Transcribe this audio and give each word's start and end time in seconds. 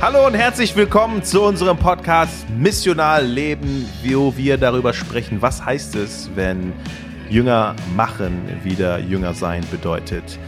Hallo 0.00 0.26
und 0.26 0.32
herzlich 0.32 0.74
willkommen 0.76 1.22
zu 1.22 1.42
unserem 1.42 1.76
Podcast 1.76 2.48
Missional 2.48 3.26
Leben, 3.26 3.86
wo 4.02 4.34
wir 4.34 4.56
darüber 4.56 4.94
sprechen, 4.94 5.42
was 5.42 5.62
heißt 5.62 5.94
es, 5.96 6.30
wenn 6.34 6.72
Jünger 7.28 7.76
machen 7.94 8.48
wieder 8.64 8.98
Jünger 8.98 9.34
sein 9.34 9.62
bedeutet. 9.70 10.38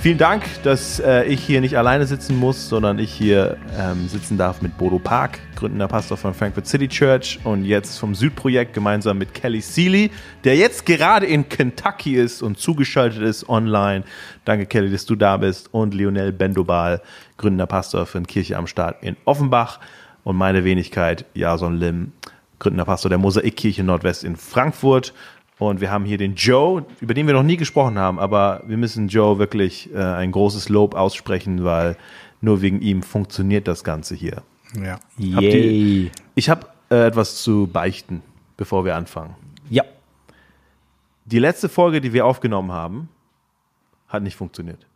Vielen 0.00 0.18
Dank, 0.18 0.44
dass 0.62 1.00
äh, 1.00 1.24
ich 1.24 1.40
hier 1.40 1.60
nicht 1.60 1.76
alleine 1.76 2.06
sitzen 2.06 2.36
muss, 2.36 2.68
sondern 2.68 2.98
ich 2.98 3.12
hier 3.12 3.56
ähm, 3.76 4.08
sitzen 4.08 4.36
darf 4.36 4.62
mit 4.62 4.76
Bodo 4.78 4.98
Park, 4.98 5.40
gründender 5.56 5.88
Pastor 5.88 6.16
von 6.16 6.32
Frankfurt 6.32 6.66
City 6.66 6.86
Church 6.86 7.40
und 7.44 7.64
jetzt 7.64 7.98
vom 7.98 8.14
Südprojekt 8.14 8.72
gemeinsam 8.72 9.18
mit 9.18 9.34
Kelly 9.34 9.60
Seeley, 9.60 10.10
der 10.44 10.56
jetzt 10.56 10.86
gerade 10.86 11.26
in 11.26 11.48
Kentucky 11.48 12.16
ist 12.16 12.42
und 12.42 12.58
zugeschaltet 12.58 13.22
ist 13.22 13.48
online. 13.48 14.04
Danke 14.44 14.66
Kelly, 14.66 14.90
dass 14.90 15.06
du 15.06 15.16
da 15.16 15.38
bist 15.38 15.72
und 15.72 15.92
Lionel 15.92 16.32
Bendobal, 16.32 17.02
gründender 17.36 17.66
Pastor 17.66 18.06
von 18.06 18.26
Kirche 18.26 18.56
am 18.56 18.66
Start 18.66 19.02
in 19.02 19.16
Offenbach 19.24 19.80
und 20.24 20.36
meine 20.36 20.64
Wenigkeit 20.64 21.24
Jason 21.34 21.76
Lim, 21.76 22.12
gründender 22.58 22.84
Pastor 22.84 23.08
der 23.08 23.18
Mosaikkirche 23.18 23.84
Nordwest 23.84 24.24
in 24.24 24.36
Frankfurt. 24.36 25.14
Und 25.58 25.80
wir 25.80 25.90
haben 25.90 26.04
hier 26.04 26.18
den 26.18 26.34
Joe, 26.34 26.84
über 27.00 27.14
den 27.14 27.26
wir 27.26 27.34
noch 27.34 27.42
nie 27.42 27.56
gesprochen 27.56 27.98
haben, 27.98 28.18
aber 28.18 28.62
wir 28.66 28.76
müssen 28.76 29.08
Joe 29.08 29.38
wirklich 29.38 29.92
äh, 29.94 29.98
ein 29.98 30.30
großes 30.30 30.68
Lob 30.68 30.94
aussprechen, 30.94 31.64
weil 31.64 31.96
nur 32.42 32.60
wegen 32.60 32.82
ihm 32.82 33.02
funktioniert 33.02 33.66
das 33.66 33.82
Ganze 33.82 34.14
hier. 34.14 34.42
Ja. 34.74 34.98
Habt 35.34 35.42
ihr, 35.42 36.10
ich 36.34 36.50
habe 36.50 36.66
äh, 36.90 37.06
etwas 37.06 37.42
zu 37.42 37.68
beichten, 37.72 38.22
bevor 38.56 38.84
wir 38.84 38.96
anfangen. 38.96 39.34
Ja. 39.70 39.84
Die 41.24 41.38
letzte 41.38 41.68
Folge, 41.68 42.00
die 42.00 42.12
wir 42.12 42.26
aufgenommen 42.26 42.70
haben, 42.70 43.08
hat 44.08 44.22
nicht 44.22 44.36
funktioniert. 44.36 44.86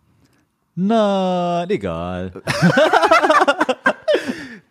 Na, 0.74 1.64
egal. 1.68 2.32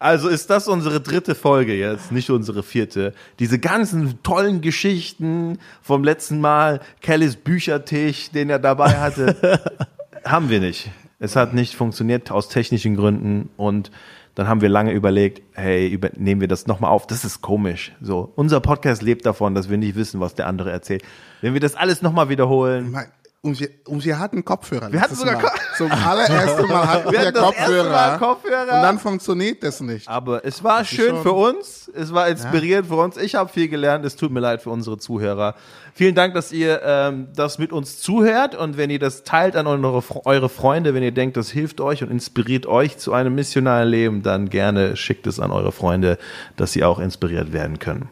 Also 0.02 0.30
ist 0.30 0.50
das 0.50 0.70
unsere 0.70 1.02
dritte 1.02 1.36
Folge 1.36 1.76
jetzt, 1.76 2.14
nicht 2.14 2.30
unsere 2.30 2.64
vierte. 2.64 3.14
Diese 3.40 3.60
ganzen 3.60 4.24
tollen 4.24 4.62
Geschichten 4.62 5.58
vom 5.82 6.06
letzten 6.06 6.40
Mal, 6.40 6.80
Kellys 7.02 7.36
Büchertisch, 7.36 8.32
den 8.32 8.50
er 8.50 8.60
dabei 8.60 8.92
hatte, 8.98 9.60
haben 10.24 10.50
wir 10.50 10.62
nicht. 10.62 10.90
Es 11.20 11.36
hat 11.36 11.54
nicht 11.54 11.76
funktioniert 11.76 12.32
aus 12.32 12.48
technischen 12.48 12.96
Gründen 12.96 13.50
und 13.58 13.92
dann 14.36 14.48
haben 14.48 14.62
wir 14.62 14.70
lange 14.70 14.94
überlegt, 14.94 15.42
hey, 15.52 15.90
über, 15.90 16.12
nehmen 16.16 16.40
wir 16.40 16.48
das 16.48 16.66
nochmal 16.66 16.92
auf? 16.92 17.06
Das 17.06 17.26
ist 17.26 17.42
komisch. 17.42 17.92
So, 18.00 18.32
unser 18.38 18.62
Podcast 18.62 19.02
lebt 19.02 19.26
davon, 19.26 19.54
dass 19.54 19.70
wir 19.70 19.78
nicht 19.78 19.96
wissen, 19.96 20.22
was 20.22 20.34
der 20.34 20.48
andere 20.48 20.72
erzählt. 20.72 21.04
Wenn 21.42 21.52
wir 21.54 21.60
das 21.60 21.76
alles 21.76 22.02
nochmal 22.02 22.30
wiederholen, 22.30 22.92
Mein- 22.92 23.08
Und 23.42 23.58
wir, 23.58 23.70
und 23.88 24.04
wir 24.04 24.20
hatten 24.20 24.44
Kopfhörer. 24.44 24.92
Wir 24.92 25.00
hatten 25.00 25.16
sogar 25.16 25.36
Mal. 25.36 25.44
Ko- 25.44 25.58
Zum 25.78 25.90
allerersten 25.94 26.68
Mal 26.68 26.88
hatten 26.90 27.10
wir, 27.10 27.20
hatten 27.20 27.34
das 27.34 27.44
erste 27.44 27.58
Kopfhörer. 27.62 27.90
Mal 27.90 28.18
Kopfhörer. 28.20 28.62
Und 28.76 28.82
dann 28.82 29.00
funktioniert 29.00 29.64
das 29.64 29.80
nicht. 29.80 30.10
Aber 30.10 30.44
es 30.44 30.62
war 30.62 30.82
ist 30.82 30.90
schön 30.90 31.12
schon- 31.12 31.22
für 31.24 31.32
uns, 31.32 31.90
es 31.96 32.14
war 32.14 32.28
inspirierend 32.28 32.90
für 32.90 32.96
uns. 32.96 33.16
Ich 33.16 33.36
habe 33.36 33.50
viel 33.50 33.70
gelernt. 33.70 34.04
Es 34.04 34.18
tut 34.18 34.32
mir 34.32 34.42
leid 34.42 34.62
für 34.62 34.72
unsere 34.72 34.98
Zuhörer. 34.98 35.56
Vielen 35.94 36.16
Dank, 36.16 36.34
dass 36.34 36.52
ihr 36.52 36.82
ähm, 36.84 37.30
das 37.34 37.60
mit 37.60 37.72
uns 37.72 38.02
zuhört 38.02 38.56
und 38.56 38.76
wenn 38.76 38.90
ihr 38.90 39.00
das 39.00 39.24
teilt 39.24 39.56
an 39.56 39.68
eure, 39.68 40.04
eure 40.26 40.50
Freunde, 40.50 40.94
wenn 40.94 41.04
ihr 41.04 41.14
denkt, 41.14 41.38
das 41.38 41.50
hilft 41.50 41.80
euch 41.80 42.04
und 42.04 42.12
inspiriert 42.12 42.66
euch 42.66 42.98
zu 42.98 43.14
einem 43.14 43.36
missionalen 43.36 43.88
Leben, 43.88 44.22
dann 44.22 44.50
gerne 44.50 44.98
schickt 44.98 45.28
es 45.28 45.40
an 45.40 45.52
eure 45.52 45.72
Freunde, 45.72 46.18
dass 46.58 46.74
sie 46.74 46.84
auch 46.84 47.00
inspiriert 47.00 47.54
werden 47.54 47.80
können. 47.80 48.10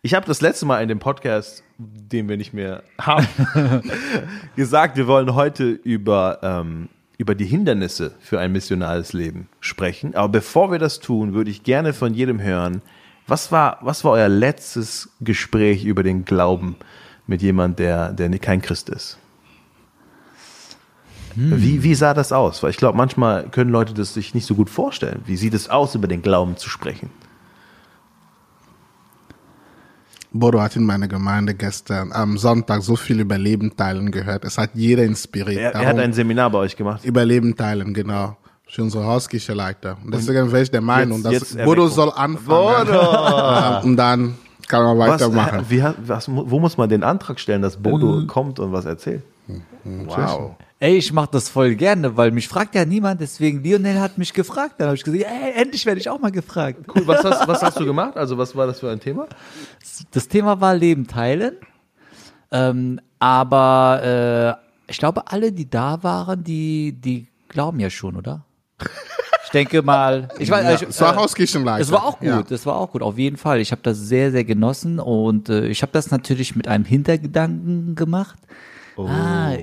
Ich 0.00 0.14
habe 0.14 0.24
das 0.26 0.40
letzte 0.40 0.64
Mal 0.64 0.80
in 0.82 0.88
dem 0.88 1.00
Podcast, 1.00 1.62
den 1.78 2.28
wir 2.28 2.36
nicht 2.36 2.52
mehr 2.52 2.82
haben, 2.98 3.26
gesagt, 4.56 4.96
wir 4.96 5.06
wollen 5.06 5.34
heute 5.34 5.68
über, 5.68 6.38
ähm, 6.42 6.88
über 7.18 7.34
die 7.34 7.44
Hindernisse 7.44 8.14
für 8.20 8.40
ein 8.40 8.52
missionales 8.52 9.12
Leben 9.12 9.48
sprechen. 9.60 10.14
Aber 10.14 10.28
bevor 10.28 10.70
wir 10.70 10.78
das 10.78 11.00
tun, 11.00 11.34
würde 11.34 11.50
ich 11.50 11.62
gerne 11.62 11.92
von 11.92 12.14
jedem 12.14 12.40
hören, 12.40 12.82
was 13.26 13.50
war, 13.50 13.78
was 13.80 14.04
war 14.04 14.12
euer 14.12 14.28
letztes 14.28 15.10
Gespräch 15.20 15.84
über 15.84 16.02
den 16.02 16.24
Glauben 16.24 16.76
mit 17.26 17.42
jemand, 17.42 17.78
der, 17.78 18.12
der 18.12 18.30
kein 18.38 18.62
Christ 18.62 18.88
ist? 18.88 19.18
Wie, 21.38 21.82
wie 21.82 21.94
sah 21.94 22.14
das 22.14 22.32
aus? 22.32 22.62
Weil 22.62 22.70
ich 22.70 22.78
glaube, 22.78 22.96
manchmal 22.96 23.48
können 23.50 23.70
Leute 23.70 23.92
das 23.92 24.14
sich 24.14 24.34
nicht 24.34 24.46
so 24.46 24.54
gut 24.54 24.70
vorstellen. 24.70 25.20
Wie 25.26 25.36
sieht 25.36 25.52
es 25.52 25.68
aus, 25.68 25.94
über 25.94 26.08
den 26.08 26.22
Glauben 26.22 26.56
zu 26.56 26.70
sprechen? 26.70 27.10
Bodo 30.38 30.60
hat 30.60 30.76
in 30.76 30.84
meiner 30.84 31.08
Gemeinde 31.08 31.54
gestern 31.54 32.12
am 32.12 32.38
Sonntag 32.38 32.82
so 32.82 32.96
viel 32.96 33.20
über 33.20 33.38
Leben 33.38 33.76
teilen 33.76 34.10
gehört. 34.10 34.44
Es 34.44 34.58
hat 34.58 34.70
jeder 34.74 35.04
inspiriert. 35.04 35.74
Er, 35.74 35.80
er 35.80 35.86
hat 35.88 35.98
ein 35.98 36.12
Seminar 36.12 36.50
bei 36.50 36.58
euch 36.58 36.76
gemacht. 36.76 37.04
über 37.04 37.24
Leben 37.24 37.56
teilen, 37.56 37.92
genau. 37.94 38.36
Für 38.68 38.82
unsere 38.82 39.04
Hauskirchenleiter. 39.06 39.96
Und 40.04 40.12
deswegen 40.14 40.50
wäre 40.50 40.62
ich 40.62 40.70
der 40.70 40.80
Meinung, 40.80 41.18
jetzt- 41.18 41.24
dass 41.26 41.52
jetzt 41.54 41.64
Bodo 41.64 41.86
soll 41.86 42.10
anfangen. 42.14 42.86
Bodo! 42.88 43.80
Und 43.88 43.96
dann 43.96 44.34
kann 44.66 44.82
man 44.82 44.98
Was, 44.98 45.20
weitermachen. 45.20 45.60
äh, 45.60 45.62
wie, 45.70 45.82
hat- 45.82 45.96
was, 46.04 46.28
wo 46.28 46.58
muss 46.58 46.76
man 46.76 46.88
den 46.88 47.04
Antrag 47.04 47.38
stellen, 47.38 47.62
dass 47.62 47.76
Bodo 47.76 48.26
kommt 48.26 48.58
und 48.58 48.72
was 48.72 48.84
erzählt? 48.84 49.22
Wow. 49.84 50.56
Ey, 50.78 50.96
ich 50.98 51.10
mach 51.12 51.26
das 51.28 51.48
voll 51.48 51.74
gerne, 51.74 52.18
weil 52.18 52.30
mich 52.32 52.48
fragt 52.48 52.74
ja 52.74 52.84
niemand, 52.84 53.20
deswegen 53.22 53.62
Lionel 53.64 53.98
hat 53.98 54.18
mich 54.18 54.34
gefragt. 54.34 54.74
Dann 54.78 54.88
habe 54.88 54.96
ich 54.96 55.04
gesagt, 55.04 55.24
ey, 55.24 55.52
endlich 55.62 55.86
werde 55.86 56.00
ich 56.00 56.08
auch 56.10 56.20
mal 56.20 56.30
gefragt. 56.30 56.80
Cool, 56.94 57.06
was 57.06 57.24
hast, 57.24 57.48
was 57.48 57.62
hast 57.62 57.80
du 57.80 57.86
gemacht? 57.86 58.16
Also 58.18 58.36
was 58.36 58.54
war 58.54 58.66
das 58.66 58.80
für 58.80 58.90
ein 58.90 59.00
Thema? 59.00 59.26
Das 60.10 60.28
Thema 60.28 60.60
war 60.60 60.74
Leben 60.74 61.06
teilen. 61.06 61.56
Ähm, 62.52 63.00
aber 63.18 64.58
äh, 64.86 64.90
ich 64.90 64.98
glaube, 64.98 65.22
alle, 65.28 65.50
die 65.50 65.68
da 65.68 66.02
waren, 66.02 66.44
die, 66.44 66.92
die 66.92 67.26
glauben 67.48 67.80
ja 67.80 67.88
schon, 67.88 68.14
oder? 68.14 68.44
Ich 69.44 69.50
denke 69.52 69.80
mal, 69.80 70.28
ich 70.38 70.50
weiß, 70.50 70.62
Ja, 70.64 70.74
ich, 70.74 70.82
es 70.82 71.00
war 71.00 71.16
äh. 71.16 71.80
Es 71.80 71.90
war 71.90 72.04
auch 72.04 72.18
gut, 72.18 72.28
Ja. 72.28 72.42
das 72.42 72.66
war 72.66 72.76
auch 72.76 72.92
gut, 72.92 73.00
auf 73.00 73.16
jeden 73.16 73.38
Fall. 73.38 73.60
Ich 73.60 73.72
habe 73.72 73.80
das 73.82 73.96
sehr, 73.98 74.30
sehr 74.30 74.44
genossen 74.44 75.00
und 75.00 75.48
äh, 75.48 75.66
ich 75.68 75.80
habe 75.80 75.92
das 75.92 76.10
natürlich 76.10 76.54
mit 76.54 76.68
einem 76.68 76.84
Hintergedanken 76.84 77.94
gemacht. 77.94 78.38
Oh. 78.96 79.06
Ah, 79.06 79.56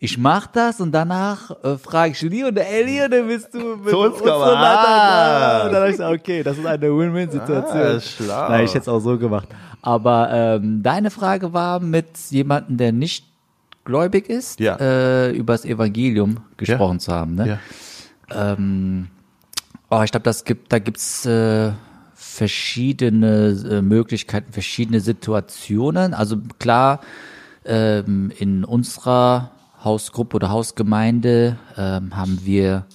ich 0.00 0.16
mach 0.16 0.46
das 0.46 0.80
und 0.80 0.92
danach 0.92 1.50
äh, 1.64 1.76
frage 1.76 2.12
ich 2.12 2.22
Leo 2.22 2.48
und 2.48 2.56
ey 2.56 2.84
Leo, 2.84 3.08
dann 3.08 3.26
bist 3.26 3.52
du 3.52 3.76
mit 3.76 3.88
Zu 3.90 3.98
uns 3.98 4.14
uns 4.14 4.22
kommen. 4.22 4.42
und 4.42 4.48
dann, 4.48 4.76
Ah. 4.78 5.62
und 5.66 5.72
dann 5.72 5.82
hab 5.82 5.88
ich 5.88 5.96
gesagt, 5.96 6.20
okay, 6.20 6.42
das 6.42 6.56
ist 6.58 6.66
eine 6.66 6.86
Win-Win-Situation. 6.96 7.96
Ah, 7.96 8.00
schlau. 8.00 8.48
Nein, 8.48 8.64
ich 8.64 8.70
hätte 8.70 8.82
es 8.82 8.88
auch 8.88 9.00
so 9.00 9.18
gemacht. 9.18 9.48
Aber 9.82 10.30
ähm, 10.32 10.82
deine 10.82 11.10
Frage 11.10 11.52
war 11.52 11.80
mit 11.80 12.06
jemandem, 12.30 12.76
der 12.76 12.92
nicht 12.92 13.24
gläubig 13.84 14.28
ist, 14.28 14.60
Ja. 14.60 14.76
äh, 14.76 15.30
über 15.32 15.54
das 15.54 15.64
Evangelium 15.64 16.38
gesprochen 16.56 16.96
Ja. 16.96 17.00
zu 17.00 17.12
haben. 17.12 17.34
Ne? 17.34 17.58
Ja. 18.30 18.52
Ähm, 18.52 19.08
oh, 19.90 20.02
ich 20.04 20.10
glaube, 20.10 20.24
das 20.24 20.44
gibt, 20.44 20.72
da 20.72 20.78
gibt's 20.78 21.24
äh, 21.26 21.72
verschiedene 22.14 23.48
äh, 23.68 23.82
Möglichkeiten, 23.82 24.52
verschiedene 24.52 25.00
Situationen. 25.00 26.14
Also 26.14 26.36
klar, 26.58 27.00
ähm, 27.64 28.30
in 28.38 28.64
unserer 28.64 29.50
Hausgruppe 29.82 30.36
oder 30.36 30.50
Hausgemeinde 30.50 31.56
ähm, 31.76 32.16
haben 32.16 32.40
wir 32.44 32.86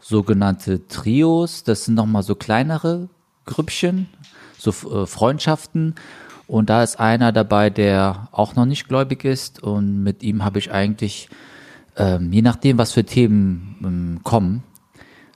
sogenannte 0.00 0.86
Trios. 0.86 1.64
Das 1.64 1.84
sind 1.84 1.94
nochmal 1.94 2.22
so 2.22 2.34
kleinere 2.34 3.08
Grüppchen, 3.46 4.08
so 4.58 4.70
äh, 4.70 5.06
Freundschaften. 5.06 5.94
Und 6.46 6.70
da 6.70 6.82
ist 6.82 6.98
einer 6.98 7.32
dabei, 7.32 7.70
der 7.70 8.28
auch 8.32 8.54
noch 8.54 8.64
nicht 8.64 8.88
gläubig 8.88 9.24
ist. 9.24 9.62
Und 9.62 10.02
mit 10.02 10.22
ihm 10.22 10.44
habe 10.44 10.58
ich 10.58 10.72
eigentlich, 10.72 11.28
ähm, 11.96 12.32
je 12.32 12.42
nachdem, 12.42 12.78
was 12.78 12.92
für 12.92 13.04
Themen 13.04 13.76
ähm, 13.82 14.20
kommen, 14.22 14.62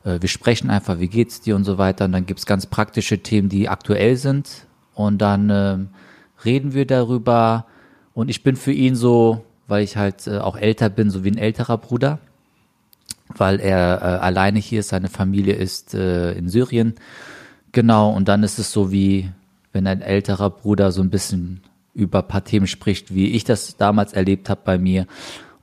äh, 0.05 0.21
wir 0.21 0.29
sprechen 0.29 0.71
einfach, 0.71 0.99
wie 1.01 1.09
geht's 1.09 1.41
dir 1.41 1.57
und 1.57 1.65
so 1.65 1.79
weiter. 1.79 2.07
Und 2.07 2.13
dann 2.13 2.27
gibt's 2.27 2.47
ganz 2.47 2.67
praktische 2.67 3.23
Themen, 3.23 3.49
die 3.49 3.69
aktuell 3.69 4.17
sind. 4.17 4.67
Und 4.95 5.19
dann 5.19 5.51
ähm, 5.51 5.89
reden 6.45 6.73
wir 6.75 6.87
darüber. 6.87 7.67
Und 8.15 8.29
ich 8.29 8.43
bin 8.43 8.57
für 8.57 8.73
ihn 8.73 8.95
so, 8.95 9.45
weil 9.73 9.85
ich 9.85 9.97
halt 9.97 10.27
äh, 10.27 10.37
auch 10.37 10.57
älter 10.59 10.91
bin, 10.91 11.09
so 11.09 11.25
wie 11.25 11.31
ein 11.31 11.39
älterer 11.39 11.79
Bruder, 11.79 12.19
weil 13.35 13.59
er 13.59 14.03
äh, 14.03 14.05
alleine 14.23 14.59
hier 14.59 14.81
ist, 14.81 14.91
seine 14.91 15.09
Familie 15.09 15.55
ist 15.55 15.95
äh, 15.95 16.33
in 16.33 16.51
Syrien. 16.51 16.95
Genau, 17.73 18.11
und 18.11 18.29
dann 18.29 18.43
ist 18.43 18.59
es 18.59 18.71
so 18.71 18.93
wie, 18.93 19.31
wenn 19.73 19.87
ein 19.87 20.03
älterer 20.03 20.51
Bruder 20.51 20.93
so 20.93 21.01
ein 21.01 21.09
bisschen 21.09 21.63
über 21.95 22.19
ein 22.19 22.29
paar 22.29 22.45
Themen 22.45 22.67
spricht, 22.67 23.15
wie 23.15 23.31
ich 23.31 23.45
das 23.45 23.79
damals 23.79 24.13
erlebt 24.13 24.51
habe 24.51 24.61
bei 24.63 24.77
mir. 24.77 25.07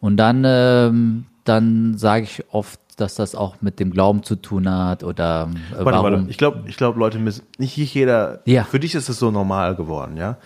Und 0.02 0.18
dann, 0.18 0.44
ähm, 0.44 1.26
dann 1.44 1.96
sage 2.00 2.24
ich 2.24 2.44
oft, 2.52 2.80
dass 2.98 3.14
das 3.14 3.36
auch 3.36 3.62
mit 3.62 3.80
dem 3.80 3.92
Glauben 3.92 4.24
zu 4.24 4.36
tun 4.38 4.68
hat 4.68 5.04
oder 5.04 5.50
äh, 5.72 5.86
Warte, 5.86 5.86
warum. 5.86 6.04
warte. 6.14 6.26
Ich 6.30 6.38
glaube, 6.40 6.64
ich 6.68 6.78
glaub, 6.78 6.96
Leute 6.98 7.20
müssen, 7.20 7.44
nicht 7.60 7.78
jeder, 7.78 8.42
Ja. 8.46 8.64
für 8.64 8.80
dich 8.80 8.96
ist 8.96 9.08
es 9.08 9.20
so 9.20 9.30
normal 9.30 9.76
geworden, 9.76 10.18
ja? 10.18 10.38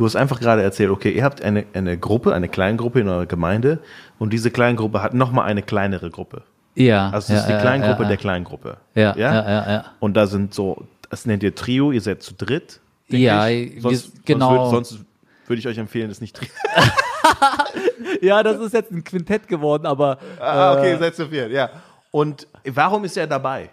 Du 0.00 0.06
hast 0.06 0.16
einfach 0.16 0.40
gerade 0.40 0.62
erzählt, 0.62 0.88
okay, 0.88 1.10
ihr 1.10 1.22
habt 1.24 1.42
eine, 1.42 1.66
eine 1.74 1.98
Gruppe, 1.98 2.32
eine 2.32 2.48
Kleingruppe 2.48 3.00
in 3.00 3.08
eurer 3.10 3.26
Gemeinde 3.26 3.80
und 4.18 4.32
diese 4.32 4.50
Kleingruppe 4.50 5.02
hat 5.02 5.12
nochmal 5.12 5.44
eine 5.44 5.60
kleinere 5.60 6.08
Gruppe. 6.08 6.40
Ja. 6.74 7.10
Also 7.10 7.34
das 7.34 7.42
ist 7.42 7.50
ja, 7.50 7.56
die 7.56 7.60
Kleingruppe 7.60 8.02
ja, 8.04 8.08
der 8.08 8.16
Kleingruppe. 8.16 8.76
Ja, 8.94 9.14
ja, 9.14 9.34
ja, 9.34 9.70
ja. 9.70 9.84
Und 9.98 10.16
da 10.16 10.26
sind 10.26 10.54
so, 10.54 10.86
das 11.10 11.26
nennt 11.26 11.42
ihr 11.42 11.54
Trio, 11.54 11.92
ihr 11.92 12.00
seid 12.00 12.22
zu 12.22 12.32
dritt. 12.32 12.80
Ja, 13.08 13.46
ich. 13.48 13.74
wir- 13.74 13.82
sonst, 13.82 14.24
genau. 14.24 14.70
Sonst, 14.70 14.92
würd, 14.92 15.00
sonst 15.00 15.04
würde 15.48 15.60
ich 15.60 15.68
euch 15.68 15.76
empfehlen, 15.76 16.08
das 16.08 16.22
nicht 16.22 16.34
Trio. 16.34 16.48
Ja, 18.22 18.42
das 18.42 18.58
ist 18.58 18.72
jetzt 18.72 18.90
ein 18.92 19.04
Quintett 19.04 19.48
geworden, 19.48 19.84
aber 19.84 20.16
Ah, 20.40 20.72
okay, 20.78 20.92
ihr 20.92 20.98
seid 20.98 21.14
zu 21.14 21.28
viert, 21.28 21.52
ja. 21.52 21.68
Und 22.10 22.46
warum 22.64 23.04
ist 23.04 23.18
er 23.18 23.26
dabei? 23.26 23.68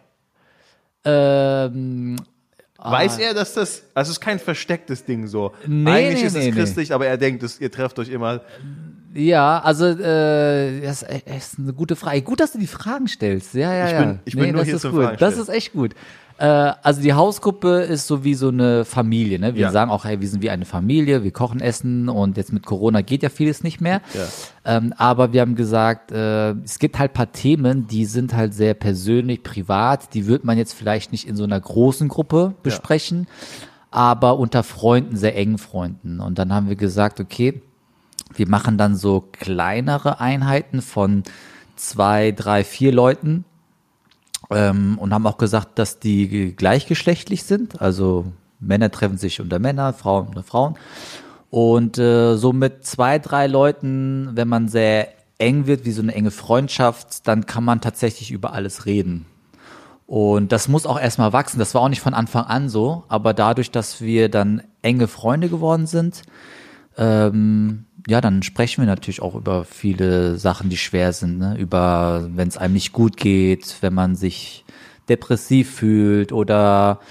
Ähm, 1.06 2.18
Weiß 2.92 3.18
er, 3.20 3.34
dass 3.34 3.54
das, 3.54 3.84
also 3.94 4.10
es 4.12 4.18
ist 4.18 4.22
kein 4.22 4.40
verstecktes 4.40 5.06
Ding 5.06 5.28
so. 5.28 5.54
Nee, 5.66 5.90
Eigentlich 5.90 6.22
nee, 6.22 6.28
ist 6.28 6.36
es 6.36 6.44
nee, 6.44 6.46
nee. 6.52 6.52
christlich, 6.52 6.94
aber 6.94 7.08
er 7.08 7.18
denkt, 7.18 7.44
dass 7.44 7.60
ihr 7.60 7.72
trefft 7.72 7.98
euch 8.00 8.10
immer. 8.10 8.42
Ja, 9.14 9.60
also 9.60 9.86
äh, 9.86 10.82
das 10.82 11.02
ist 11.04 11.58
eine 11.60 11.74
gute 11.74 11.96
Frage. 11.96 12.22
Gut, 12.22 12.40
dass 12.40 12.52
du 12.52 12.60
die 12.60 12.68
Fragen 12.68 13.08
stellst. 13.08 13.54
Ja, 13.56 13.74
ja, 13.74 13.86
Ich 13.88 13.92
ja. 13.94 14.00
bin- 14.02 14.20
ich 14.26 14.36
bin 14.36 14.44
nur 14.52 14.54
das 14.58 14.66
hier 14.66 14.76
ist 14.76 14.82
zum 14.82 14.92
gut. 14.92 15.04
Fragen 15.04 15.18
Das 15.20 15.34
stellen. 15.34 15.48
ist 15.48 15.54
echt 15.54 15.74
gut. 15.74 15.96
Äh, 16.40 16.46
also 16.84 17.02
die 17.02 17.14
Hausgruppe 17.14 17.82
ist 17.82 18.08
so 18.08 18.24
wie 18.24 18.36
so 18.36 18.50
eine 18.50 18.86
Familie. 18.86 19.40
Ne? 19.40 19.56
Wir 19.56 19.64
Ja. 19.64 19.72
sagen 19.72 19.90
auch, 19.92 20.06
hey, 20.06 20.22
wir 20.22 20.28
sind 20.28 20.42
wie 20.44 20.50
eine 20.50 20.66
Familie, 20.66 21.24
wir 21.24 21.32
kochen 21.32 21.62
Essen 21.62 22.10
und 22.10 22.38
jetzt 22.38 22.54
mit 22.54 22.66
Corona 22.66 23.02
geht 23.02 23.24
ja 23.24 23.30
vieles 23.30 23.64
nicht 23.64 23.82
mehr. 23.82 24.02
Ähm, 24.66 24.94
aber 24.98 25.34
wir 25.34 25.42
haben 25.42 25.56
gesagt, 25.56 26.12
äh, 26.12 26.52
es 26.64 26.80
gibt 26.80 27.00
halt 27.00 27.14
paar 27.14 27.32
Themen, 27.32 27.88
die 27.88 28.06
sind 28.06 28.36
halt 28.36 28.54
sehr 28.54 28.74
persönlich, 28.74 29.42
privat. 29.44 30.14
Die 30.14 30.28
wird 30.28 30.44
man 30.44 30.58
jetzt 30.58 30.74
vielleicht 30.74 31.12
nicht 31.12 31.28
in 31.28 31.36
so 31.36 31.44
einer 31.44 31.60
großen 31.60 32.08
Gruppe 32.08 32.54
besprechen, 32.64 33.28
aber 33.90 34.38
unter 34.38 34.64
Freunden, 34.64 35.16
sehr 35.16 35.36
engen 35.36 35.58
Freunden. 35.58 36.20
Und 36.20 36.38
dann 36.38 36.54
haben 36.54 36.70
wir 36.70 36.76
gesagt, 36.76 37.20
okay, 37.20 37.62
wir 38.36 38.48
machen 38.48 38.78
dann 38.78 38.96
so 38.96 39.22
kleinere 39.32 40.20
Einheiten 40.20 40.82
von 40.82 41.24
zwei, 41.76 42.32
drei, 42.32 42.64
vier 42.64 42.92
Leuten 42.92 43.46
ähm, 44.50 44.98
und 44.98 45.14
haben 45.14 45.28
auch 45.28 45.38
gesagt, 45.38 45.80
dass 45.80 46.00
die 46.00 46.56
gleichgeschlechtlich 46.56 47.44
sind. 47.44 47.82
Also 47.82 48.26
Männer 48.60 48.92
treffen 48.92 49.18
sich 49.18 49.42
unter 49.42 49.60
Männer, 49.60 49.94
Frauen 49.94 50.28
unter 50.28 50.44
Frauen. 50.44 50.76
Und 51.50 51.98
äh, 51.98 52.36
so 52.36 52.54
mit 52.54 52.86
zwei, 52.86 53.20
drei 53.20 53.48
Leuten, 53.48 54.32
wenn 54.34 54.48
man 54.48 54.68
sehr 54.68 55.10
eng 55.38 55.68
wird, 55.68 55.86
wie 55.86 55.92
so 55.92 56.02
eine 56.02 56.14
enge 56.14 56.32
Freundschaft, 56.32 57.28
dann 57.28 57.46
kann 57.46 57.64
man 57.64 57.82
tatsächlich 57.82 58.32
über 58.32 58.54
alles 58.54 58.86
reden. 58.86 59.26
Und 60.08 60.54
das 60.54 60.68
muss 60.68 60.86
auch 60.86 61.00
erstmal 61.00 61.34
wachsen. 61.34 61.60
Das 61.60 61.74
war 61.74 61.82
auch 61.82 61.90
nicht 61.90 62.02
von 62.02 62.14
Anfang 62.14 62.46
an 62.46 62.70
so, 62.70 63.04
aber 63.10 63.34
dadurch, 63.34 63.72
dass 63.72 64.02
wir 64.02 64.30
dann 64.30 64.64
enge 64.82 65.08
Freunde 65.08 65.50
geworden 65.50 65.86
sind, 65.86 66.24
ähm, 66.98 67.86
ja, 68.08 68.22
dann 68.22 68.42
sprechen 68.42 68.82
wir 68.82 68.88
natürlich 68.88 69.22
auch 69.22 69.36
über 69.36 69.66
viele 69.66 70.38
Sachen, 70.38 70.70
die 70.70 70.78
schwer 70.78 71.12
sind. 71.12 71.40
Ne? 71.40 71.58
Über, 71.58 72.30
wenn 72.34 72.48
es 72.48 72.58
einem 72.58 72.74
nicht 72.74 72.94
gut 72.94 73.18
geht, 73.18 73.78
wenn 73.82 73.94
man 73.94 74.16
sich 74.16 74.64
depressiv 75.10 75.76
fühlt 75.76 76.32
oder 76.32 77.02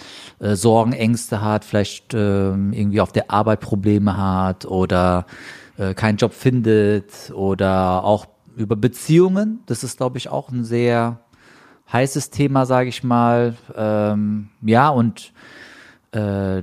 äh, 0.40 0.54
Sorgen, 0.54 0.94
Ängste 0.94 1.42
hat, 1.42 1.66
vielleicht 1.66 2.14
ähm, 2.14 2.72
irgendwie 2.72 3.02
auf 3.02 3.12
der 3.12 3.30
Arbeit 3.30 3.60
Probleme 3.60 4.16
hat 4.16 4.64
oder 4.64 5.26
äh, 5.76 5.92
keinen 5.92 6.16
Job 6.16 6.32
findet 6.32 7.30
oder 7.34 8.02
auch 8.02 8.26
über 8.56 8.74
Beziehungen. 8.74 9.60
Das 9.66 9.84
ist, 9.84 9.98
glaube 9.98 10.16
ich, 10.16 10.30
auch 10.30 10.48
ein 10.50 10.64
sehr 10.64 11.20
heißes 11.92 12.30
Thema, 12.30 12.64
sage 12.64 12.88
ich 12.88 13.04
mal. 13.04 13.54
Ähm, 13.76 14.48
ja, 14.62 14.88
und 14.88 15.34
äh, 16.12 16.62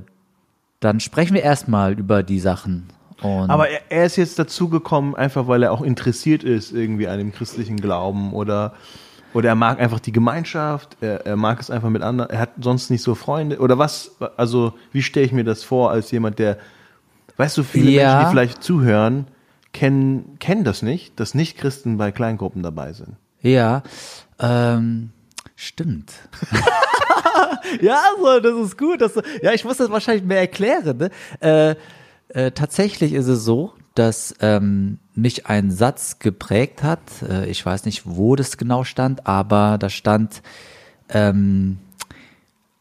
dann 0.80 0.98
sprechen 0.98 1.34
wir 1.34 1.42
erstmal 1.42 1.92
über 1.92 2.24
die 2.24 2.40
Sachen. 2.40 2.88
Und 3.22 3.50
Aber 3.50 3.68
er, 3.68 3.80
er 3.90 4.04
ist 4.04 4.16
jetzt 4.16 4.38
dazugekommen, 4.38 5.14
einfach 5.14 5.46
weil 5.48 5.62
er 5.62 5.72
auch 5.72 5.82
interessiert 5.82 6.44
ist 6.44 6.72
irgendwie 6.72 7.08
an 7.08 7.18
dem 7.18 7.32
christlichen 7.32 7.76
Glauben 7.76 8.32
oder, 8.32 8.74
oder 9.32 9.50
er 9.50 9.54
mag 9.54 9.80
einfach 9.80 10.00
die 10.00 10.12
Gemeinschaft, 10.12 10.96
er, 11.00 11.24
er 11.26 11.36
mag 11.36 11.60
es 11.60 11.70
einfach 11.70 11.90
mit 11.90 12.02
anderen, 12.02 12.30
er 12.30 12.40
hat 12.40 12.50
sonst 12.60 12.90
nicht 12.90 13.02
so 13.02 13.14
Freunde 13.14 13.58
oder 13.58 13.78
was, 13.78 14.16
also 14.36 14.74
wie 14.92 15.02
stelle 15.02 15.26
ich 15.26 15.32
mir 15.32 15.44
das 15.44 15.62
vor 15.62 15.90
als 15.90 16.10
jemand, 16.10 16.38
der, 16.38 16.58
weißt 17.36 17.56
du, 17.56 17.62
viele 17.62 17.90
Ja. 17.90 18.08
Menschen, 18.08 18.24
die 18.24 18.30
vielleicht 18.30 18.62
zuhören, 18.62 19.26
kennen, 19.72 20.36
kennen 20.38 20.64
das 20.64 20.82
nicht, 20.82 21.18
dass 21.20 21.34
Nicht-Christen 21.34 21.98
bei 21.98 22.12
Kleingruppen 22.12 22.62
dabei 22.62 22.92
sind. 22.92 23.16
Ja, 23.40 23.82
ähm, 24.40 25.10
stimmt. 25.54 26.12
ja, 27.80 28.00
also, 28.16 28.40
das 28.40 28.66
ist 28.66 28.78
gut. 28.78 29.00
Das, 29.00 29.12
ja, 29.42 29.52
ich 29.52 29.64
muss 29.64 29.76
das 29.76 29.90
wahrscheinlich 29.90 30.24
mehr 30.24 30.40
erklären. 30.40 30.96
Ne? 30.96 31.10
Äh, 31.40 31.74
äh, 32.34 32.50
tatsächlich 32.50 33.12
ist 33.12 33.28
es 33.28 33.44
so, 33.44 33.72
dass 33.94 34.34
ähm, 34.40 34.98
mich 35.14 35.46
ein 35.46 35.70
Satz 35.70 36.18
geprägt 36.18 36.82
hat. 36.82 37.00
Äh, 37.28 37.48
ich 37.48 37.64
weiß 37.64 37.84
nicht, 37.84 38.02
wo 38.04 38.36
das 38.36 38.56
genau 38.56 38.84
stand, 38.84 39.26
aber 39.26 39.78
da 39.78 39.88
stand, 39.88 40.42
ähm, 41.08 41.78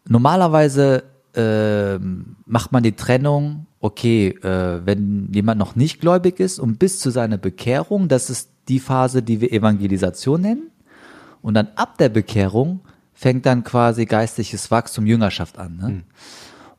normalerweise 0.07 1.03
ähm, 1.35 2.35
macht 2.45 2.71
man 2.71 2.83
die 2.83 2.95
Trennung, 2.95 3.67
okay, 3.79 4.29
äh, 4.29 4.85
wenn 4.85 5.29
jemand 5.31 5.59
noch 5.59 5.75
nicht 5.75 6.01
gläubig 6.01 6.39
ist 6.39 6.59
und 6.59 6.79
bis 6.79 6.99
zu 6.99 7.11
seiner 7.11 7.37
Bekehrung, 7.37 8.07
das 8.07 8.29
ist 8.29 8.49
die 8.67 8.79
Phase, 8.79 9.21
die 9.21 9.39
wir 9.39 9.51
Evangelisation 9.51 10.41
nennen. 10.41 10.71
Und 11.41 11.53
dann 11.53 11.67
ab 11.75 11.97
der 11.97 12.09
Bekehrung 12.09 12.79
fängt 13.13 13.45
dann 13.45 13.63
quasi 13.63 14.05
geistliches 14.05 14.71
Wachstum, 14.71 15.05
Jüngerschaft 15.05 15.59
an. 15.59 15.77
Ne? 15.77 16.03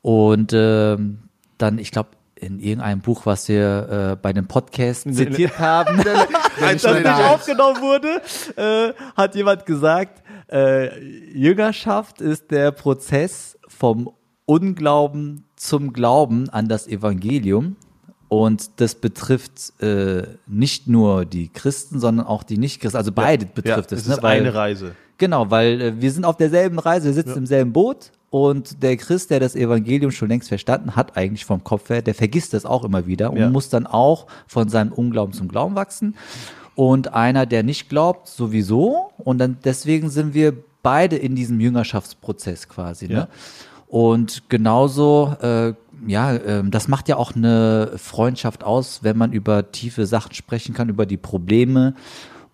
Und 0.03 0.53
ähm, 0.55 1.19
dann, 1.59 1.79
ich 1.79 1.91
glaube, 1.91 2.11
in 2.45 2.61
irgendeinem 2.61 3.01
Buch, 3.01 3.27
was 3.27 3.49
wir 3.49 4.13
äh, 4.13 4.17
bei 4.21 4.33
dem 4.33 4.47
Podcast 4.47 5.03
zitiert 5.03 5.59
haben, 5.59 5.97
das 6.61 6.83
leider 6.83 7.17
nicht 7.17 7.25
aufgenommen 7.29 7.81
wurde, 7.81 8.21
äh, 8.57 8.93
hat 9.17 9.35
jemand 9.35 9.67
gesagt, 9.67 10.23
äh, 10.53 10.99
Jüngerschaft 11.33 12.21
ist 12.21 12.51
der 12.51 12.71
Prozess 12.71 13.59
vom 13.67 14.11
Unglauben 14.47 15.45
zum 15.57 15.93
Glauben 15.93 16.51
an 16.51 16.69
das 16.69 16.87
Evangelium. 16.87 17.77
Und 18.29 18.81
das 18.81 18.97
betrifft 18.97 19.81
äh, 19.81 20.25
nicht 20.47 20.89
nur 20.89 21.25
die 21.25 21.49
Christen, 21.51 22.01
sondern 22.01 22.27
auch 22.27 22.43
die 22.43 22.59
Nicht-Christen. 22.59 22.97
Also 22.97 23.13
beide 23.13 23.47
betrifft 23.47 23.93
ja, 23.93 23.97
es. 23.97 24.03
es 24.03 24.09
ne? 24.09 24.15
ist 24.15 24.23
Weil- 24.23 24.41
eine 24.41 24.55
Reise. 24.55 24.95
Genau, 25.19 25.49
weil 25.51 25.81
äh, 25.81 26.01
wir 26.01 26.11
sind 26.11 26.25
auf 26.25 26.37
derselben 26.37 26.81
Reise, 26.81 27.07
wir 27.07 27.15
sitzen 27.15 27.39
im 27.39 27.47
selben 27.47 27.73
Boot 27.73 28.11
und 28.35 28.83
der 28.83 28.97
Christ, 28.97 29.31
der 29.31 29.39
das 29.39 29.55
Evangelium 29.55 30.11
schon 30.11 30.29
längst 30.29 30.49
verstanden 30.49 30.97
hat, 30.97 31.17
eigentlich 31.17 31.45
vom 31.45 31.63
Kopf 31.63 31.89
her, 31.89 32.03
der 32.03 32.17
vergisst 32.17 32.53
das 32.53 32.67
auch 32.67 32.83
immer 32.83 33.07
wieder 33.07 33.31
und 33.31 33.39
Ja. 33.39 33.49
muss 33.49 33.69
dann 33.69 33.87
auch 33.87 34.27
von 34.49 34.69
seinem 34.69 34.91
Unglauben 34.91 35.33
zum 35.33 35.47
Glauben 35.47 35.77
wachsen. 35.77 36.17
Und 36.75 37.15
einer, 37.15 37.47
der 37.47 37.63
nicht 37.63 37.89
glaubt, 37.89 38.27
sowieso. 38.27 39.13
Und 39.19 39.39
dann 39.39 39.59
deswegen 39.63 40.11
sind 40.11 40.35
wir 40.35 40.53
beide 40.83 41.15
in 41.15 41.37
diesem 41.37 41.61
Jüngerschaftsprozess 41.61 42.69
quasi. 42.69 43.07
Ja. 43.07 43.19
Ne? 43.21 43.29
Und 43.87 44.43
genauso, 44.49 45.37
äh, 45.41 45.75
ja, 46.05 46.35
ähm, 46.35 46.73
das 46.73 46.89
macht 46.89 47.09
ja 47.09 47.19
auch 47.19 47.37
eine 47.37 47.93
Freundschaft 47.99 48.65
aus, 48.65 49.05
wenn 49.05 49.17
man 49.17 49.33
über 49.33 49.71
tiefe 49.71 50.07
Sachen 50.07 50.35
sprechen 50.35 50.75
kann, 50.75 50.89
über 50.89 51.07
die 51.07 51.19
Probleme. 51.19 51.95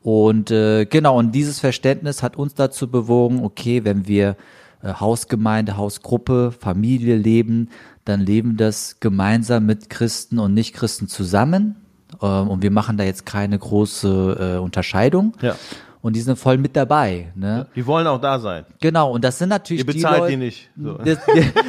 Und 0.02 0.50
äh, 0.50 0.84
genau, 0.84 1.18
und 1.18 1.32
dieses 1.32 1.58
Verständnis 1.58 2.22
hat 2.22 2.36
uns 2.36 2.52
dazu 2.52 2.90
bewogen, 2.90 3.42
okay, 3.42 3.82
wenn 3.82 4.06
wir 4.06 4.28
äh, 4.28 4.36
Hausgemeinde, 4.82 5.76
Hausgruppe, 5.76 6.52
Familie 6.52 7.16
leben, 7.16 7.68
dann 8.04 8.20
leben 8.20 8.56
das 8.56 8.98
gemeinsam 9.00 9.66
mit 9.66 9.90
Christen 9.90 10.38
und 10.38 10.54
Nichtchristen 10.54 11.08
zusammen. 11.08 11.76
Ähm, 12.22 12.48
und 12.48 12.62
wir 12.62 12.70
machen 12.70 12.96
da 12.96 13.04
jetzt 13.04 13.26
keine 13.26 13.58
große 13.58 14.56
äh, 14.56 14.58
Unterscheidung. 14.58 15.34
Ja. 15.42 15.56
Und 16.02 16.16
die 16.16 16.20
sind 16.22 16.38
voll 16.38 16.56
mit 16.56 16.74
dabei. 16.76 17.30
Ne? 17.34 17.66
Die 17.76 17.86
wollen 17.86 18.06
auch 18.06 18.20
da 18.20 18.38
sein. 18.38 18.64
Genau, 18.80 19.12
und 19.12 19.22
das 19.22 19.36
sind 19.38 19.50
natürlich 19.50 19.80
Ihr 19.82 19.86
bezahlt 19.86 20.16
die 20.16 20.20
Leute, 20.20 20.30
die 20.30 20.36
nicht. 20.38 20.70
So. 20.80 20.94
das, 20.94 21.18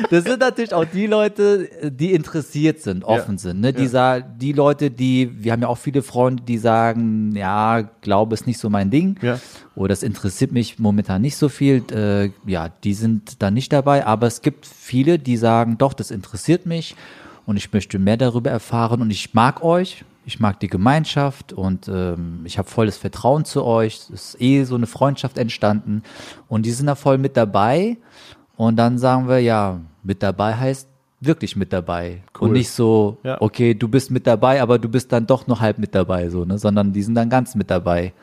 das 0.09 0.23
sind 0.23 0.39
natürlich 0.39 0.73
auch 0.73 0.85
die 0.85 1.05
Leute, 1.05 1.69
die 1.91 2.13
interessiert 2.13 2.79
sind, 2.79 3.03
offen 3.03 3.33
Ja. 3.33 3.37
sind. 3.39 3.59
Ne? 3.59 3.73
Die, 3.73 3.85
Ja. 3.87 4.21
die 4.21 4.53
Leute, 4.53 4.89
die, 4.89 5.43
wir 5.43 5.51
haben 5.51 5.61
ja 5.63 5.67
auch 5.67 5.77
viele 5.77 6.01
Freunde, 6.01 6.43
die 6.43 6.57
sagen, 6.57 7.35
ja, 7.35 7.81
Glaube 7.99 8.33
ist 8.33 8.47
nicht 8.47 8.57
so 8.59 8.69
mein 8.69 8.89
Ding. 8.89 9.17
Ja. 9.21 9.37
Oder 9.75 9.89
das 9.89 10.01
interessiert 10.01 10.53
mich 10.53 10.79
momentan 10.79 11.21
nicht 11.21 11.35
so 11.35 11.49
viel. 11.49 11.83
Äh, 11.91 12.31
ja, 12.49 12.69
die 12.85 12.93
sind 12.93 13.41
da 13.41 13.51
nicht 13.51 13.73
dabei. 13.73 14.05
Aber 14.05 14.27
es 14.27 14.41
gibt 14.41 14.65
viele, 14.65 15.19
die 15.19 15.35
sagen, 15.35 15.77
doch, 15.77 15.91
das 15.93 16.09
interessiert 16.09 16.65
mich 16.65 16.95
und 17.45 17.57
ich 17.57 17.71
möchte 17.73 17.99
mehr 17.99 18.17
darüber 18.17 18.49
erfahren 18.51 19.01
und 19.01 19.09
ich 19.11 19.33
mag 19.33 19.63
euch. 19.63 20.03
Ich 20.23 20.39
mag 20.39 20.59
die 20.59 20.67
Gemeinschaft 20.67 21.51
und 21.51 21.87
ähm, 21.87 22.41
ich 22.45 22.59
habe 22.59 22.69
volles 22.69 22.97
Vertrauen 22.97 23.43
zu 23.43 23.65
euch. 23.65 23.95
Es 23.95 24.09
ist 24.09 24.41
eh 24.41 24.63
so 24.65 24.75
eine 24.75 24.85
Freundschaft 24.85 25.37
entstanden 25.39 26.03
und 26.47 26.65
die 26.65 26.71
sind 26.71 26.85
da 26.85 26.93
voll 26.95 27.17
mit 27.17 27.35
dabei. 27.35 27.97
Und 28.55 28.75
dann 28.75 28.99
sagen 28.99 29.27
wir, 29.27 29.39
ja, 29.39 29.79
mit 30.03 30.21
dabei 30.21 30.55
heißt 30.55 30.87
wirklich 31.21 31.55
mit 31.55 31.73
dabei. 31.73 32.21
Cool. 32.39 32.49
Und 32.49 32.53
nicht 32.53 32.69
so, 32.69 33.17
Ja. 33.23 33.41
okay, 33.41 33.73
du 33.73 33.87
bist 33.87 34.11
mit 34.11 34.27
dabei, 34.27 34.61
aber 34.61 34.77
du 34.77 34.89
bist 34.89 35.11
dann 35.11 35.25
doch 35.25 35.47
nur 35.47 35.59
halb 35.59 35.79
mit 35.79 35.95
dabei, 35.95 36.29
so, 36.29 36.45
ne? 36.45 36.59
Sondern 36.59 36.93
die 36.93 37.01
sind 37.01 37.15
dann 37.15 37.29
ganz 37.29 37.55
mit 37.55 37.71
dabei. 37.71 38.13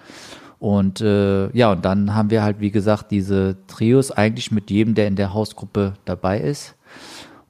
Und 0.61 1.01
äh, 1.01 1.51
ja, 1.57 1.73
und 1.73 1.85
dann 1.85 2.15
haben 2.15 2.31
wir 2.31 2.43
halt, 2.45 2.61
wie 2.61 2.71
gesagt, 2.71 3.11
diese 3.11 3.57
Trios 3.67 4.11
eigentlich 4.13 4.51
mit 4.53 4.71
jedem, 4.71 4.95
der 4.95 5.07
in 5.09 5.17
der 5.17 5.33
Hausgruppe 5.35 5.95
dabei 6.05 6.41
ist. 6.41 6.77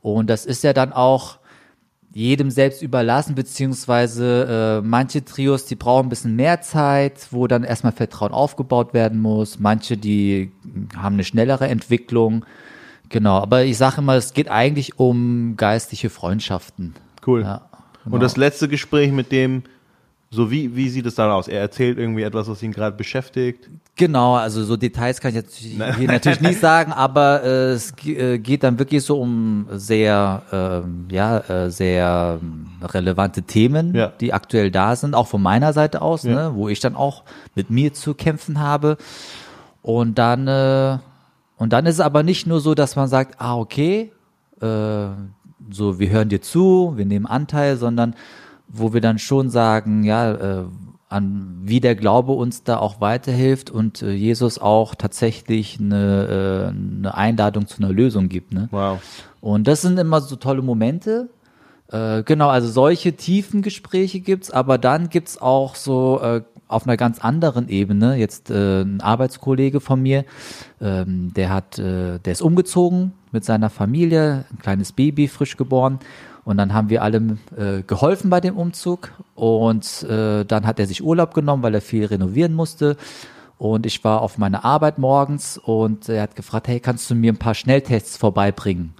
Und 0.03 0.29
das 0.31 0.47
ist 0.47 0.65
ja 0.65 0.73
dann 0.73 0.93
auch 0.93 1.39
jedem 2.12 2.50
selbst 2.50 2.83
überlassen, 2.83 3.35
beziehungsweise 3.35 4.81
äh, 4.83 4.87
manche 4.87 5.25
Trios, 5.25 5.67
die 5.67 5.77
brauchen 5.77 6.07
ein 6.07 6.09
bisschen 6.09 6.37
mehr 6.37 6.61
Zeit, 6.62 7.29
wo 7.31 7.47
dann 7.47 7.65
erstmal 7.65 7.93
Vertrauen 7.93 8.33
aufgebaut 8.33 8.95
werden 8.95 9.21
muss. 9.21 9.59
Manche, 9.59 9.97
die 9.97 10.50
haben 10.97 11.15
eine 11.15 11.25
schnellere 11.25 11.69
Entwicklung. 11.69 12.45
Genau, 13.09 13.38
aber 13.38 13.65
ich 13.65 13.77
sage 13.77 13.99
immer, 13.99 14.17
es 14.17 14.33
geht 14.33 14.49
eigentlich 14.49 14.99
um 14.99 15.57
geistliche 15.57 16.11
Freundschaften. 16.11 16.95
Cool. 17.27 17.43
Ja, 17.43 17.69
genau. 18.05 18.17
Und 18.17 18.23
das 18.23 18.37
letzte 18.37 18.69
Gespräch 18.69 19.12
mit 19.12 19.33
dem 19.33 19.62
So 20.31 20.51
wie, 20.51 20.77
wie 20.77 20.91
sieht 20.91 21.07
es 21.07 21.15
dann 21.15 21.31
aus? 21.31 21.49
Er 21.49 21.61
erzählt 21.61 21.97
irgendwie 21.99 22.23
etwas, 22.23 22.49
was 22.49 22.63
ihn 22.63 22.73
gerade 22.73 22.95
beschäftigt. 22.95 23.71
Genau, 23.97 24.35
also 24.35 24.63
so 24.63 24.77
Details 24.77 25.21
kann 25.21 25.31
ich 25.31 25.37
jetzt 25.37 25.57
hier 25.59 26.07
natürlich 26.07 26.43
nicht 26.43 26.61
sagen, 26.61 26.93
aber 26.93 27.43
äh, 27.45 27.73
es 27.73 27.95
äh, 28.05 28.39
geht 28.39 28.63
dann 28.63 28.79
wirklich 28.79 29.03
so 29.05 29.19
um 29.21 29.67
sehr, 29.73 30.43
ähm, 30.53 31.07
ja, 31.11 31.39
äh, 31.39 31.71
sehr 31.71 32.39
ähm, 32.43 32.67
relevante 32.83 33.43
Themen, 33.43 33.95
Ja. 33.95 34.09
die 34.21 34.35
aktuell 34.35 34.71
da 34.71 34.95
sind, 34.97 35.15
auch 35.15 35.29
von 35.29 35.41
meiner 35.43 35.73
Seite 35.73 36.03
aus, 36.03 36.25
Ja. 36.25 36.51
ne, 36.51 36.51
wo 36.55 36.69
ich 36.69 36.81
dann 36.81 36.95
auch 36.95 37.23
mit 37.55 37.71
mir 37.71 37.95
zu 37.95 38.13
kämpfen 38.13 38.61
habe. 38.61 38.99
Und 39.81 40.19
dann, 40.19 40.47
äh, 40.47 40.99
und 41.57 41.73
dann 41.73 41.87
ist 41.87 41.95
es 41.95 42.01
aber 42.01 42.23
nicht 42.23 42.47
nur 42.47 42.61
so, 42.61 42.75
dass 42.75 42.97
man 42.97 43.09
sagt, 43.09 43.41
ah, 43.41 43.57
okay, 43.57 44.13
äh, 44.61 45.07
so, 45.71 45.99
wir 45.99 46.11
hören 46.11 46.29
dir 46.29 46.43
zu, 46.43 46.93
wir 46.97 47.07
nehmen 47.07 47.25
Anteil, 47.27 47.77
sondern 47.79 48.15
wo 48.69 48.93
wir 48.93 49.01
dann 49.01 49.19
schon 49.19 49.51
sagen, 49.51 50.05
ja, 50.05 50.33
äh, 50.61 50.65
an 51.09 51.61
wie 51.63 51.81
der 51.81 51.95
Glaube 51.95 52.33
uns 52.33 52.65
da 52.65 52.79
auch 52.79 53.01
weiterhilft 53.01 53.71
und 53.71 54.03
äh, 54.03 54.13
Jesus 54.13 54.59
auch 54.59 54.95
tatsächlich 54.95 55.79
eine, 55.81 56.73
äh, 56.75 56.99
eine 56.99 57.15
Einladung 57.15 57.67
zu 57.67 57.83
einer 57.83 57.93
Lösung 57.93 58.29
gibt. 58.29 58.53
Ne? 58.53 58.69
Wow. 58.71 59.01
Und 59.41 59.67
das 59.67 59.83
sind 59.83 59.99
immer 59.99 60.21
so 60.21 60.37
tolle 60.37 60.61
Momente. 60.61 61.31
Äh, 61.91 62.23
genau, 62.25 62.49
also 62.49 62.69
solche 62.69 63.15
tiefen 63.15 63.63
Gespräche 63.63 64.21
gibt's, 64.21 64.51
aber 64.51 64.77
dann 64.77 65.09
gibt's 65.09 65.41
auch 65.41 65.75
so 65.75 66.21
äh, 66.21 66.43
auf 66.69 66.87
einer 66.87 66.99
ganz 66.99 67.19
anderen 67.21 67.69
Ebene, 67.69 68.17
jetzt 68.17 68.51
äh, 68.51 68.83
ein 68.83 69.01
Arbeitskollege 69.01 69.81
von 69.81 70.03
mir, 70.03 70.25
ähm, 70.83 71.33
der 71.35 71.49
hat, 71.49 71.79
äh, 71.79 72.19
der 72.19 72.33
ist 72.33 72.43
umgezogen 72.43 73.13
mit 73.33 73.45
seiner 73.45 73.71
Familie, 73.71 74.45
ein 74.53 74.59
kleines 74.59 74.93
Baby, 74.93 75.29
frisch 75.29 75.57
geboren. 75.57 75.99
Und 76.49 76.57
dann 76.57 76.73
haben 76.73 76.88
wir 76.88 77.02
alle 77.02 77.37
äh, 77.59 77.83
geholfen 77.87 78.31
bei 78.31 78.40
dem 78.40 78.57
Umzug. 78.57 79.12
Und 79.35 80.02
äh, 80.05 80.47
dann 80.47 80.67
hat 80.67 80.81
er 80.81 80.87
sich 80.87 81.05
Urlaub 81.05 81.35
genommen, 81.35 81.62
weil 81.62 81.75
er 81.75 81.83
viel 81.83 82.07
renovieren 82.07 82.55
musste. 82.55 82.97
Und 83.59 83.85
ich 83.85 84.02
war 84.02 84.23
auf 84.23 84.38
meiner 84.38 84.64
Arbeit 84.64 84.97
morgens 84.97 85.59
und 85.59 86.09
er 86.09 86.23
hat 86.23 86.37
gefragt, 86.37 86.69
hey, 86.69 86.81
kannst 86.81 87.11
du 87.11 87.14
mir 87.14 87.35
ein 87.35 87.37
paar 87.37 87.55
Schnelltests 87.55 88.17
vorbeibringen? 88.17 88.95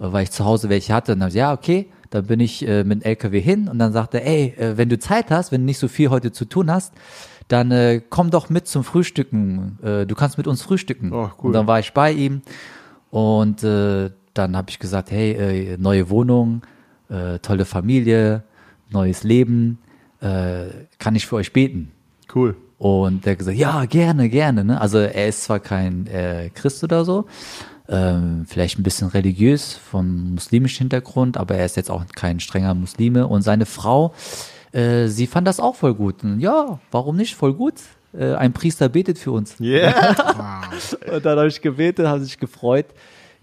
Äh, 0.00 0.10
Weil 0.10 0.22
ich 0.22 0.30
zu 0.30 0.46
Hause 0.46 0.70
welche 0.70 0.94
hatte. 0.94 1.12
Und 1.12 1.20
dann 1.20 1.28
ich, 1.28 1.34
ja, 1.34 1.52
okay. 1.52 1.90
Dann 2.08 2.28
bin 2.28 2.40
ich 2.40 2.66
äh, 2.66 2.82
mit 2.82 3.02
dem 3.02 3.06
LKW 3.10 3.42
hin 3.42 3.68
und 3.68 3.78
dann 3.78 3.92
sagte 3.92 4.22
er, 4.22 4.26
ey, 4.26 4.54
äh, 4.56 4.78
wenn 4.78 4.88
du 4.88 4.98
Zeit 4.98 5.30
hast, 5.30 5.52
wenn 5.52 5.60
du 5.60 5.66
nicht 5.66 5.78
so 5.78 5.88
viel 5.88 6.08
heute 6.08 6.32
zu 6.32 6.46
tun 6.46 6.70
hast, 6.70 6.94
dann 7.48 7.70
äh, 7.72 8.00
komm 8.08 8.30
doch 8.30 8.48
mit 8.48 8.68
zum 8.68 8.84
Frühstücken. 8.84 9.78
Äh, 9.82 10.06
du 10.06 10.14
kannst 10.14 10.38
mit 10.38 10.46
uns 10.46 10.62
frühstücken. 10.62 11.12
Oh, 11.12 11.28
cool. 11.42 11.48
Und 11.48 11.52
dann 11.52 11.66
war 11.66 11.78
ich 11.78 11.92
bei 11.92 12.12
ihm 12.12 12.40
und 13.10 13.62
äh, 13.64 14.12
dann 14.32 14.56
habe 14.56 14.70
ich 14.70 14.78
gesagt, 14.78 15.10
hey, 15.10 15.32
äh, 15.32 15.76
neue 15.76 16.08
Wohnung, 16.08 16.62
äh, 17.08 17.38
tolle 17.40 17.64
Familie, 17.64 18.42
neues 18.90 19.24
Leben, 19.24 19.78
äh, 20.20 20.66
kann 20.98 21.14
ich 21.14 21.26
für 21.26 21.36
euch 21.36 21.52
beten? 21.52 21.92
Cool. 22.34 22.56
Und 22.78 23.24
der 23.24 23.32
hat 23.32 23.38
gesagt, 23.38 23.56
ja, 23.56 23.84
gerne, 23.86 24.28
gerne. 24.28 24.64
Ne? 24.64 24.80
Also 24.80 24.98
er 24.98 25.28
ist 25.28 25.44
zwar 25.44 25.60
kein 25.60 26.06
äh, 26.08 26.50
Christ 26.54 26.84
oder 26.84 27.04
so, 27.04 27.26
ähm, 27.88 28.44
vielleicht 28.46 28.78
ein 28.78 28.82
bisschen 28.82 29.08
religiös 29.08 29.74
vom 29.74 30.34
muslimischen 30.34 30.84
Hintergrund, 30.84 31.36
aber 31.36 31.54
er 31.54 31.64
ist 31.64 31.76
jetzt 31.76 31.90
auch 31.90 32.04
kein 32.14 32.40
strenger 32.40 32.74
Muslime. 32.74 33.26
Und 33.26 33.42
seine 33.42 33.64
Frau, 33.64 34.12
äh, 34.72 35.06
sie 35.06 35.26
fand 35.26 35.46
das 35.46 35.60
auch 35.60 35.76
voll 35.76 35.94
gut. 35.94 36.22
Und 36.22 36.40
ja, 36.40 36.80
warum 36.90 37.16
nicht? 37.16 37.34
Voll 37.34 37.54
gut. 37.54 37.74
Äh, 38.12 38.34
ein 38.34 38.52
Priester 38.52 38.88
betet 38.88 39.18
für 39.18 39.32
uns. 39.32 39.58
Yeah. 39.60 40.14
Und 41.12 41.24
dann 41.24 41.38
habe 41.38 41.48
ich 41.48 41.60
gebetet, 41.60 42.06
haben 42.06 42.24
sich 42.24 42.38
gefreut. 42.38 42.86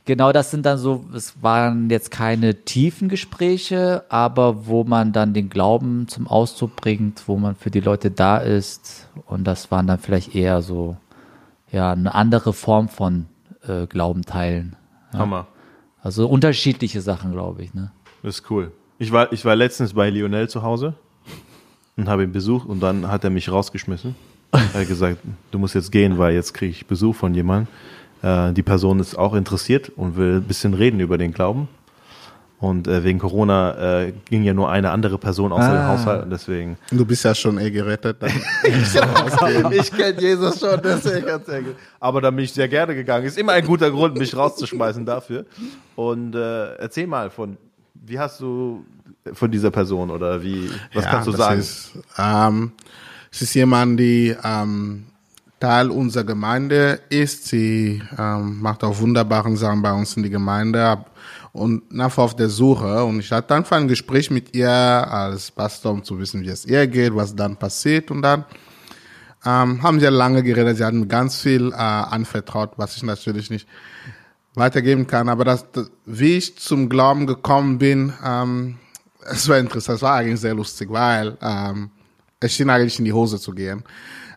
Genau, 0.06 0.34
das 0.34 0.52
sind 0.52 0.66
dann 0.66 0.78
so, 0.78 1.06
es 1.16 1.42
waren 1.42 1.90
jetzt 1.90 2.12
keine 2.12 2.66
tiefen 2.66 3.08
Gespräche, 3.08 4.04
aber 4.10 4.68
wo 4.68 4.84
man 4.84 5.14
dann 5.14 5.34
den 5.34 5.50
Glauben 5.50 6.10
zum 6.10 6.28
Ausdruck 6.28 6.76
bringt, 6.76 7.28
wo 7.28 7.38
man 7.38 7.56
für 7.56 7.72
die 7.72 7.80
Leute 7.80 8.12
da 8.12 8.38
ist. 8.38 9.08
Und 9.26 9.46
das 9.46 9.72
waren 9.72 9.88
dann 9.88 10.00
vielleicht 10.00 10.36
eher 10.36 10.62
so, 10.62 10.98
ja, 11.72 11.94
eine 11.94 12.14
andere 12.14 12.52
Form 12.52 12.90
von 12.90 13.28
äh, 13.66 13.88
Glauben 13.88 14.24
teilen. 14.24 14.76
Hammer. 15.14 15.48
Also 16.02 16.28
unterschiedliche 16.28 17.00
Sachen, 17.00 17.32
glaube 17.32 17.64
ich. 17.64 17.74
Ne? 17.74 17.92
Das 18.24 18.40
ist 18.40 18.52
cool. 18.52 18.74
Ich 19.00 19.12
war, 19.14 19.32
ich 19.32 19.46
war 19.46 19.56
letztens 19.56 19.94
bei 19.94 20.10
Lionel 20.10 20.50
zu 20.50 20.64
Hause 20.64 20.96
und 21.96 22.10
habe 22.10 22.24
ihn 22.24 22.34
besucht 22.34 22.68
und 22.68 22.82
dann 22.82 23.08
hat 23.08 23.24
er 23.24 23.30
mich 23.30 23.50
rausgeschmissen. 23.50 24.16
Er 24.52 24.82
hat 24.82 24.88
gesagt, 24.88 25.18
du 25.52 25.60
musst 25.60 25.76
jetzt 25.76 25.92
gehen, 25.92 26.18
weil 26.18 26.34
jetzt 26.34 26.54
kriege 26.54 26.72
ich 26.72 26.86
Besuch 26.86 27.16
von 27.16 27.34
jemandem. 27.34 27.68
Äh, 28.24 28.54
die 28.54 28.64
Person 28.64 29.00
ist 29.00 29.16
auch 29.16 29.34
interessiert 29.36 29.92
und 29.96 30.18
will 30.18 30.38
ein 30.38 30.44
bisschen 30.44 30.74
reden 30.74 31.00
über 31.00 31.18
den 31.20 31.34
Glauben. 31.34 31.68
Und 32.60 32.88
äh, 32.88 33.04
wegen 33.04 33.20
Corona 33.20 34.04
äh, 34.06 34.14
ging 34.30 34.44
ja 34.44 34.54
nur 34.54 34.72
eine 34.72 34.92
andere 34.92 35.18
Person 35.18 35.52
aus 35.52 35.66
dem 35.66 35.74
Ah. 35.76 35.88
Haushalt 35.90 36.24
und 36.24 36.30
deswegen. 36.30 36.78
Du 36.92 37.06
bist 37.06 37.26
ja 37.26 37.36
schon 37.36 37.60
eh 37.60 37.70
gerettet. 37.70 38.18
Dann. 38.22 38.32
ich 39.72 39.92
kenne 39.92 40.22
Jesus 40.22 40.62
schon, 40.62 40.80
deswegen 40.82 41.26
ganz 41.26 41.46
sehr 41.46 41.62
gut. 41.62 41.76
Aber 42.00 42.22
da 42.22 42.32
bin 42.32 42.46
ich 42.46 42.54
sehr 42.54 42.70
gerne 42.70 42.96
gegangen. 42.96 43.26
Ist 43.26 43.38
immer 43.38 43.52
ein 43.52 43.66
guter 43.66 43.92
Grund, 43.92 44.18
mich 44.18 44.34
rauszuschmeißen 44.34 45.06
dafür. 45.06 45.46
Und 45.98 46.36
äh, 46.36 46.76
erzähl 46.76 47.06
mal 47.06 47.30
von, 47.30 47.58
wie 47.96 48.18
hast 48.18 48.40
du 48.40 48.86
von 49.34 49.52
dieser 49.52 49.70
Person 49.72 50.10
oder 50.10 50.42
wie, 50.42 50.70
was 50.94 51.04
Ja, 51.04 51.12
kannst 51.12 51.28
du 51.28 51.32
sagen? 51.34 51.60
Ist, 51.60 51.92
ähm, 52.18 52.72
es 53.30 53.42
ist 53.42 53.54
jemand, 53.56 54.00
die 54.00 54.34
ähm, 54.42 55.04
Teil 55.64 55.92
unserer 55.92 56.26
Gemeinde 56.26 57.00
ist. 57.08 57.48
Sie 57.48 58.04
ähm, 58.20 58.60
macht 58.60 58.84
auch 58.84 59.00
wunderbaren 59.00 59.56
Sachen 59.56 59.82
bei 59.82 59.94
uns 59.94 60.18
in 60.18 60.24
die 60.24 60.30
Gemeinde 60.30 61.06
und 61.54 61.90
nach 61.90 62.18
auf 62.18 62.36
der 62.36 62.50
Suche. 62.50 63.06
Und 63.06 63.22
ich 63.22 63.32
hatte 63.32 63.56
einfach 63.56 63.78
ein 63.78 63.88
Gespräch 63.88 64.30
mit 64.30 64.54
ihr 64.54 64.70
als 64.70 65.52
Pastor, 65.52 65.94
um 65.94 66.04
zu 66.04 66.20
wissen, 66.20 66.42
wie 66.42 66.50
es 66.50 66.66
ihr 66.66 66.86
geht, 66.88 67.16
was 67.16 67.34
dann 67.34 67.56
passiert. 67.56 68.12
Und 68.12 68.24
dann 68.24 68.44
ähm, 69.46 69.82
haben 69.82 70.02
sie 70.02 70.08
lange 70.08 70.44
geredet. 70.44 70.76
Sie 70.76 70.84
hatten 70.84 71.08
ganz 71.08 71.38
viel 71.38 71.72
äh, 71.72 71.76
anvertraut, 71.76 72.72
was 72.76 72.98
ich 72.98 73.04
natürlich 73.04 73.50
nicht 73.50 73.66
weitergeben 74.56 75.08
kann. 75.08 75.30
Aber 75.30 75.46
das, 75.46 75.66
das, 75.72 75.90
wie 76.06 76.40
ich 76.40 76.58
zum 76.58 76.90
Glauben 76.90 77.26
gekommen 77.26 77.78
bin, 77.78 78.12
ähm, 78.22 78.80
es 79.32 79.48
war 79.48 79.60
interessant, 79.60 79.96
es 79.96 80.02
war 80.02 80.16
eigentlich 80.16 80.42
sehr 80.42 80.56
lustig, 80.56 80.90
weil 80.92 81.38
ähm, 81.42 81.90
es 82.42 82.52
schien 82.52 82.70
eigentlich 82.70 83.00
in 83.00 83.06
die 83.06 83.14
Hose 83.14 83.40
zu 83.40 83.54
gehen. 83.54 83.86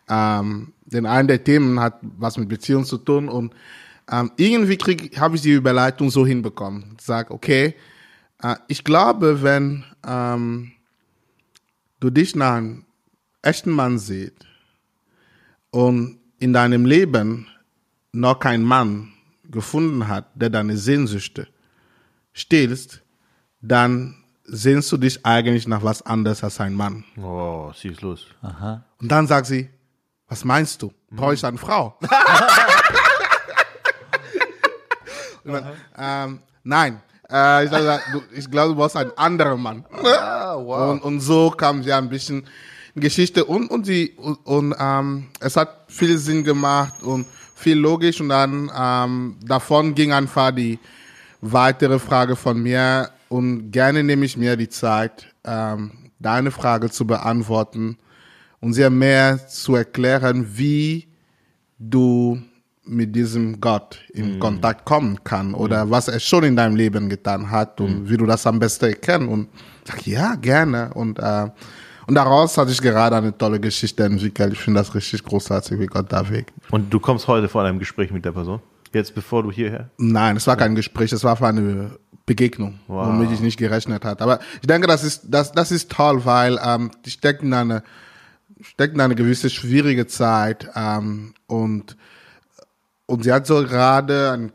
Ähm, 0.09 0.73
denn 0.85 1.05
ein 1.05 1.27
der 1.27 1.43
Themen 1.43 1.79
hat 1.79 1.99
was 2.01 2.37
mit 2.37 2.49
Beziehung 2.49 2.85
zu 2.85 2.97
tun 2.97 3.27
und 3.27 3.53
ähm, 4.09 4.31
irgendwie 4.37 4.77
habe 5.17 5.35
ich 5.35 5.41
die 5.41 5.51
Überleitung 5.51 6.09
so 6.09 6.25
hinbekommen. 6.25 6.95
Ich 6.97 7.05
sag, 7.05 7.29
okay, 7.29 7.75
äh, 8.41 8.55
ich 8.67 8.83
glaube, 8.83 9.43
wenn 9.43 9.83
ähm, 10.05 10.71
du 11.99 12.09
dich 12.09 12.35
nach 12.35 12.55
einem 12.55 12.85
echten 13.41 13.71
Mann 13.71 13.99
siehst 13.99 14.45
und 15.71 16.19
in 16.39 16.53
deinem 16.53 16.85
Leben 16.85 17.47
noch 18.13 18.39
kein 18.39 18.63
Mann 18.63 19.11
gefunden 19.49 20.07
hat, 20.07 20.29
der 20.35 20.49
deine 20.49 20.77
Sehnsüchte 20.77 21.47
stillst, 22.33 23.01
dann 23.61 24.23
sehnst 24.43 24.91
du 24.91 24.97
dich 24.97 25.25
eigentlich 25.25 25.67
nach 25.67 25.83
was 25.83 26.01
anderes 26.05 26.43
als 26.43 26.59
ein 26.61 26.73
Mann. 26.73 27.03
Oh, 27.17 27.71
schieß 27.73 28.01
los. 28.01 28.27
Und 29.01 29.11
dann 29.11 29.27
sagt 29.27 29.47
sie, 29.47 29.69
was 30.27 30.43
meinst 30.43 30.81
du? 30.81 30.91
Brauche 31.09 31.33
ich 31.33 31.45
eine 31.45 31.57
Frau? 31.57 31.97
Dann, 35.43 35.65
ähm, 35.97 36.39
nein, 36.63 37.01
äh, 37.31 37.63
ich, 37.63 37.69
glaube, 37.69 38.01
du, 38.11 38.21
ich 38.33 38.51
glaube, 38.51 38.69
du 38.73 38.75
brauchst 38.75 38.97
einen 38.97 39.11
anderen 39.15 39.61
Mann. 39.61 39.85
und, 39.85 40.99
und 41.03 41.19
so 41.21 41.51
kam 41.51 41.83
sie 41.83 41.93
ein 41.93 42.09
bisschen 42.09 42.45
in 42.95 43.01
Geschichte 43.01 43.45
und, 43.45 43.69
und, 43.69 43.85
sie, 43.85 44.13
und, 44.17 44.45
und 44.45 44.75
ähm, 44.77 45.27
es 45.39 45.55
hat 45.55 45.85
viel 45.87 46.17
Sinn 46.17 46.43
gemacht 46.43 47.01
und 47.03 47.25
viel 47.55 47.77
logisch 47.77 48.19
und 48.19 48.29
dann 48.29 48.69
ähm, 48.77 49.37
davon 49.45 49.95
ging 49.95 50.11
einfach 50.11 50.51
die 50.51 50.79
weitere 51.39 51.99
Frage 51.99 52.35
von 52.35 52.61
mir 52.61 53.11
und 53.29 53.71
gerne 53.71 54.03
nehme 54.03 54.25
ich 54.25 54.35
mir 54.35 54.57
die 54.57 54.69
Zeit, 54.69 55.27
ähm, 55.45 56.11
deine 56.19 56.51
Frage 56.51 56.89
zu 56.89 57.05
beantworten 57.07 57.97
und 58.59 58.73
sehr 58.73 58.89
mehr 58.89 59.47
zu 59.47 59.75
erklären, 59.75 60.45
wie 60.57 61.07
du 61.79 62.39
mit 62.83 63.13
diesem 63.15 63.59
Gott 63.59 63.99
in 64.13 64.39
Kontakt 64.39 64.85
kommen 64.85 65.21
kann 65.23 65.53
oder 65.53 65.89
was 65.91 66.07
er 66.07 66.19
schon 66.19 66.43
in 66.45 66.55
deinem 66.55 66.75
Leben 66.77 67.09
getan 67.09 67.51
hat 67.51 67.81
und 67.81 68.09
wie 68.09 68.15
du 68.17 68.25
das 68.25 68.47
am 68.47 68.59
besten 68.59 68.85
erkennen 68.85 69.27
und 69.27 69.49
sag 69.83 70.07
ja 70.07 70.35
gerne 70.35 70.93
und 70.93 71.19
äh, 71.19 71.47
und 72.07 72.15
daraus 72.15 72.57
hatte 72.57 72.71
ich 72.71 72.81
gerade 72.81 73.17
eine 73.17 73.37
tolle 73.37 73.59
Geschichte 73.59 74.05
entwickelt. 74.05 74.53
Ich 74.53 74.59
finde 74.59 74.79
das 74.79 74.95
richtig 74.95 75.21
großartig, 75.25 75.77
wie 75.77 75.87
Gott 75.87 76.05
da 76.09 76.29
wirkt. 76.29 76.53
Und 76.71 76.89
du 76.93 77.01
kommst 77.01 77.27
heute 77.27 77.49
vor 77.49 77.63
einem 77.65 77.79
Gespräch 77.79 78.11
mit 78.11 78.23
der 78.23 78.31
Person? 78.31 78.61
Jetzt 78.93 79.13
bevor 79.13 79.43
du 79.43 79.51
hierher? 79.51 79.89
Nein, 79.97 80.37
es 80.37 80.47
war 80.47 80.55
kein 80.55 80.73
Gespräch, 80.73 81.11
es 81.11 81.25
war 81.25 81.41
eine 81.43 81.97
Begegnung, 82.25 82.79
Wow. 82.87 83.07
womit 83.07 83.31
ich 83.33 83.41
nicht 83.41 83.57
gerechnet 83.57 84.05
hatte. 84.05 84.23
Aber 84.23 84.39
ich 84.61 84.67
denke, 84.67 84.87
das 84.87 85.03
ist, 85.03 85.23
das, 85.27 85.51
das 85.51 85.69
ist 85.73 85.91
toll, 85.91 86.23
weil 86.23 86.57
ähm, 86.63 86.91
die 87.05 87.09
steckt 87.09 87.43
in 87.43 87.53
eine, 87.53 87.83
steckt 88.61 88.95
in 88.95 89.01
eine 89.01 89.15
gewisse 89.15 89.49
schwierige 89.49 90.07
Zeit 90.07 90.69
ähm, 90.75 91.33
und, 91.47 91.97
und 93.05 93.23
sie 93.23 93.31
hat 93.31 93.47
so 93.47 93.63
gerade 93.63 94.31
ein 94.31 94.51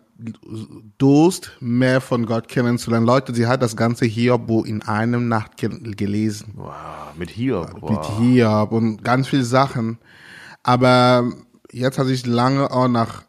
Durst, 0.99 1.53
mehr 1.61 2.01
von 2.01 2.27
Gott 2.27 2.47
kennenzulernen. 2.49 3.07
Leute, 3.07 3.35
sie 3.35 3.47
hat 3.47 3.61
das 3.63 3.77
ganze 3.77 4.05
Hiob-Buch 4.05 4.67
in 4.67 4.83
einem 4.83 5.27
Nacht 5.27 5.57
ge 5.57 5.69
gelesen. 5.95 6.53
Wow, 6.55 6.73
mit 7.17 7.31
Hiob. 7.31 7.77
Wow. 7.81 7.91
Mit 7.91 8.05
Hiob 8.19 8.73
und 8.73 9.03
ganz 9.03 9.29
viele 9.29 9.45
Sachen. 9.45 9.99
Aber 10.63 11.33
jetzt 11.73 11.99
hat 11.99 12.07
sich 12.07 12.25
lange 12.27 12.71
auch 12.71 12.89
nach, 12.89 13.25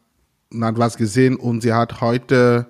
nach 0.50 0.72
was 0.76 0.96
gesehen 0.96 1.36
und 1.36 1.62
sie 1.62 1.72
hat 1.72 2.00
heute 2.00 2.66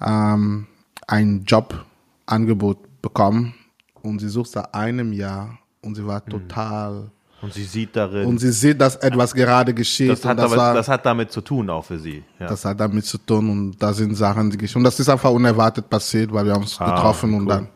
ähm, 0.00 0.68
ein 1.06 1.44
Jobangebot 1.44 3.02
bekommen 3.02 3.54
und 4.02 4.20
sie 4.20 4.28
sucht 4.28 4.50
seit 4.50 4.72
einem 4.74 5.12
Jahr 5.12 5.58
und 5.82 5.96
sie 5.96 6.06
war 6.06 6.24
total 6.24 7.10
Und 7.40 7.52
sie 7.54 7.62
sieht 7.64 7.94
darin. 7.94 8.26
und 8.26 8.38
sie 8.38 8.50
sieht, 8.50 8.80
dass 8.80 8.96
etwas 8.96 9.32
gerade 9.32 9.72
geschieht 9.72 10.10
das, 10.10 10.20
und 10.24 10.30
hat 10.30 10.38
das, 10.38 10.44
aber, 10.52 10.56
war, 10.56 10.74
das 10.74 10.88
hat 10.88 11.06
damit 11.06 11.30
zu 11.30 11.40
tun 11.40 11.70
auch 11.70 11.84
für 11.84 11.98
sie. 11.98 12.24
Ja. 12.40 12.48
das 12.48 12.64
hat 12.64 12.80
damit 12.80 13.04
zu 13.06 13.16
tun 13.18 13.48
und 13.50 13.78
da 13.80 13.92
sind 13.92 14.14
Sachen, 14.16 14.50
die 14.50 14.56
geschehen. 14.58 14.78
Und 14.80 14.84
das 14.84 14.98
ist 14.98 15.08
einfach 15.08 15.30
unerwartet 15.30 15.88
passiert, 15.88 16.32
weil 16.32 16.44
wir 16.46 16.52
haben 16.54 16.62
uns 16.62 16.80
Ah, 16.80 16.94
getroffen 16.96 17.34
und 17.34 17.42
cool. 17.42 17.48
dann 17.48 17.68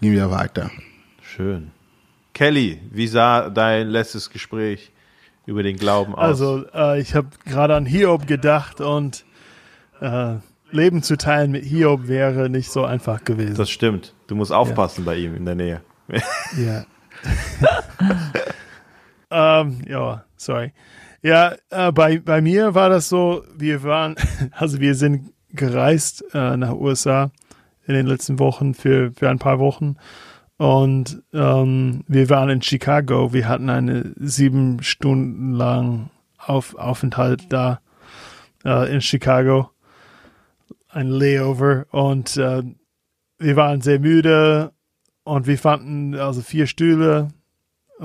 gingen 0.00 0.14
wir 0.16 0.28
weiter. 0.30 0.70
Schön. 1.22 1.70
Kelly, 2.32 2.80
wie 2.90 3.06
sah 3.06 3.48
dein 3.48 3.88
letztes 3.90 4.28
Gespräch 4.28 4.90
über 5.46 5.62
den 5.62 5.76
Glauben 5.76 6.14
aus? 6.16 6.20
Also, 6.40 6.64
äh, 6.74 7.00
ich 7.00 7.14
habe 7.14 7.28
gerade 7.46 7.76
an 7.76 7.86
Hiob 7.86 8.26
gedacht 8.26 8.80
und 8.80 9.24
äh, 10.00 10.34
Leben 10.72 11.04
zu 11.04 11.16
teilen 11.16 11.52
mit 11.52 11.64
Hiob 11.64 12.08
wäre 12.08 12.50
nicht 12.50 12.72
so 12.72 12.84
einfach 12.84 13.22
gewesen. 13.22 13.54
das 13.54 13.70
stimmt. 13.70 14.14
Du 14.26 14.34
musst 14.34 14.50
aufpassen 14.50 15.04
bei 15.04 15.14
ihm 15.16 15.36
in 15.36 15.44
der 15.44 15.54
Nähe. 15.54 15.80
Ja. 16.58 16.84
ähm, 19.34 19.80
ja, 19.88 20.24
sorry. 20.36 20.72
Ja, 21.22 21.54
äh, 21.70 21.90
bei, 21.90 22.18
bei 22.20 22.40
mir 22.40 22.74
war 22.74 22.88
das 22.88 23.08
so, 23.08 23.44
wir 23.56 23.82
waren, 23.82 24.14
also 24.52 24.80
wir 24.80 24.94
sind 24.94 25.32
gereist 25.50 26.24
äh, 26.34 26.56
nach 26.56 26.72
USA 26.72 27.30
in 27.86 27.94
den 27.94 28.06
letzten 28.06 28.38
Wochen 28.38 28.74
für, 28.74 29.12
für 29.12 29.28
ein 29.28 29.38
paar 29.38 29.58
Wochen. 29.58 29.96
Und 30.56 31.22
ähm, 31.32 32.04
wir 32.06 32.30
waren 32.30 32.48
in 32.48 32.62
Chicago. 32.62 33.32
Wir 33.32 33.48
hatten 33.48 33.70
eine 33.70 34.12
sieben 34.16 34.82
Stunden 34.82 35.52
lang 35.52 36.10
Auf, 36.38 36.76
Aufenthalt 36.76 37.52
da 37.52 37.80
äh, 38.64 38.92
in 38.92 39.00
Chicago, 39.00 39.70
ein 40.88 41.08
Layover. 41.08 41.86
Und 41.90 42.36
äh, 42.36 42.62
wir 43.38 43.56
waren 43.56 43.80
sehr 43.80 43.98
müde. 43.98 44.72
Und 45.24 45.46
wir 45.46 45.58
fanden 45.58 46.14
also 46.14 46.42
vier 46.42 46.66
Stühle, 46.66 47.28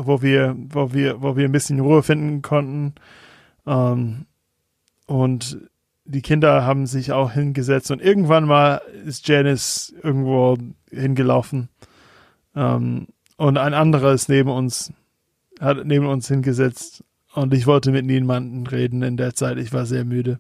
wo 0.06 0.22
wir, 0.22 0.56
wo 0.58 0.94
wir, 0.94 1.22
wo 1.22 1.36
wir 1.36 1.46
ein 1.46 1.52
bisschen 1.52 1.80
Ruhe 1.80 2.04
finden 2.04 2.42
konnten. 2.42 2.96
Ähm, 3.66 4.26
und 5.06 5.70
die 6.06 6.22
Kinder 6.22 6.66
haben 6.66 6.88
sich 6.88 7.12
auch 7.12 7.32
hingesetzt 7.32 7.92
und 7.92 8.02
irgendwann 8.02 8.46
mal 8.46 8.82
ist 9.06 9.28
Janice 9.28 9.94
irgendwo 10.02 10.58
hingelaufen. 10.90 11.70
Ähm, 12.56 13.08
und 13.38 13.58
ein 13.58 13.74
anderer 13.74 14.14
ist 14.14 14.28
neben 14.28 14.50
uns, 14.50 14.92
hat 15.60 15.86
neben 15.86 16.08
uns 16.08 16.28
hingesetzt 16.28 17.04
und 17.34 17.54
ich 17.54 17.68
wollte 17.68 17.92
mit 17.92 18.06
niemandem 18.06 18.66
reden 18.66 19.04
in 19.04 19.18
der 19.18 19.36
Zeit. 19.36 19.58
Ich 19.58 19.72
war 19.72 19.86
sehr 19.86 20.04
müde. 20.04 20.40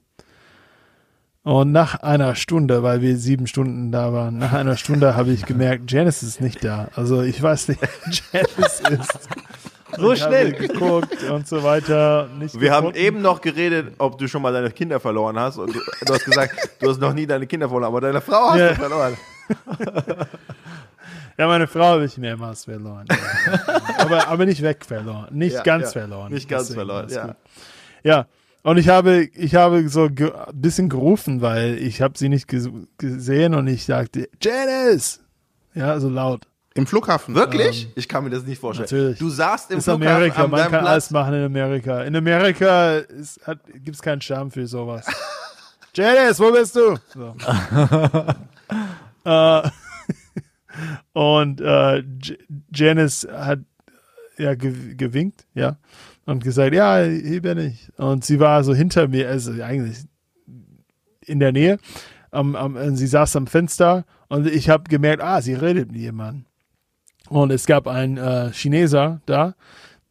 Und 1.43 1.71
nach 1.71 1.95
einer 1.95 2.35
Stunde, 2.35 2.83
weil 2.83 3.01
wir 3.01 3.15
sieben 3.17 3.47
Stunden 3.47 3.91
da 3.91 4.11
waren, 4.13 4.37
nach 4.37 4.51
einer 4.53 4.75
Stunde 4.77 5.15
habe 5.15 5.31
ich 5.31 5.45
gemerkt, 5.45 5.89
Janice 5.91 6.21
ist 6.23 6.41
nicht 6.41 6.63
da. 6.63 6.89
Also 6.95 7.21
ich 7.21 7.41
weiß 7.41 7.69
nicht, 7.69 7.79
Janice 8.33 8.81
ist. 8.89 9.29
So 9.97 10.15
schnell. 10.15 10.51
geguckt 10.51 11.23
und 11.23 11.47
so 11.47 11.63
weiter. 11.63 12.27
Nicht 12.37 12.59
Wir 12.59 12.71
haben 12.73 12.87
gefunden. 12.89 12.99
eben 13.07 13.21
noch 13.21 13.41
geredet, 13.41 13.93
ob 13.97 14.17
du 14.19 14.27
schon 14.27 14.41
mal 14.43 14.53
deine 14.53 14.69
Kinder 14.69 14.99
verloren 14.99 15.39
hast. 15.39 15.57
Und 15.57 15.73
du, 15.73 15.79
du 16.05 16.13
hast 16.13 16.25
gesagt, 16.25 16.53
du 16.81 16.89
hast 16.89 16.99
noch 16.99 17.13
nie 17.13 17.25
deine 17.25 17.47
Kinder 17.47 17.67
verloren, 17.67 17.85
aber 17.87 18.01
deine 18.01 18.21
Frau 18.21 18.49
hast 18.51 18.59
Ja. 18.59 18.69
du 18.69 18.75
verloren. 18.75 19.17
Ja, 21.37 21.47
meine 21.47 21.67
Frau 21.67 21.85
habe 21.85 22.03
ich 22.03 22.17
mehrmals 22.17 22.65
verloren. 22.65 23.05
Aber, 23.97 24.27
aber 24.27 24.45
nicht 24.45 24.61
weg 24.61 24.83
verloren. 24.85 25.27
Nicht 25.31 25.53
Ja, 25.53 25.63
ganz 25.63 25.93
ja. 25.93 26.01
verloren. 26.01 26.33
Nicht 26.33 26.49
ganz 26.49 26.67
Deswegen 26.67 26.85
verloren, 26.85 27.07
ja. 27.09 27.25
gut. 27.27 27.35
Ja. 28.03 28.25
Und 28.61 28.77
ich 28.77 28.89
habe, 28.89 29.23
ich 29.23 29.55
habe 29.55 29.87
so 29.89 30.09
ge 30.09 30.31
ein 30.31 30.61
bisschen 30.61 30.89
gerufen, 30.89 31.41
weil 31.41 31.77
ich 31.77 32.01
habe 32.01 32.17
sie 32.17 32.29
nicht 32.29 32.47
ges 32.47 32.69
gesehen 32.97 33.53
und 33.53 33.67
ich 33.67 33.85
sagte, 33.85 34.29
Janice! 34.41 35.21
Ja, 35.73 35.99
so 35.99 36.09
laut. 36.09 36.45
Im 36.73 36.85
Flughafen. 36.85 37.35
Wirklich? 37.35 37.89
ich 37.95 38.07
kann 38.07 38.23
mir 38.23 38.29
das 38.29 38.43
nicht 38.43 38.59
vorstellen. 38.59 38.89
Ähm, 38.91 38.97
natürlich. 38.97 39.19
Du 39.19 39.29
saßt 39.29 39.71
im 39.71 39.79
ist 39.79 39.85
Flughafen 39.85 40.07
Amerika, 40.07 40.43
an 40.43 40.51
man 40.51 40.61
kann 40.69 40.85
alles 40.85 41.07
Platz. 41.07 41.11
machen 41.11 41.33
in 41.33 41.43
Amerika. 41.43 42.03
In 42.03 42.15
Amerika 42.15 43.01
gibt 43.01 43.95
es 43.95 44.01
keinen 44.01 44.21
Charme 44.21 44.51
für 44.51 44.67
sowas. 44.67 45.05
Janice, 45.93 46.39
wo 46.39 46.51
bist 46.51 46.75
du? 46.75 46.95
So. 47.13 47.35
äh, 49.29 49.69
und 51.13 51.61
äh, 51.61 52.03
Janice 52.73 53.27
hat 53.31 53.59
ja 54.37 54.55
ge 54.55 54.95
gewinkt, 54.95 55.45
ja, 55.53 55.77
und 56.29 56.43
gesagt, 56.43 56.75
ja, 56.75 57.03
hier 57.03 57.41
bin 57.41 57.57
ich. 57.57 57.89
Und 57.97 58.23
sie 58.23 58.39
war 58.39 58.63
so 58.63 58.75
hinter 58.75 59.07
mir, 59.07 59.29
also 59.29 59.51
eigentlich 59.63 59.97
in 61.25 61.39
der 61.39 61.51
Nähe. 61.51 61.79
Am, 62.29 62.55
am, 62.55 62.95
sie 62.95 63.07
saß 63.07 63.35
am 63.35 63.47
Fenster 63.47 64.05
und 64.27 64.45
ich 64.45 64.69
habe 64.69 64.83
gemerkt, 64.83 65.23
ah, 65.23 65.41
sie 65.41 65.55
redet 65.55 65.91
mit 65.91 65.99
jemandem. 65.99 66.45
Und 67.29 67.51
es 67.51 67.65
gab 67.65 67.87
einen 67.87 68.17
äh, 68.17 68.51
Chineser 68.51 69.21
da, 69.25 69.55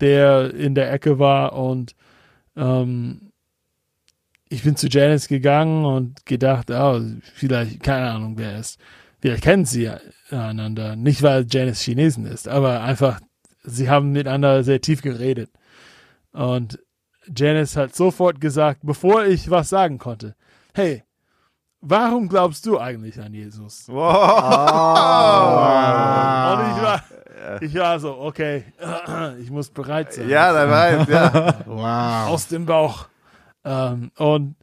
der 0.00 0.52
in 0.54 0.74
der 0.74 0.92
Ecke 0.92 1.20
war 1.20 1.52
und 1.52 1.94
ähm, 2.56 3.30
ich 4.48 4.64
bin 4.64 4.74
zu 4.74 4.88
Janice 4.88 5.28
gegangen 5.28 5.84
und 5.84 6.26
gedacht, 6.26 6.70
oh, 6.70 7.00
vielleicht, 7.34 7.82
keine 7.82 8.10
Ahnung, 8.10 8.38
wer 8.38 8.52
er 8.52 8.60
ist. 8.60 8.80
Vielleicht 9.20 9.42
kennen 9.42 9.66
sie 9.66 9.90
einander. 10.30 10.96
Nicht, 10.96 11.22
weil 11.22 11.46
Janice 11.48 11.82
Chinesen 11.82 12.26
ist, 12.26 12.48
aber 12.48 12.82
einfach, 12.82 13.20
sie 13.62 13.88
haben 13.88 14.10
miteinander 14.10 14.64
sehr 14.64 14.80
tief 14.80 15.02
geredet. 15.02 15.50
Und 16.32 16.78
Janice 17.34 17.76
hat 17.76 17.94
sofort 17.94 18.40
gesagt, 18.40 18.80
bevor 18.82 19.24
ich 19.24 19.50
was 19.50 19.68
sagen 19.68 19.98
konnte, 19.98 20.34
hey, 20.74 21.04
warum 21.80 22.28
glaubst 22.28 22.66
du 22.66 22.78
eigentlich 22.78 23.20
an 23.20 23.34
Jesus? 23.34 23.88
Wow. 23.88 24.08
Und 26.58 26.76
ich 26.76 26.82
war, 26.82 27.02
ich 27.60 27.74
war 27.74 28.00
so, 28.00 28.18
okay, 28.18 28.64
ich 29.40 29.50
muss 29.50 29.70
bereit 29.70 30.12
sein. 30.12 30.28
Ja, 30.28 30.52
da 30.52 30.68
war 30.68 31.08
ja. 31.08 31.54
Wow. 31.66 32.28
Aus 32.30 32.48
dem 32.48 32.66
Bauch. 32.66 33.08
Ähm, 33.64 34.10
und 34.16 34.56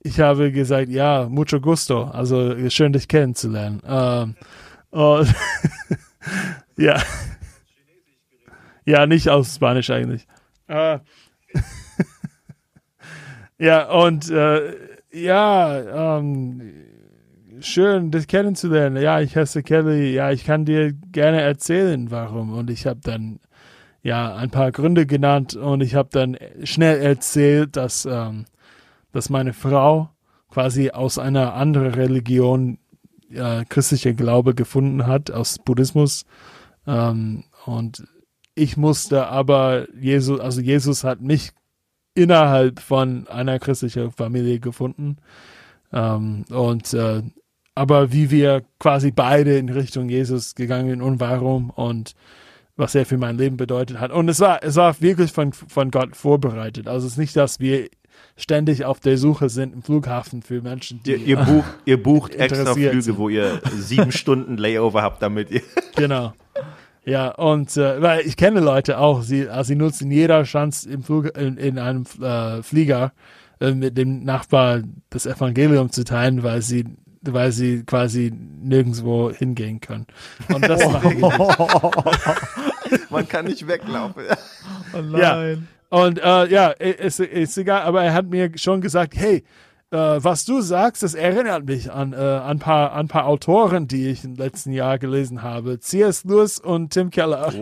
ich 0.00 0.20
habe 0.20 0.50
gesagt, 0.50 0.88
ja, 0.88 1.28
mucho 1.28 1.60
gusto. 1.60 2.04
Also 2.04 2.68
schön, 2.70 2.92
dich 2.92 3.06
kennenzulernen. 3.08 3.80
Ähm, 3.86 4.34
und 4.90 5.32
ja. 6.76 7.00
Ja, 8.84 9.06
nicht 9.06 9.28
aus 9.28 9.54
Spanisch 9.54 9.90
eigentlich. 9.90 10.26
Äh, 10.66 10.98
ja, 13.58 13.90
und 13.90 14.30
äh, 14.30 14.74
ja, 15.12 16.18
ähm, 16.18 16.72
schön, 17.60 18.10
dich 18.10 18.26
kennenzulernen. 18.26 19.02
Ja, 19.02 19.20
ich 19.20 19.36
heiße 19.36 19.62
Kelly. 19.62 20.14
Ja, 20.14 20.30
ich 20.30 20.44
kann 20.44 20.64
dir 20.64 20.92
gerne 20.92 21.42
erzählen, 21.42 22.10
warum. 22.10 22.52
Und 22.52 22.70
ich 22.70 22.86
habe 22.86 23.00
dann 23.02 23.40
ja 24.02 24.34
ein 24.34 24.50
paar 24.50 24.72
Gründe 24.72 25.06
genannt 25.06 25.54
und 25.54 25.80
ich 25.80 25.94
habe 25.94 26.08
dann 26.10 26.36
schnell 26.64 27.00
erzählt, 27.00 27.76
dass, 27.76 28.04
ähm, 28.04 28.46
dass 29.12 29.30
meine 29.30 29.52
Frau 29.52 30.10
quasi 30.50 30.90
aus 30.90 31.18
einer 31.18 31.54
anderen 31.54 31.94
Religion 31.94 32.78
äh, 33.30 33.64
christlicher 33.68 34.12
Glaube 34.12 34.54
gefunden 34.54 35.06
hat, 35.06 35.30
aus 35.30 35.58
Buddhismus. 35.58 36.24
Ähm, 36.86 37.44
und 37.64 38.04
ich 38.54 38.76
musste 38.76 39.26
aber 39.26 39.86
Jesus, 39.98 40.40
also 40.40 40.60
Jesus 40.60 41.04
hat 41.04 41.20
mich 41.20 41.52
innerhalb 42.14 42.80
von 42.80 43.26
einer 43.28 43.58
christlichen 43.58 44.10
Familie 44.10 44.60
gefunden. 44.60 45.16
Ähm, 45.92 46.44
und 46.50 46.92
äh, 46.94 47.22
aber 47.74 48.12
wie 48.12 48.30
wir 48.30 48.62
quasi 48.78 49.10
beide 49.10 49.56
in 49.56 49.68
Richtung 49.70 50.08
Jesus 50.08 50.54
gegangen 50.54 50.90
sind 50.90 51.02
und 51.02 51.20
warum 51.20 51.70
und 51.70 52.14
was 52.76 52.94
er 52.94 53.06
für 53.06 53.18
mein 53.18 53.38
Leben 53.38 53.56
bedeutet 53.56 54.00
hat. 54.00 54.10
Und 54.12 54.28
es 54.28 54.40
war, 54.40 54.62
es 54.62 54.76
war 54.76 55.00
wirklich 55.00 55.32
von, 55.32 55.52
von 55.52 55.90
Gott 55.90 56.16
vorbereitet. 56.16 56.88
Also 56.88 57.06
es 57.06 57.14
ist 57.14 57.18
nicht, 57.18 57.36
dass 57.36 57.60
wir 57.60 57.88
ständig 58.36 58.84
auf 58.84 59.00
der 59.00 59.18
Suche 59.18 59.48
sind 59.48 59.74
im 59.74 59.82
Flughafen 59.82 60.42
für 60.42 60.60
Menschen, 60.62 61.02
die 61.02 61.12
Ihr, 61.12 61.18
ihr, 61.18 61.36
bucht, 61.36 61.70
ihr 61.84 62.02
bucht 62.02 62.34
extra 62.34 62.72
Flüge, 62.74 63.02
sind. 63.02 63.18
wo 63.18 63.28
ihr 63.28 63.60
sieben 63.78 64.12
Stunden 64.12 64.56
Layover 64.56 65.02
habt, 65.02 65.22
damit 65.22 65.50
ihr. 65.50 65.62
Genau. 65.96 66.32
Ja, 67.04 67.30
und 67.30 67.76
äh, 67.76 68.00
weil 68.00 68.20
ich 68.20 68.36
kenne 68.36 68.60
Leute 68.60 68.98
auch, 68.98 69.22
sie, 69.22 69.48
also 69.48 69.68
sie 69.68 69.74
nutzen 69.74 70.10
jeder 70.10 70.44
Chance 70.44 70.88
im 70.88 71.02
Flug, 71.02 71.36
in, 71.36 71.56
in 71.56 71.78
einem 71.78 72.04
äh, 72.20 72.62
Flieger 72.62 73.12
äh, 73.60 73.72
mit 73.72 73.98
dem 73.98 74.22
Nachbar 74.22 74.82
das 75.10 75.26
Evangelium 75.26 75.90
zu 75.90 76.04
teilen, 76.04 76.44
weil 76.44 76.62
sie, 76.62 76.84
weil 77.22 77.50
sie 77.50 77.82
quasi 77.84 78.32
nirgendwo 78.32 79.30
hingehen 79.30 79.80
können. 79.80 80.06
Und 80.48 80.62
das 80.68 80.88
mache 80.92 81.08
ich 81.08 81.20
nicht. 81.20 83.10
Man 83.10 83.26
kann 83.28 83.46
nicht 83.46 83.66
weglaufen. 83.66 84.22
Ja. 85.16 85.54
Und 85.88 86.18
äh, 86.18 86.46
ja, 86.46 86.68
ist, 86.68 87.20
ist 87.20 87.58
egal, 87.58 87.82
aber 87.82 88.04
er 88.04 88.14
hat 88.14 88.26
mir 88.26 88.50
schon 88.56 88.80
gesagt, 88.80 89.14
hey, 89.16 89.44
äh, 89.92 89.96
was 90.24 90.44
du 90.44 90.60
sagst, 90.62 91.02
das 91.02 91.14
erinnert 91.14 91.66
mich 91.66 91.92
an, 91.92 92.12
äh, 92.12 92.16
an, 92.16 92.42
ein 92.52 92.58
paar, 92.58 92.92
an 92.92 93.06
paar 93.08 93.26
Autoren, 93.26 93.86
die 93.88 94.08
ich 94.08 94.24
im 94.24 94.34
letzten 94.34 94.72
Jahr 94.72 94.98
gelesen 94.98 95.42
habe. 95.42 95.78
C.S. 95.80 96.24
Lewis 96.24 96.58
und 96.58 96.90
Tim 96.92 97.10
Keller. 97.10 97.52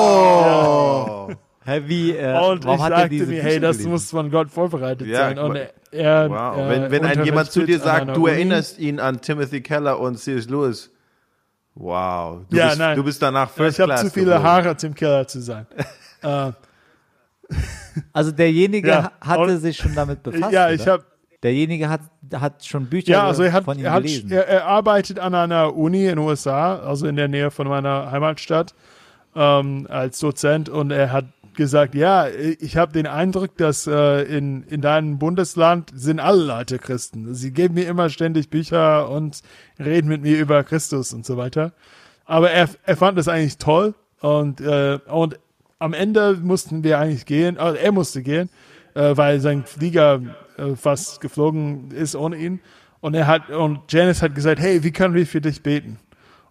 Wow! 0.00 1.34
Hä, 1.64 1.82
wie, 1.86 2.12
äh, 2.16 2.38
Und 2.38 2.64
ich 2.64 2.70
er 2.70 2.78
sagte 2.78 3.08
diese 3.10 3.26
mir, 3.26 3.42
hey, 3.42 3.60
das 3.60 3.76
gelesen? 3.76 3.92
muss 3.92 4.10
von 4.10 4.30
Gott 4.30 4.50
vorbereitet 4.50 5.06
Ja, 5.06 5.18
sein. 5.28 5.38
Und 5.38 5.56
er, 5.92 6.30
Wow. 6.30 6.56
äh, 6.58 6.68
wenn 6.68 6.90
wenn 6.90 7.04
ein 7.04 7.24
jemand 7.24 7.50
zu 7.50 7.64
dir 7.64 7.78
sagt, 7.78 8.08
du 8.16 8.22
Uni. 8.24 8.30
erinnerst 8.32 8.78
ihn 8.78 8.98
an 9.00 9.20
Timothy 9.20 9.60
Keller 9.60 9.98
und 10.00 10.16
C.S. 10.18 10.48
Lewis. 10.48 10.90
Wow. 11.74 12.40
Du, 12.50 12.56
Ja, 12.56 12.68
bist, 12.68 12.78
nein. 12.78 12.96
du 12.96 13.04
bist 13.04 13.20
danach 13.22 13.48
Ja, 13.48 13.54
First 13.54 13.78
ich 13.78 13.82
habe 13.88 13.94
zu 13.96 14.10
viele 14.10 14.26
geworden. 14.26 14.42
Haare, 14.42 14.76
Tim 14.76 14.94
Keller 14.94 15.26
zu 15.28 15.40
sein. 15.40 15.66
äh, 16.22 16.52
Also 18.12 18.30
derjenige 18.32 18.88
Ja, 18.88 19.12
ha- 19.20 19.28
hatte 19.36 19.58
sich 19.58 19.76
schon 19.76 19.94
damit 19.94 20.22
befasst. 20.22 20.52
ja, 20.52 20.70
ich 20.70 20.86
habe 20.86 21.04
Derjenige 21.42 21.88
hat, 21.88 22.02
hat 22.34 22.64
schon 22.64 22.86
Bücher 22.86 23.12
Ja, 23.12 23.26
also 23.26 23.42
er 23.42 23.52
hat, 23.52 23.64
von 23.64 23.78
ihm 23.78 23.84
er, 23.84 23.92
hat 23.92 24.02
gelesen. 24.02 24.30
er, 24.30 24.46
er 24.46 24.66
arbeitet 24.66 25.18
an 25.18 25.34
einer 25.34 25.74
Uni 25.74 26.02
in 26.02 26.16
den 26.16 26.18
USA, 26.18 26.76
also 26.76 27.06
in 27.06 27.16
der 27.16 27.28
Nähe 27.28 27.50
von 27.50 27.66
meiner 27.66 28.10
Heimatstadt, 28.10 28.74
ähm, 29.34 29.86
als 29.88 30.18
Dozent 30.18 30.68
und 30.68 30.90
er 30.90 31.12
hat 31.12 31.24
gesagt, 31.54 31.94
ja, 31.94 32.26
ich 32.28 32.76
habe 32.76 32.92
den 32.92 33.06
Eindruck, 33.06 33.56
dass 33.56 33.86
äh, 33.86 34.22
in, 34.22 34.62
in 34.64 34.80
deinem 34.80 35.18
Bundesland 35.18 35.90
sind 35.94 36.20
alle 36.20 36.42
Leute 36.44 36.78
Christen. 36.78 37.34
Sie 37.34 37.52
geben 37.52 37.74
mir 37.74 37.88
immer 37.88 38.08
ständig 38.08 38.50
Bücher 38.50 39.10
und 39.10 39.42
reden 39.78 40.08
mit 40.08 40.22
mir 40.22 40.38
über 40.38 40.62
Christus 40.64 41.12
und 41.12 41.26
so 41.26 41.36
weiter. 41.36 41.72
Aber 42.24 42.50
er, 42.50 42.68
er 42.84 42.96
fand 42.96 43.18
das 43.18 43.28
eigentlich 43.28 43.58
toll 43.58 43.94
und, 44.20 44.60
äh, 44.60 44.98
und 45.08 45.38
am 45.78 45.94
Ende 45.94 46.38
mussten 46.40 46.84
wir 46.84 46.98
eigentlich 46.98 47.26
gehen, 47.26 47.58
also 47.58 47.76
er 47.76 47.92
musste 47.92 48.22
gehen, 48.22 48.50
äh, 48.94 49.16
weil 49.16 49.40
sein 49.40 49.64
Flieger 49.64 50.20
äh, 50.60 50.76
fast 50.76 51.20
geflogen 51.20 51.90
ist 51.90 52.14
ohne 52.14 52.36
ihn. 52.36 52.60
Und 53.00 53.14
er 53.14 53.26
hat, 53.26 53.48
und 53.50 53.80
Janice 53.90 54.22
hat 54.22 54.34
gesagt, 54.34 54.60
hey, 54.60 54.82
wie 54.84 54.90
können 54.92 55.14
wir 55.14 55.26
für 55.26 55.40
dich 55.40 55.62
beten? 55.62 55.98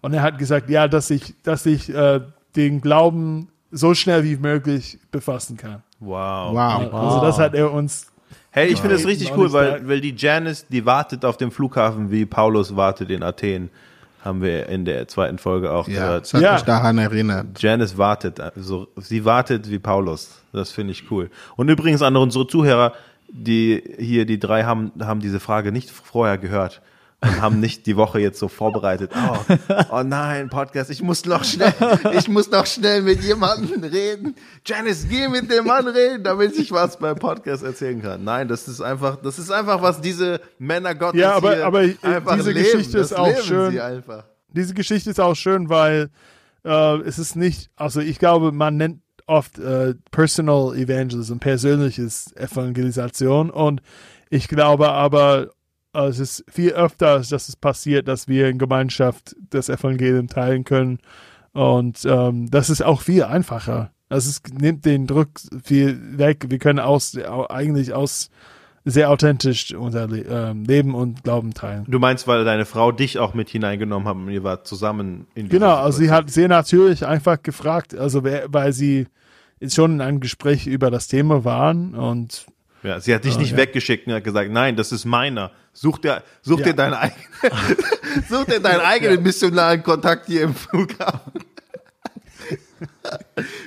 Und 0.01 0.13
er 0.13 0.21
hat 0.23 0.37
gesagt, 0.37 0.69
ja, 0.69 0.87
dass 0.87 1.09
ich, 1.09 1.35
dass 1.43 1.65
ich 1.65 1.93
äh, 1.93 2.21
den 2.55 2.81
Glauben 2.81 3.49
so 3.71 3.93
schnell 3.93 4.23
wie 4.23 4.35
möglich 4.37 4.97
befassen 5.11 5.57
kann. 5.57 5.83
Wow. 5.99 6.53
Wow. 6.55 6.93
Also 6.93 7.21
das 7.21 7.37
hat 7.37 7.53
er 7.53 7.71
uns 7.71 8.07
Hey, 8.51 8.67
ich 8.69 8.81
finde 8.81 8.95
das 8.95 9.05
richtig 9.05 9.31
cool, 9.37 9.53
weil, 9.53 9.87
weil 9.87 10.01
die 10.01 10.15
Janice, 10.17 10.65
die 10.69 10.83
wartet 10.83 11.23
auf 11.23 11.37
dem 11.37 11.51
Flughafen, 11.51 12.09
wie 12.09 12.25
Paulus 12.25 12.75
wartet 12.75 13.11
in 13.11 13.21
Athen. 13.21 13.69
Haben 14.25 14.41
wir 14.41 14.67
in 14.67 14.85
der 14.85 15.07
zweiten 15.07 15.37
Folge 15.37 15.71
auch 15.71 15.87
Ja, 15.87 15.93
gehört. 16.07 16.25
es 16.25 16.33
hat 16.33 16.41
Ja. 16.41 16.53
mich 16.53 16.63
daran 16.63 16.97
erinnert. 16.97 17.61
Janice 17.61 17.97
wartet, 17.97 18.39
also 18.39 18.87
sie 18.97 19.23
wartet 19.23 19.69
wie 19.69 19.77
Paulus. 19.79 20.41
Das 20.51 20.71
finde 20.71 20.91
ich 20.93 21.09
cool. 21.11 21.29
Und 21.57 21.69
übrigens 21.69 22.01
an 22.01 22.17
unsere 22.17 22.47
Zuhörer, 22.47 22.93
die 23.31 23.83
hier, 23.97 24.25
die 24.25 24.39
drei 24.39 24.63
haben, 24.63 24.91
haben 25.01 25.19
diese 25.19 25.39
Frage 25.39 25.71
nicht 25.71 25.89
vorher 25.89 26.37
gehört 26.37 26.81
und 27.21 27.41
haben 27.41 27.59
nicht 27.59 27.85
die 27.85 27.97
Woche 27.97 28.19
jetzt 28.19 28.39
so 28.39 28.47
vorbereitet. 28.47 29.11
Oh, 29.13 29.37
oh 29.91 30.03
nein, 30.03 30.49
Podcast, 30.49 30.89
ich 30.89 31.01
muss 31.01 31.25
noch 31.25 31.43
schnell, 31.43 31.73
ich 32.17 32.27
muss 32.29 32.49
noch 32.49 32.65
schnell 32.65 33.01
mit 33.01 33.21
jemandem 33.23 33.83
reden. 33.83 34.35
Janice, 34.65 35.05
geh 35.09 35.27
mit 35.27 35.51
dem 35.51 35.65
Mann 35.65 35.87
reden, 35.87 36.23
damit 36.23 36.57
ich 36.57 36.71
was 36.71 36.97
beim 36.97 37.17
Podcast 37.17 37.63
erzählen 37.63 38.01
kann. 38.01 38.23
Nein, 38.23 38.47
das 38.47 38.67
ist 38.67 38.79
einfach, 38.81 39.17
das 39.17 39.37
ist 39.37 39.51
einfach, 39.51 39.81
was 39.81 39.99
diese 39.99 40.39
Männer 40.59 40.95
Gottes 40.95 41.19
Ja, 41.19 41.33
aber- 41.35 41.55
hier 41.55 41.65
aber 41.65 41.79
einfach 41.79 42.35
diese 42.37 42.51
leben. 42.51 42.71
Geschichte 42.71 42.97
das 42.99 43.11
ist 43.11 43.17
auch 43.17 43.37
schön. 43.41 43.79
Diese 44.53 44.73
Geschichte 44.73 45.09
ist 45.09 45.19
auch 45.19 45.35
schön, 45.35 45.69
weil 45.69 46.09
äh, 46.63 46.97
es 47.01 47.19
ist 47.19 47.35
nicht, 47.35 47.69
also 47.75 47.99
ich 47.99 48.17
glaube, 48.17 48.51
man 48.51 48.77
nennt 48.77 49.01
oft 49.29 49.59
äh, 49.59 49.95
Personal 50.11 50.75
Evangelism, 50.75 51.37
persönliches 51.37 52.35
Evangelisation 52.35 53.49
und 53.49 53.81
ich 54.29 54.47
glaube 54.47 54.89
aber, 54.91 55.51
äh, 55.93 56.07
es 56.07 56.19
ist 56.19 56.45
viel 56.49 56.71
öfter, 56.71 57.19
dass 57.19 57.49
es 57.49 57.55
passiert, 57.55 58.07
dass 58.07 58.27
wir 58.27 58.47
in 58.49 58.57
Gemeinschaft 58.57 59.35
das 59.49 59.69
Evangelium 59.69 60.27
teilen 60.27 60.63
können 60.63 60.99
und 61.53 62.05
ähm, 62.05 62.49
das 62.49 62.69
ist 62.69 62.81
auch 62.81 63.01
viel 63.01 63.23
einfacher. 63.23 63.91
Also 64.09 64.29
es 64.29 64.41
nimmt 64.51 64.85
den 64.85 65.05
Druck 65.05 65.29
viel 65.63 66.17
weg. 66.17 66.47
Wir 66.49 66.57
können 66.57 66.79
aus, 66.79 67.15
eigentlich 67.17 67.93
aus 67.93 68.31
sehr 68.85 69.11
authentisch 69.11 69.73
unser 69.73 70.07
Le 70.07 70.21
ähm, 70.21 70.63
Leben 70.63 70.95
und 70.95 71.23
Glauben 71.23 71.53
teilen. 71.53 71.85
Du 71.87 71.99
meinst, 71.99 72.27
weil 72.27 72.43
deine 72.43 72.65
Frau 72.65 72.91
dich 72.91 73.19
auch 73.19 73.33
mit 73.33 73.49
hineingenommen 73.49 74.07
hat 74.07 74.15
und 74.15 74.29
ihr 74.29 74.43
wart 74.43 74.67
zusammen 74.67 75.27
in 75.35 75.49
Genau, 75.49 75.75
also 75.75 75.99
sie 75.99 76.11
hat 76.11 76.29
sehr 76.29 76.47
natürlich 76.47 77.05
einfach 77.05 77.41
gefragt, 77.43 77.95
also 77.95 78.23
wer, 78.23 78.45
weil 78.47 78.73
sie 78.73 79.07
schon 79.67 79.93
in 79.93 80.01
einem 80.01 80.19
Gespräch 80.19 80.67
über 80.67 80.89
das 80.91 81.07
Thema 81.07 81.43
waren 81.45 81.93
und 81.95 82.45
Ja, 82.83 82.99
sie 82.99 83.13
hat 83.13 83.25
dich 83.25 83.37
nicht 83.37 83.51
ja. 83.51 83.57
weggeschickt 83.57 84.07
und 84.07 84.13
hat 84.13 84.23
gesagt, 84.23 84.51
nein, 84.51 84.75
das 84.75 84.91
ist 84.91 85.05
meiner. 85.05 85.51
Such 85.73 85.97
dir, 85.99 86.23
such 86.41 86.59
Ja. 86.59 86.65
dir 86.67 86.73
deinen 86.73 86.93
eigenen, 86.93 87.25
such 88.29 88.45
dir 88.45 88.59
deinen 88.59 88.81
eigenen 88.85 89.21
missionalen 89.23 89.83
Kontakt 89.83 90.27
hier 90.27 90.43
im 90.43 90.55
Flughafen. 90.55 91.31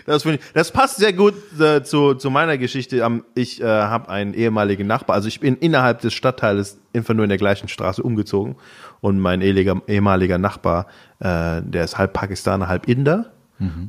Das, 0.06 0.24
ich, 0.24 0.40
das 0.54 0.70
passt 0.70 0.96
sehr 0.96 1.12
gut 1.12 1.34
äh, 1.60 1.82
zu, 1.82 2.14
zu 2.14 2.30
meiner 2.30 2.58
Geschichte. 2.58 3.04
Am- 3.04 3.24
Ich 3.34 3.60
äh, 3.60 3.64
habe 3.64 4.08
einen 4.08 4.34
ehemaligen 4.34 4.86
Nachbar, 4.86 5.14
also 5.16 5.28
ich 5.28 5.40
bin 5.40 5.56
innerhalb 5.56 6.00
des 6.00 6.14
Stadtteiles 6.14 6.78
einfach 6.94 7.14
nur 7.14 7.24
in 7.24 7.28
der 7.28 7.38
gleichen 7.38 7.68
Straße 7.68 8.02
umgezogen 8.02 8.56
und 9.00 9.18
mein 9.18 9.40
ehemaliger, 9.40 9.80
ehemaliger 9.86 10.38
Nachbar, 10.38 10.86
äh, 11.20 11.60
der 11.62 11.84
ist 11.84 11.98
halb 11.98 12.12
Pakistaner, 12.14 12.68
halb 12.68 12.88
Inder 12.88 13.32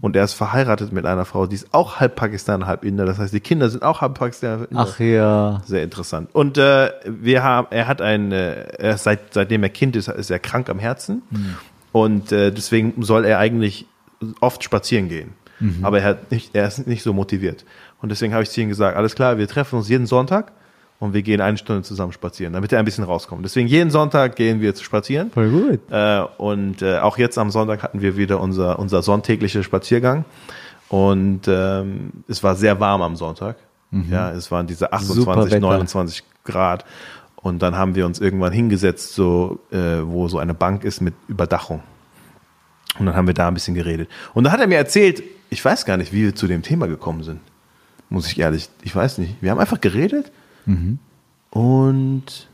und 0.02 0.16
er 0.16 0.24
ist 0.24 0.34
verheiratet 0.34 0.92
mit 0.94 1.06
einer 1.06 1.26
Frau, 1.26 1.48
die 1.48 1.56
ist 1.56 1.74
auch 1.74 2.00
halb 2.00 2.16
Pakistaner, 2.16 2.68
halb 2.68 2.86
Inder. 2.86 3.06
Das 3.06 3.18
heißt, 3.18 3.34
die 3.34 3.40
Kinder 3.40 3.70
sind 3.70 3.82
auch 3.82 4.02
halb 4.02 4.14
Pakistaner, 4.14 4.60
halb 4.60 4.72
Inder. 4.72 4.88
Ach 4.88 5.00
ja. 5.00 5.62
Sehr 5.66 5.84
interessant. 5.84 6.30
Und 6.34 6.60
äh, 6.60 6.92
wir 7.06 7.44
haben, 7.44 7.68
er 7.72 7.88
hat 7.88 8.02
ein, 8.02 8.32
äh, 8.32 8.96
seit, 8.98 9.34
seitdem 9.34 9.64
er 9.64 9.70
Kind 9.70 9.96
ist, 9.96 10.10
ist 10.10 10.30
er 10.30 10.38
krank 10.40 10.70
am 10.70 10.78
Herzen. 10.78 11.24
Und 11.92 12.32
äh, 12.32 12.52
deswegen 12.52 13.02
soll 13.04 13.26
er 13.26 13.40
eigentlich 13.40 13.88
oft 14.42 14.64
spazieren 14.64 15.10
gehen. 15.10 15.34
Aber 15.82 16.00
er, 16.00 16.10
hat 16.10 16.32
nicht, 16.32 16.56
er 16.56 16.68
ist 16.68 16.86
nicht 16.88 17.04
so 17.04 17.14
motiviert. 17.14 17.66
Und 18.02 18.10
deswegen 18.10 18.34
habe 18.34 18.44
ich 18.44 18.50
zu 18.50 18.62
ihm 18.62 18.70
gesagt, 18.70 18.98
alles 18.98 19.16
klar, 19.16 19.38
wir 19.38 19.48
treffen 19.48 19.78
uns 19.78 19.88
jeden 19.88 20.06
Sonntag 20.06 20.52
und 21.04 21.14
wir 21.14 21.22
gehen 21.22 21.42
eine 21.42 21.58
Stunde 21.58 21.84
zusammen 21.84 22.14
spazieren, 22.14 22.54
damit 22.54 22.72
er 22.72 22.80
ein 22.80 22.86
bisschen 22.86 23.04
rauskommt. 23.04 23.44
Deswegen 23.44 23.68
jeden 23.68 23.92
Sonntag 23.92 24.38
gehen 24.38 24.62
wir 24.62 24.74
zu 24.74 24.86
spazieren. 24.86 25.32
Voll 25.32 25.50
gut. 25.50 25.80
Äh, 25.92 26.22
und 26.38 26.82
äh, 26.82 27.00
auch 27.00 27.18
jetzt 27.18 27.38
am 27.38 27.52
Sonntag 27.52 27.84
hatten 27.84 28.02
wir 28.02 28.16
wieder 28.16 28.40
unser, 28.40 28.80
unser 28.80 29.02
sonntäglicher 29.02 29.64
Spaziergang. 29.64 30.24
Und 30.88 31.42
ähm, 31.48 32.12
es 32.30 32.42
war 32.42 32.56
sehr 32.56 32.80
warm 32.80 33.02
am 33.02 33.16
Sonntag. 33.18 33.58
Ja, 34.10 34.32
es 34.32 34.50
waren 34.50 34.66
diese 34.66 34.86
Mhm. 34.86 35.00
Super 35.00 35.32
28, 35.32 35.52
Wetter. 35.52 35.60
29 35.60 36.24
Grad. 36.46 36.86
Und 37.36 37.62
dann 37.62 37.76
haben 37.76 37.96
wir 37.96 38.06
uns 38.06 38.20
irgendwann 38.20 38.54
hingesetzt, 38.54 39.14
so, 39.14 39.60
äh, 39.72 39.78
wo 40.04 40.28
so 40.30 40.40
eine 40.40 40.54
Bank 40.54 40.84
ist 40.84 41.02
mit 41.02 41.14
Überdachung. 41.28 41.84
Und 42.98 43.06
dann 43.06 43.16
haben 43.16 43.28
wir 43.28 43.34
da 43.34 43.50
ein 43.50 43.54
bisschen 43.54 43.76
geredet. 43.76 44.10
Und 44.34 44.46
da 44.46 44.52
hat 44.52 44.62
er 44.62 44.68
mir 44.68 44.78
erzählt, 44.78 45.22
ich 45.50 45.64
weiß 45.64 45.86
gar 45.86 45.98
nicht, 45.98 46.14
wie 46.14 46.24
wir 46.24 46.36
zu 46.36 46.48
dem 46.48 46.64
Thema 46.64 46.88
gekommen 46.88 47.24
sind. 47.24 47.42
Muss 48.10 48.28
ich 48.28 48.40
ehrlich, 48.40 48.70
ich 48.84 48.96
weiß 48.96 49.18
nicht. 49.18 49.36
Wir 49.42 49.52
haben 49.52 49.60
einfach 49.60 49.82
geredet. 49.82 50.32
Und 51.50 52.48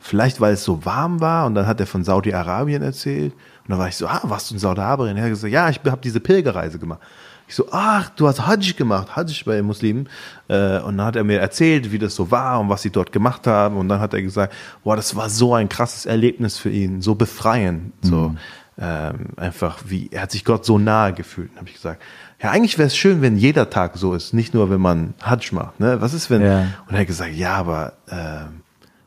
vielleicht, 0.00 0.40
weil 0.40 0.54
es 0.54 0.64
so 0.64 0.84
warm 0.84 1.20
war. 1.20 1.46
Und 1.46 1.54
dann 1.54 1.66
hat 1.66 1.80
er 1.80 1.86
von 1.86 2.04
Saudi-Arabien 2.04 2.82
erzählt. 2.82 3.32
Und 3.32 3.70
dann 3.70 3.78
war 3.78 3.88
ich 3.88 3.96
so, 3.96 4.06
ah, 4.06 4.20
warst 4.24 4.50
du 4.50 4.54
in 4.54 4.60
Saudi-Arabien? 4.60 5.16
Er 5.16 5.24
hat 5.24 5.30
gesagt, 5.30 5.52
ja, 5.52 5.68
ich 5.68 5.80
habe 5.84 6.00
diese 6.02 6.20
Pilgerreise 6.20 6.78
gemacht. 6.78 7.00
Ich 7.48 7.54
so, 7.54 7.66
ach, 7.70 8.08
du 8.10 8.26
hast 8.26 8.44
Hajj 8.44 8.72
gemacht, 8.72 9.14
Hajj 9.14 9.44
bei 9.44 9.62
Muslimen. 9.62 10.08
Äh, 10.48 10.80
und 10.80 10.98
dann 10.98 11.06
hat 11.06 11.16
er 11.16 11.24
mir 11.24 11.38
erzählt, 11.38 11.92
wie 11.92 11.98
das 11.98 12.14
so 12.14 12.30
war 12.30 12.58
und 12.58 12.68
was 12.68 12.82
sie 12.82 12.90
dort 12.90 13.12
gemacht 13.12 13.46
haben. 13.46 13.76
Und 13.76 13.88
dann 13.88 14.00
hat 14.00 14.14
er 14.14 14.22
gesagt, 14.22 14.52
boah, 14.82 14.96
das 14.96 15.14
war 15.14 15.28
so 15.28 15.54
ein 15.54 15.68
krasses 15.68 16.06
Erlebnis 16.06 16.58
für 16.58 16.70
ihn, 16.70 17.00
so 17.02 17.14
befreiend. 17.14 17.92
So 18.02 18.34
ähm, 18.78 19.28
einfach, 19.36 19.78
wie 19.86 20.08
er 20.10 20.22
hat 20.22 20.30
sich 20.30 20.44
Gott 20.44 20.64
so 20.64 20.78
nahe 20.78 21.12
gefühlt. 21.12 21.50
Habe 21.56 21.68
ich 21.68 21.74
gesagt, 21.74 22.02
ja, 22.42 22.50
eigentlich 22.50 22.76
wäre 22.76 22.88
es 22.88 22.96
schön, 22.96 23.22
wenn 23.22 23.36
jeder 23.36 23.70
Tag 23.70 23.96
so 23.96 24.14
ist, 24.14 24.34
nicht 24.34 24.52
nur, 24.52 24.70
wenn 24.70 24.80
man 24.80 25.14
Hajj 25.22 25.54
macht. 25.54 25.80
Ne? 25.80 26.00
Was 26.00 26.12
ist, 26.12 26.28
wenn? 26.30 26.42
Ja. 26.42 26.66
Und 26.86 26.94
er 26.94 27.00
hat 27.00 27.06
gesagt, 27.06 27.32
ja, 27.34 27.54
aber 27.54 27.94
ähm, 28.10 28.60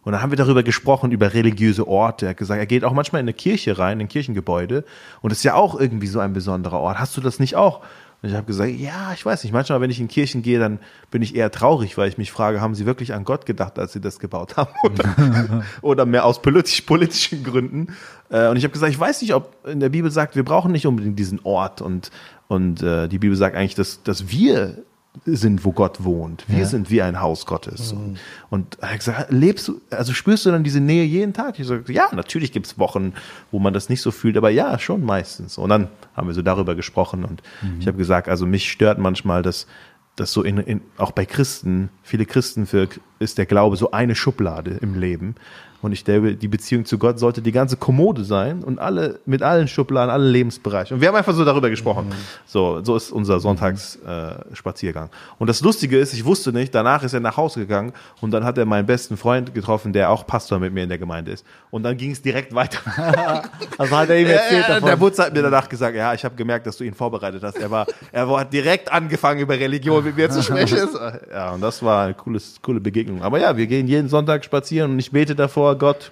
und 0.03 0.13
dann 0.13 0.23
haben 0.23 0.31
wir 0.31 0.37
darüber 0.37 0.63
gesprochen, 0.63 1.11
über 1.11 1.35
religiöse 1.35 1.87
Orte. 1.87 2.25
Er 2.25 2.29
hat 2.29 2.37
gesagt, 2.37 2.59
er 2.59 2.65
geht 2.65 2.83
auch 2.83 2.93
manchmal 2.93 3.19
in 3.19 3.25
eine 3.25 3.33
Kirche 3.33 3.77
rein, 3.77 3.99
in 3.99 4.05
ein 4.05 4.09
Kirchengebäude. 4.09 4.83
Und 5.21 5.31
das 5.31 5.39
ist 5.39 5.43
ja 5.43 5.53
auch 5.53 5.79
irgendwie 5.79 6.07
so 6.07 6.19
ein 6.19 6.33
besonderer 6.33 6.79
Ort. 6.79 6.97
Hast 6.97 7.15
du 7.15 7.21
das 7.21 7.37
nicht 7.37 7.55
auch? 7.55 7.81
Und 8.21 8.29
ich 8.29 8.35
habe 8.35 8.45
gesagt, 8.45 8.71
ja, 8.71 9.13
ich 9.13 9.25
weiß 9.25 9.43
nicht. 9.43 9.53
Manchmal, 9.53 9.79
wenn 9.79 9.89
ich 9.89 9.99
in 9.99 10.09
Kirchen 10.09 10.41
gehe, 10.41 10.59
dann 10.59 10.79
bin 11.09 11.21
ich 11.21 11.35
eher 11.35 11.51
traurig, 11.51 11.97
weil 11.97 12.09
ich 12.09 12.17
mich 12.17 12.31
frage, 12.31 12.59
haben 12.59 12.75
sie 12.75 12.85
wirklich 12.85 13.13
an 13.13 13.23
Gott 13.23 13.45
gedacht, 13.45 13.79
als 13.79 13.93
sie 13.93 14.01
das 14.01 14.19
gebaut 14.19 14.57
haben? 14.57 14.71
Oder, 14.83 15.63
oder 15.81 16.05
mehr 16.05 16.25
aus 16.25 16.41
politisch, 16.41 16.81
politischen 16.81 17.43
Gründen. 17.43 17.95
Äh, 18.29 18.47
Und 18.47 18.57
ich 18.57 18.63
habe 18.63 18.73
gesagt, 18.73 18.91
ich 18.91 18.99
weiß 18.99 19.21
nicht, 19.21 19.33
ob 19.33 19.55
in 19.65 19.79
der 19.79 19.89
Bibel 19.89 20.11
sagt, 20.11 20.35
wir 20.35 20.43
brauchen 20.43 20.71
nicht 20.73 20.85
unbedingt 20.85 21.17
diesen 21.17 21.39
Ort. 21.43 21.81
Und, 21.81 22.11
und 22.49 22.83
äh, 22.83 23.07
die 23.07 23.19
Bibel 23.19 23.37
sagt 23.37 23.55
eigentlich, 23.55 23.75
dass, 23.75 24.03
dass 24.03 24.29
wir 24.29 24.83
sind, 25.25 25.65
wo 25.65 25.71
Gott 25.71 26.03
wohnt. 26.03 26.45
Wir 26.47 26.65
sind 26.65 26.91
wie 26.91 27.01
ein 27.01 27.19
Haus 27.19 27.45
Gottes. 27.45 27.93
Und, 27.93 28.19
und 28.49 28.77
er 28.79 28.91
hat 28.91 28.99
gesagt, 28.99 29.31
lebst 29.31 29.67
du, 29.67 29.81
also 29.89 30.13
spürst 30.13 30.45
du 30.45 30.51
dann 30.51 30.63
diese 30.63 30.79
Nähe 30.79 31.03
jeden 31.03 31.33
Tag? 31.33 31.59
Ich 31.59 31.67
sage, 31.67 31.91
ja, 31.91 32.09
natürlich 32.13 32.51
gibt 32.51 32.67
es 32.67 32.77
Wochen, 32.77 33.13
wo 33.51 33.59
man 33.59 33.73
das 33.73 33.89
nicht 33.89 34.01
so 34.01 34.11
fühlt, 34.11 34.37
aber 34.37 34.49
ja, 34.49 34.77
schon 34.77 35.03
meistens. 35.03 35.57
Und 35.57 35.69
dann 35.69 35.87
haben 36.15 36.27
wir 36.27 36.33
so 36.33 36.41
darüber 36.41 36.75
gesprochen 36.75 37.23
und 37.23 37.41
ich 37.79 37.87
habe 37.87 37.97
gesagt, 37.97 38.27
also 38.27 38.45
mich 38.45 38.69
stört 38.71 38.99
manchmal, 38.99 39.41
dass, 39.41 39.67
dass 40.15 40.31
so 40.31 40.43
in, 40.43 40.57
in, 40.57 40.81
auch 40.97 41.11
bei 41.11 41.25
Christen, 41.25 41.89
viele 42.03 42.25
Christen 42.25 42.65
für 42.65 42.87
ist 43.19 43.37
der 43.37 43.45
Glaube 43.45 43.77
so 43.77 43.91
eine 43.91 44.15
Schublade 44.15 44.71
im 44.81 44.95
Leben. 44.99 45.35
Und 45.81 45.93
ich 45.93 46.03
denke, 46.03 46.35
die 46.35 46.47
Beziehung 46.47 46.85
zu 46.85 46.97
Gott 46.97 47.19
sollte 47.19 47.41
die 47.41 47.51
ganze 47.51 47.77
Kommode 47.77 48.23
sein 48.23 48.63
und 48.63 48.79
alle 48.79 49.19
mit 49.25 49.41
allen 49.41 49.67
Schubladen, 49.67 50.09
allen 50.09 50.31
Lebensbereichen. 50.31 50.95
Und 50.95 51.01
wir 51.01 51.07
haben 51.07 51.15
einfach 51.15 51.33
so 51.33 51.45
darüber 51.45 51.69
gesprochen. 51.69 52.07
Mhm. 52.09 52.13
So, 52.45 52.83
so 52.83 52.95
ist 52.95 53.11
unser 53.11 53.39
Sonntagsspaziergang. 53.39 55.07
Äh, 55.07 55.39
und 55.39 55.47
das 55.47 55.61
Lustige 55.61 55.97
ist, 55.97 56.13
ich 56.13 56.25
wusste 56.25 56.51
nicht, 56.51 56.75
danach 56.75 57.03
ist 57.03 57.13
er 57.13 57.21
nach 57.21 57.37
Hause 57.37 57.61
gegangen 57.61 57.93
und 58.19 58.31
dann 58.31 58.43
hat 58.43 58.57
er 58.57 58.65
meinen 58.65 58.85
besten 58.85 59.15
Freund 59.15 59.53
getroffen, 59.53 59.93
der 59.93 60.09
auch 60.09 60.27
Pastor 60.27 60.59
mit 60.59 60.73
mir 60.73 60.83
in 60.83 60.89
der 60.89 60.97
Gemeinde 60.97 61.31
ist. 61.31 61.45
Und 61.71 61.83
dann 61.83 61.95
ging 61.95 62.11
es 62.11 62.21
direkt 62.21 62.53
weiter. 62.53 62.79
also 63.77 63.97
hat 63.97 64.09
er 64.09 64.19
ihm 64.19 64.27
erzählt 64.27 64.63
ja, 64.63 64.75
davon. 64.75 64.89
Der 64.89 64.95
Butz 64.97 65.19
hat 65.19 65.33
mir 65.33 65.43
danach 65.43 65.69
gesagt, 65.69 65.95
ja, 65.95 66.13
ich 66.13 66.25
habe 66.25 66.35
gemerkt, 66.35 66.67
dass 66.67 66.77
du 66.77 66.83
ihn 66.83 66.93
vorbereitet 66.93 67.41
hast. 67.43 67.57
Er 67.57 67.71
war, 67.71 67.87
er 68.11 68.27
hat 68.37 68.51
direkt 68.51 68.91
angefangen, 68.91 69.39
über 69.39 69.53
Religion 69.57 70.03
mit 70.03 70.17
mir 70.17 70.29
zu 70.29 70.43
sprechen. 70.43 70.79
Ja, 71.31 71.51
und 71.51 71.61
das 71.61 71.83
war 71.83 72.05
eine 72.05 72.13
cooles, 72.13 72.55
coole 72.61 72.79
Begegnung. 72.79 73.21
Aber 73.21 73.39
ja, 73.39 73.55
wir 73.55 73.67
gehen 73.67 73.87
jeden 73.87 74.09
Sonntag 74.09 74.43
spazieren 74.43 74.91
und 74.91 74.99
ich 74.99 75.11
bete 75.11 75.35
davor, 75.35 75.68
Gott, 75.75 76.11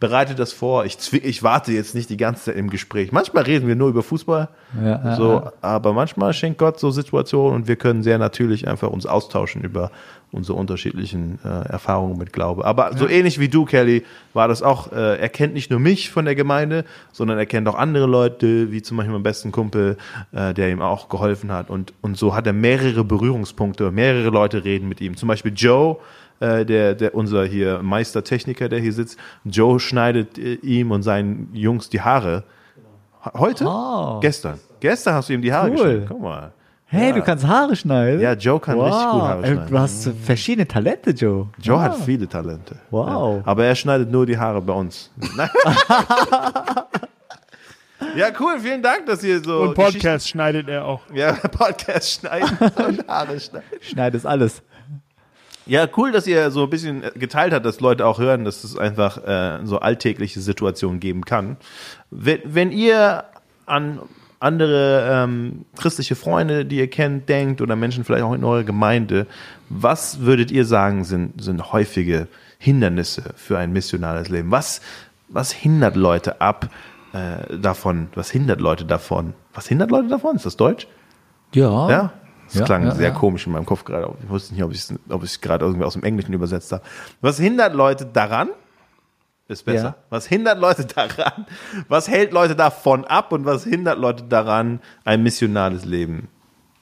bereite 0.00 0.34
das 0.34 0.52
vor. 0.52 0.84
Ich, 0.84 1.12
ich 1.12 1.42
warte 1.42 1.72
jetzt 1.72 1.94
nicht 1.94 2.08
die 2.10 2.16
ganze 2.16 2.44
Zeit 2.44 2.56
im 2.56 2.70
Gespräch. 2.70 3.10
Manchmal 3.12 3.44
reden 3.44 3.66
wir 3.66 3.74
nur 3.74 3.88
über 3.88 4.02
Fußball, 4.02 4.48
ja, 4.82 5.16
so, 5.16 5.32
ja. 5.32 5.52
aber 5.60 5.92
manchmal 5.92 6.32
schenkt 6.32 6.58
Gott 6.58 6.78
so 6.78 6.90
Situationen 6.90 7.54
und 7.54 7.68
wir 7.68 7.76
können 7.76 8.02
sehr 8.02 8.18
natürlich 8.18 8.68
einfach 8.68 8.88
uns 8.90 9.06
austauschen 9.06 9.62
über 9.62 9.90
unsere 10.30 10.58
unterschiedlichen 10.58 11.38
äh, 11.42 11.48
Erfahrungen 11.68 12.18
mit 12.18 12.32
Glaube. 12.32 12.64
Aber 12.64 12.96
so 12.96 13.08
ähnlich 13.08 13.40
wie 13.40 13.48
du, 13.48 13.64
Kelly, 13.64 14.04
war 14.34 14.46
das 14.46 14.62
auch, 14.62 14.92
äh, 14.92 15.18
er 15.18 15.28
kennt 15.30 15.54
nicht 15.54 15.70
nur 15.70 15.80
mich 15.80 16.10
von 16.10 16.26
der 16.26 16.34
Gemeinde, 16.34 16.84
sondern 17.12 17.38
er 17.38 17.46
kennt 17.46 17.66
auch 17.66 17.76
andere 17.76 18.06
Leute, 18.06 18.70
wie 18.70 18.82
zum 18.82 18.98
Beispiel 18.98 19.14
mein 19.14 19.22
besten 19.22 19.52
Kumpel, 19.52 19.96
äh, 20.32 20.52
der 20.52 20.70
ihm 20.70 20.82
auch 20.82 21.08
geholfen 21.08 21.50
hat. 21.50 21.70
Und, 21.70 21.94
und 22.02 22.18
so 22.18 22.34
hat 22.34 22.46
er 22.46 22.52
mehrere 22.52 23.04
Berührungspunkte, 23.04 23.90
mehrere 23.90 24.28
Leute 24.28 24.64
reden 24.64 24.88
mit 24.88 25.00
ihm. 25.00 25.16
Zum 25.16 25.28
Beispiel 25.28 25.52
Joe, 25.56 25.96
äh, 26.40 26.64
der, 26.64 26.94
der 26.94 27.14
unser 27.14 27.44
hier 27.44 27.82
Meistertechniker, 27.82 28.68
der 28.68 28.80
hier 28.80 28.92
sitzt, 28.92 29.18
Joe 29.44 29.80
schneidet 29.80 30.38
äh, 30.38 30.54
ihm 30.54 30.90
und 30.90 31.02
seinen 31.02 31.50
Jungs 31.52 31.88
die 31.88 32.00
Haare. 32.00 32.44
Heute? 33.34 33.64
Oh. 33.66 34.20
Gestern. 34.20 34.58
Gestern 34.80 35.14
hast 35.14 35.28
du 35.28 35.32
ihm 35.32 35.42
die 35.42 35.52
Haare 35.52 35.68
cool. 35.70 35.76
geschnitten. 35.76 36.06
Guck 36.08 36.22
mal. 36.22 36.52
Hey, 36.90 37.10
ja. 37.10 37.16
du 37.16 37.22
kannst 37.22 37.46
Haare 37.46 37.76
schneiden? 37.76 38.18
Ja, 38.20 38.32
Joe 38.32 38.58
kann 38.58 38.78
wow. 38.78 38.86
richtig 38.86 39.10
gut 39.10 39.20
Haare 39.20 39.46
schneiden. 39.46 39.66
Du 39.68 39.78
hast 39.78 40.10
verschiedene 40.24 40.66
Talente, 40.66 41.10
Joe. 41.10 41.48
Joe 41.60 41.76
wow. 41.76 41.82
hat 41.82 41.96
viele 41.96 42.26
Talente. 42.26 42.76
Wow. 42.90 43.36
Ja. 43.36 43.42
Aber 43.44 43.64
er 43.66 43.74
schneidet 43.74 44.10
nur 44.10 44.24
die 44.24 44.38
Haare 44.38 44.62
bei 44.62 44.72
uns. 44.72 45.10
ja, 48.16 48.28
cool. 48.40 48.58
Vielen 48.58 48.82
Dank, 48.82 49.04
dass 49.04 49.22
ihr 49.22 49.42
so. 49.44 49.60
Und 49.62 49.74
Podcast 49.74 50.30
schneidet 50.30 50.68
er 50.68 50.86
auch. 50.86 51.02
Ja, 51.12 51.32
Podcast 51.50 52.20
schneiden 52.20 52.56
und 52.58 53.06
Haare 53.06 53.38
schneiden. 53.38 53.68
Schneidet 53.82 54.24
alles. 54.24 54.62
Ja, 55.68 55.86
cool, 55.96 56.12
dass 56.12 56.26
ihr 56.26 56.50
so 56.50 56.64
ein 56.64 56.70
bisschen 56.70 57.02
geteilt 57.14 57.52
habt, 57.52 57.64
dass 57.66 57.80
Leute 57.80 58.06
auch 58.06 58.18
hören, 58.18 58.44
dass 58.44 58.64
es 58.64 58.76
einfach 58.76 59.18
äh, 59.24 59.60
so 59.64 59.78
alltägliche 59.78 60.40
Situationen 60.40 60.98
geben 60.98 61.24
kann. 61.24 61.58
Wenn, 62.10 62.40
wenn 62.44 62.72
ihr 62.72 63.24
an 63.66 64.00
andere 64.40 65.08
ähm, 65.10 65.64
christliche 65.76 66.14
Freunde, 66.14 66.64
die 66.64 66.78
ihr 66.78 66.88
kennt, 66.88 67.28
denkt 67.28 67.60
oder 67.60 67.76
Menschen 67.76 68.04
vielleicht 68.04 68.22
auch 68.24 68.32
in 68.32 68.44
eurer 68.44 68.64
Gemeinde, 68.64 69.26
was 69.68 70.20
würdet 70.20 70.50
ihr 70.50 70.64
sagen, 70.64 71.04
sind, 71.04 71.42
sind 71.42 71.72
häufige 71.72 72.28
Hindernisse 72.58 73.34
für 73.36 73.58
ein 73.58 73.72
missionales 73.72 74.28
Leben? 74.28 74.50
Was, 74.50 74.80
was 75.28 75.52
hindert 75.52 75.96
Leute 75.96 76.40
ab 76.40 76.70
äh, 77.12 77.56
davon? 77.58 78.08
Was 78.14 78.30
hindert 78.30 78.60
Leute 78.60 78.84
davon? 78.84 79.34
Was 79.52 79.68
hindert 79.68 79.90
Leute 79.90 80.08
davon? 80.08 80.36
Ist 80.36 80.46
das 80.46 80.56
Deutsch? 80.56 80.86
Ja. 81.52 81.90
Ja? 81.90 82.12
Das 82.48 82.60
ja, 82.60 82.64
klang 82.64 82.84
ja, 82.84 82.94
sehr 82.94 83.10
ja. 83.10 83.14
komisch 83.14 83.46
in 83.46 83.52
meinem 83.52 83.66
Kopf 83.66 83.84
gerade. 83.84 84.10
Ich 84.22 84.28
wusste 84.28 84.54
nicht, 84.54 84.62
ob 84.62 84.72
ich 84.72 84.78
es 84.78 84.94
ob 85.08 85.42
gerade 85.42 85.66
irgendwie 85.66 85.84
aus 85.84 85.92
dem 85.92 86.02
Englischen 86.02 86.32
übersetzt 86.32 86.72
habe. 86.72 86.82
Was 87.20 87.38
hindert 87.38 87.74
Leute 87.74 88.06
daran? 88.06 88.48
Ist 89.48 89.64
besser. 89.64 89.96
Was 90.08 90.26
hindert 90.26 90.58
Leute 90.58 90.84
daran? 90.94 91.46
Was 91.88 92.08
hält 92.08 92.32
Leute 92.32 92.56
davon 92.56 93.04
ab 93.04 93.32
und 93.32 93.44
was 93.44 93.64
hindert 93.64 93.98
Leute 93.98 94.24
daran, 94.24 94.80
ein 95.04 95.22
missionales 95.22 95.84
Leben 95.84 96.28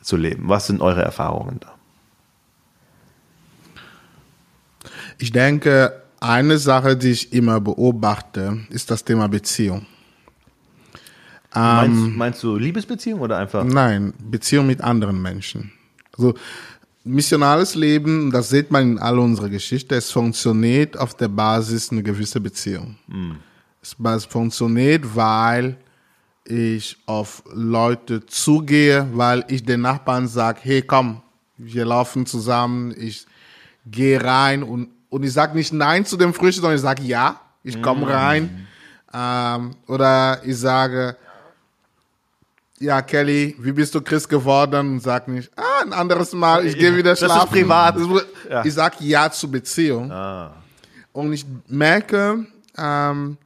zu 0.03 0.17
leben? 0.17 0.49
Was 0.49 0.69
sind 0.69 0.81
eure 0.81 1.03
Erfahrungen 1.03 1.61
da? 1.61 1.75
Ich 5.19 5.33
denke, 5.33 6.03
eine 6.21 6.59
Sache, 6.59 6.97
die 6.97 7.11
ich 7.11 7.33
immer 7.33 7.61
beobachte, 7.61 8.61
ist 8.71 8.91
das 8.91 9.05
Thema 9.05 9.29
Beziehung. 9.29 9.87
Meinst, 11.57 12.03
ähm, 12.03 12.17
meinst, 12.17 12.43
du 12.43 12.57
Liebesbeziehung 12.57 13.21
oder 13.21 13.39
einfach? 13.39 13.65
Nein, 13.65 14.13
Beziehung 14.19 14.67
mit 14.67 14.81
anderen 14.83 15.21
Menschen. 15.21 15.73
Also 16.17 16.35
missionales 17.05 17.75
Leben, 17.75 18.31
das 18.31 18.51
sieht 18.51 18.71
man 18.71 18.83
in 18.93 18.99
all 18.99 19.19
unserer 19.19 19.49
Geschichte, 19.49 19.95
es 19.95 20.11
funktioniert 20.11 20.99
auf 20.99 21.15
der 21.15 21.29
Basis 21.29 21.91
einer 21.91 22.03
gewissen 22.03 22.43
Beziehung. 22.43 22.97
Mhm. 23.07 23.37
Es, 23.81 23.97
es 23.99 24.25
funktioniert, 24.25 25.15
weil 25.15 25.77
ich 26.45 26.97
auf 27.07 27.43
Leute 27.53 28.25
zugehe, 28.27 29.09
weil 29.13 29.45
ich 29.49 29.65
den 29.65 29.81
Nachbarn 29.81 30.29
sage, 30.29 30.61
hey 30.63 30.83
komm, 30.83 31.23
wir 31.57 31.85
laufen 31.85 32.27
zusammen, 32.27 32.95
ich 32.99 33.27
gehe 33.87 34.23
rein 34.23 34.63
und, 34.63 34.89
und 35.09 35.23
ich 35.23 35.33
sage 35.33 35.57
nicht 35.57 35.73
Nein 35.73 36.05
zu 36.05 36.17
dem 36.17 36.35
Frühstück, 36.35 36.63
sondern 36.63 36.77
ich 36.77 36.83
sage 36.83 37.03
Ja, 37.05 37.41
ich 37.63 37.81
komme 37.81 38.03
mhm. 38.03 38.13
rein. 38.13 38.67
Ähm, 39.13 39.71
oder 39.87 40.45
ich 40.45 40.59
sage, 40.59 41.17
ja, 42.79 43.01
Kelly, 43.03 43.57
wie 43.59 43.73
bist 43.73 43.95
du 43.95 44.01
Christ 44.01 44.29
geworden? 44.29 44.93
Und 44.93 45.01
sag 45.01 45.29
nicht, 45.29 45.51
ah, 45.57 45.83
ein 45.83 45.93
anderes 45.93 46.33
Mal, 46.33 46.67
ich 46.67 46.77
gehe 46.77 46.97
wieder 46.97 47.17
schlafen. 47.17 47.35
Das 47.35 47.45
ist 47.45 47.51
privat. 47.51 47.97
Ja. 48.51 48.65
Ich 48.65 48.75
sag 48.75 49.01
Ja 49.01 49.31
zur 49.31 49.51
Beziehung. 49.51 50.11
Ah. 50.11 50.53
Und 51.13 51.33
ich 51.33 51.47
merke, 51.69 52.47
ähm, 52.77 53.39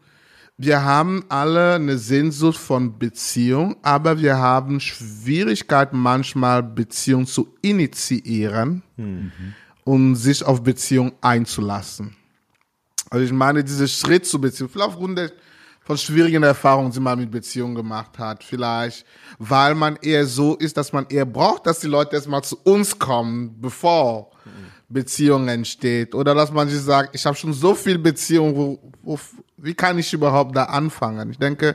wir 0.56 0.84
haben 0.84 1.24
alle 1.28 1.76
eine 1.76 1.96
Sehnsucht 1.96 2.58
von 2.58 2.98
Beziehung, 2.98 3.76
aber 3.82 4.18
wir 4.18 4.36
haben 4.36 4.80
Schwierigkeiten 4.80 5.98
manchmal 5.98 6.62
Beziehung 6.62 7.26
zu 7.26 7.54
initiieren 7.62 8.82
mhm. 8.96 9.32
und 9.84 10.16
sich 10.16 10.44
auf 10.44 10.62
Beziehung 10.62 11.12
einzulassen. 11.20 12.16
Also 13.08 13.24
ich 13.24 13.32
meine, 13.32 13.64
dieser 13.64 13.88
Schritt 13.88 14.26
zur 14.26 14.40
Beziehung, 14.40 14.68
vielleicht 14.68 14.90
aufgrund 14.90 15.16
der 15.16 15.32
von 15.90 15.98
schwierigen 15.98 16.44
Erfahrungen, 16.44 16.92
die 16.92 17.00
man 17.00 17.18
mit 17.18 17.32
Beziehungen 17.32 17.74
gemacht 17.74 18.16
hat. 18.16 18.44
Vielleicht, 18.44 19.04
weil 19.40 19.74
man 19.74 19.96
eher 19.96 20.24
so 20.24 20.54
ist, 20.54 20.76
dass 20.76 20.92
man 20.92 21.04
eher 21.08 21.26
braucht, 21.26 21.66
dass 21.66 21.80
die 21.80 21.88
Leute 21.88 22.14
erstmal 22.14 22.44
zu 22.44 22.56
uns 22.62 22.96
kommen, 22.96 23.60
bevor 23.60 24.30
mhm. 24.44 24.50
Beziehung 24.88 25.48
entsteht. 25.48 26.14
Oder 26.14 26.32
dass 26.32 26.52
man 26.52 26.68
sich 26.68 26.80
sagt, 26.80 27.12
ich 27.16 27.26
habe 27.26 27.36
schon 27.36 27.52
so 27.52 27.74
viel 27.74 27.98
Beziehung, 27.98 28.54
wo, 28.54 28.78
wo, 29.02 29.18
wie 29.56 29.74
kann 29.74 29.98
ich 29.98 30.12
überhaupt 30.12 30.54
da 30.54 30.66
anfangen? 30.66 31.28
Ich 31.32 31.38
denke, 31.38 31.74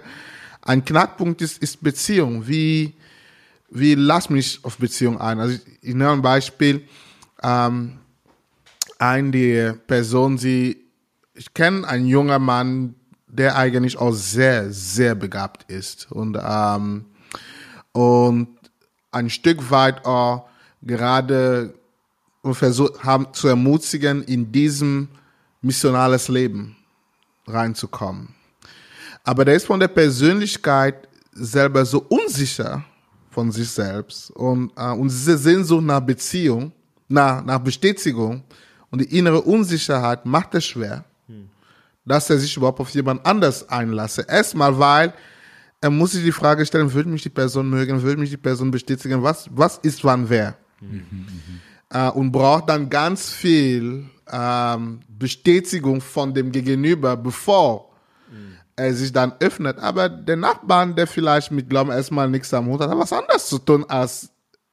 ein 0.61 0.85
Knackpunkt 0.85 1.41
ist, 1.41 1.61
ist 1.61 1.83
Beziehung. 1.83 2.47
Wie, 2.47 2.95
wie 3.69 3.95
lass 3.95 4.29
mich 4.29 4.63
auf 4.63 4.77
Beziehung 4.77 5.19
ein? 5.19 5.41
Also 5.41 5.55
ich, 5.55 5.89
ich 5.89 5.93
nehme 5.93 6.11
ein 6.11 6.21
Beispiel. 6.21 6.87
Ähm, 7.43 7.99
eine 8.97 9.73
Person, 9.85 10.37
die 10.37 10.85
ich 11.33 11.53
kenne 11.53 11.85
einen 11.85 12.05
jungen 12.05 12.41
Mann, 12.41 12.95
der 13.35 13.55
eigentlich 13.55 13.97
auch 13.97 14.11
sehr, 14.11 14.71
sehr 14.71 15.15
begabt 15.15 15.69
ist 15.69 16.11
und, 16.11 16.37
ähm, 16.41 17.05
und 17.91 18.49
ein 19.11 19.29
Stück 19.29 19.69
weit 19.69 20.05
auch 20.05 20.47
gerade 20.81 21.73
versucht 22.43 23.03
haben 23.03 23.27
zu 23.33 23.47
ermutigen, 23.47 24.23
in 24.23 24.51
diesem 24.51 25.07
missionales 25.61 26.27
Leben 26.27 26.75
reinzukommen. 27.47 28.35
Aber 29.23 29.43
der 29.45 29.55
ist 29.55 29.65
von 29.65 29.79
der 29.79 29.87
Persönlichkeit 29.87 31.07
selber 31.31 31.85
so 31.85 32.05
unsicher 32.09 32.83
von 33.31 33.51
sich 33.51 33.69
selbst 33.69 34.31
und, 34.31 34.71
äh, 34.77 34.91
und 34.91 35.09
diese 35.09 35.37
Sehnsucht 35.37 35.83
nach 35.83 35.99
Beziehung, 35.99 36.71
nach, 37.07 37.43
nach 37.43 37.59
Bestätigung 37.59 38.43
und 38.91 39.01
die 39.01 39.17
innere 39.17 39.41
Unsicherheit 39.41 40.25
macht 40.25 40.55
es 40.55 40.65
schwer 40.65 41.03
dass 42.05 42.29
er 42.29 42.37
sich 42.37 42.55
überhaupt 42.55 42.79
auf 42.79 42.89
jemand 42.91 43.25
anders 43.25 43.67
einlasse. 43.69 44.25
Erstmal, 44.27 44.77
weil 44.77 45.13
er 45.81 45.89
muss 45.89 46.11
sich 46.11 46.23
die 46.23 46.31
Frage 46.31 46.65
stellen, 46.65 46.93
würde 46.93 47.09
mich 47.09 47.23
die 47.23 47.29
Person 47.29 47.69
mögen, 47.69 48.01
würde 48.01 48.19
mich 48.19 48.29
die 48.29 48.37
Person 48.37 48.71
bestätigen, 48.71 49.21
was, 49.21 49.47
was 49.51 49.77
ist 49.79 50.03
wann 50.03 50.29
wer? 50.29 50.57
Mhm, 50.81 51.27
äh, 51.89 52.09
und 52.09 52.31
braucht 52.31 52.69
dann 52.69 52.89
ganz 52.89 53.29
viel 53.29 54.05
ähm, 54.31 55.01
Bestätigung 55.07 56.01
von 56.01 56.33
dem 56.33 56.51
Gegenüber, 56.51 57.15
bevor 57.15 57.91
mhm. 58.29 58.57
er 58.75 58.93
sich 58.93 59.11
dann 59.11 59.33
öffnet. 59.39 59.79
Aber 59.79 60.09
der 60.09 60.37
Nachbarn, 60.37 60.95
der 60.95 61.07
vielleicht 61.07 61.51
mit 61.51 61.69
Glauben 61.69 61.91
erstmal 61.91 62.29
nichts 62.29 62.53
am 62.53 62.67
Hut 62.67 62.81
hat, 62.81 62.89
hat 62.89 62.97
was 62.97 63.13
anderes 63.13 63.47
zu 63.47 63.59
tun, 63.59 63.85
als 63.87 64.29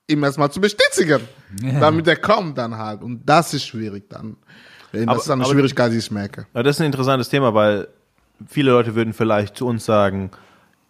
ihm 0.09 0.25
erstmal 0.25 0.51
zu 0.51 0.61
bestätigen, 0.61 1.21
ja. 1.63 1.81
damit 1.81 2.07
er 2.07 2.17
kommt 2.17 2.59
dann 2.59 2.77
halt. 2.77 3.03
Und 3.03 3.25
das 3.25 3.55
ist 3.55 3.65
schwierig 3.65 4.09
dann. 4.09 4.37
Das 4.93 5.09
aber, 5.09 5.17
ist 5.17 5.31
eine 5.31 5.45
aber, 5.45 5.53
Schwierigkeit, 5.53 5.93
die 5.93 5.97
ich 5.97 6.11
merke. 6.11 6.47
Aber 6.53 6.63
das 6.63 6.77
ist 6.77 6.81
ein 6.81 6.87
interessantes 6.87 7.29
Thema, 7.29 7.55
weil 7.55 7.89
viele 8.47 8.73
Leute 8.73 8.95
würden 8.95 9.13
vielleicht 9.13 9.57
zu 9.57 9.67
uns 9.67 9.85
sagen, 9.85 10.31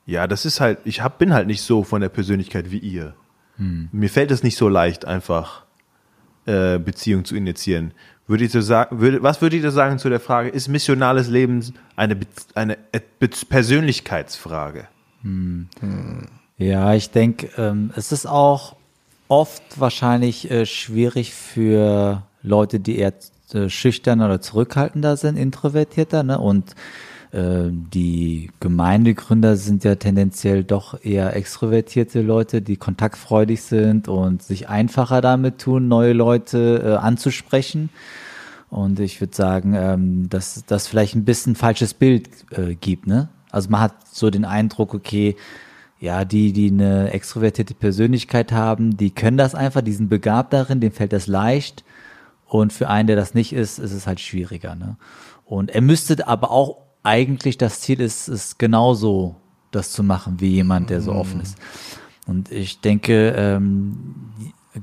ja, 0.07 0.27
das 0.27 0.45
ist 0.45 0.61
halt, 0.61 0.79
ich 0.85 1.03
hab, 1.03 1.19
bin 1.19 1.33
halt 1.33 1.47
nicht 1.47 1.63
so 1.63 1.85
von 1.85 2.01
der 2.01 2.09
Persönlichkeit 2.09 2.71
wie 2.71 2.79
ihr. 2.79 3.15
Hm. 3.57 3.89
Mir 3.93 4.11
fällt 4.11 4.31
es 4.31 4.43
nicht 4.43 4.57
so 4.57 4.69
leicht, 4.69 5.05
einfach 5.05 5.65
äh, 6.47 6.79
Beziehung 6.79 7.25
zu 7.25 7.37
initiieren. 7.37 7.93
Würde 8.27 8.45
ich 8.45 8.53
so 8.53 8.61
sagen, 8.61 9.01
würde, 9.01 9.23
was 9.23 9.41
würdet 9.43 9.63
ihr 9.63 9.71
sagen 9.71 9.99
zu 9.99 10.09
der 10.09 10.21
Frage, 10.21 10.49
ist 10.49 10.69
missionales 10.69 11.29
Leben 11.29 11.75
eine, 11.97 12.17
Be 12.17 12.27
eine 12.55 12.79
Be 13.19 13.29
Persönlichkeitsfrage? 13.49 14.89
Ja, 16.57 16.95
ich 16.95 17.11
denke, 17.11 17.51
ähm, 17.57 17.93
es 17.97 18.13
ist 18.13 18.27
auch 18.27 18.77
oft 19.29 19.63
wahrscheinlich 19.79 20.51
äh, 20.51 20.67
schwierig 20.67 21.33
für 21.35 22.23
Leute, 22.43 22.81
die 22.81 22.99
eher 22.99 23.15
äh, 23.55 23.71
schüchtern 23.71 24.21
oder 24.21 24.41
zurückhaltender 24.41 25.17
sind, 25.17 25.37
introvertierter, 25.37 26.23
ne? 26.23 26.39
Und 26.39 26.75
äh, 27.33 27.69
die 27.71 28.51
Gemeindegründer 28.61 29.57
sind 29.57 29.85
ja 29.85 29.95
tendenziell 29.95 30.65
doch 30.65 31.03
eher 31.03 31.35
extrovertierte 31.35 32.21
Leute, 32.21 32.63
die 32.63 32.77
kontaktfreudig 32.77 33.63
sind 33.63 34.09
und 34.09 34.43
sich 34.43 34.69
einfacher 34.69 35.21
damit 35.21 35.59
tun, 35.59 35.89
neue 35.89 36.13
Leute 36.13 36.83
äh, 36.85 36.97
anzusprechen. 36.97 37.91
Und 38.69 39.01
ich 39.01 39.21
würde 39.21 39.35
sagen, 39.35 39.75
ähm, 39.77 40.29
dass 40.31 40.65
das 40.67 40.87
vielleicht 40.87 41.15
ein 41.15 41.25
bisschen 41.25 41.55
falsches 41.55 41.95
Bild 41.95 42.29
äh, 42.51 42.75
gibt, 42.75 43.07
ne? 43.07 43.29
Also 43.51 43.69
man 43.69 43.83
hat 43.83 43.95
so 44.11 44.31
den 44.31 44.47
Eindruck, 44.47 44.95
okay, 44.95 45.37
ja, 46.01 46.25
die, 46.25 46.53
die 46.53 46.69
eine 46.69 47.13
extrovertierte 47.13 47.75
Persönlichkeit 47.75 48.51
haben, 48.51 48.97
die 48.97 49.11
können 49.11 49.37
das 49.37 49.55
einfach, 49.55 49.83
die 49.83 49.93
sind 49.93 50.09
begabt 50.09 50.53
darin, 50.53 50.81
denen 50.81 50.93
fällt 50.93 51.13
das 51.13 51.29
leicht. 51.29 51.85
Und 52.53 52.75
für 52.75 52.91
einen, 52.91 53.07
der 53.07 53.17
das 53.17 53.33
nicht 53.33 53.55
ist, 53.55 53.79
ist 53.79 53.93
es 53.93 54.07
halt 54.07 54.21
schwieriger. 54.21 54.75
Ne? 54.75 54.99
Und 55.47 55.71
er 55.71 55.81
müsste 55.81 56.29
aber 56.29 56.51
auch 56.51 56.83
eigentlich 57.03 57.57
das 57.57 57.81
Ziel 57.81 57.99
ist, 57.99 58.29
ist 58.29 58.59
genauso 58.59 59.37
das 59.71 59.91
zu 59.91 60.03
machen 60.03 60.39
wie 60.39 60.51
jemand, 60.51 60.91
der 60.91 61.01
so 61.01 61.13
offen 61.15 61.41
ist. 61.41 61.57
Und 62.27 62.53
ich 62.53 62.83
denke, 62.83 63.31
ähm, 63.39 64.05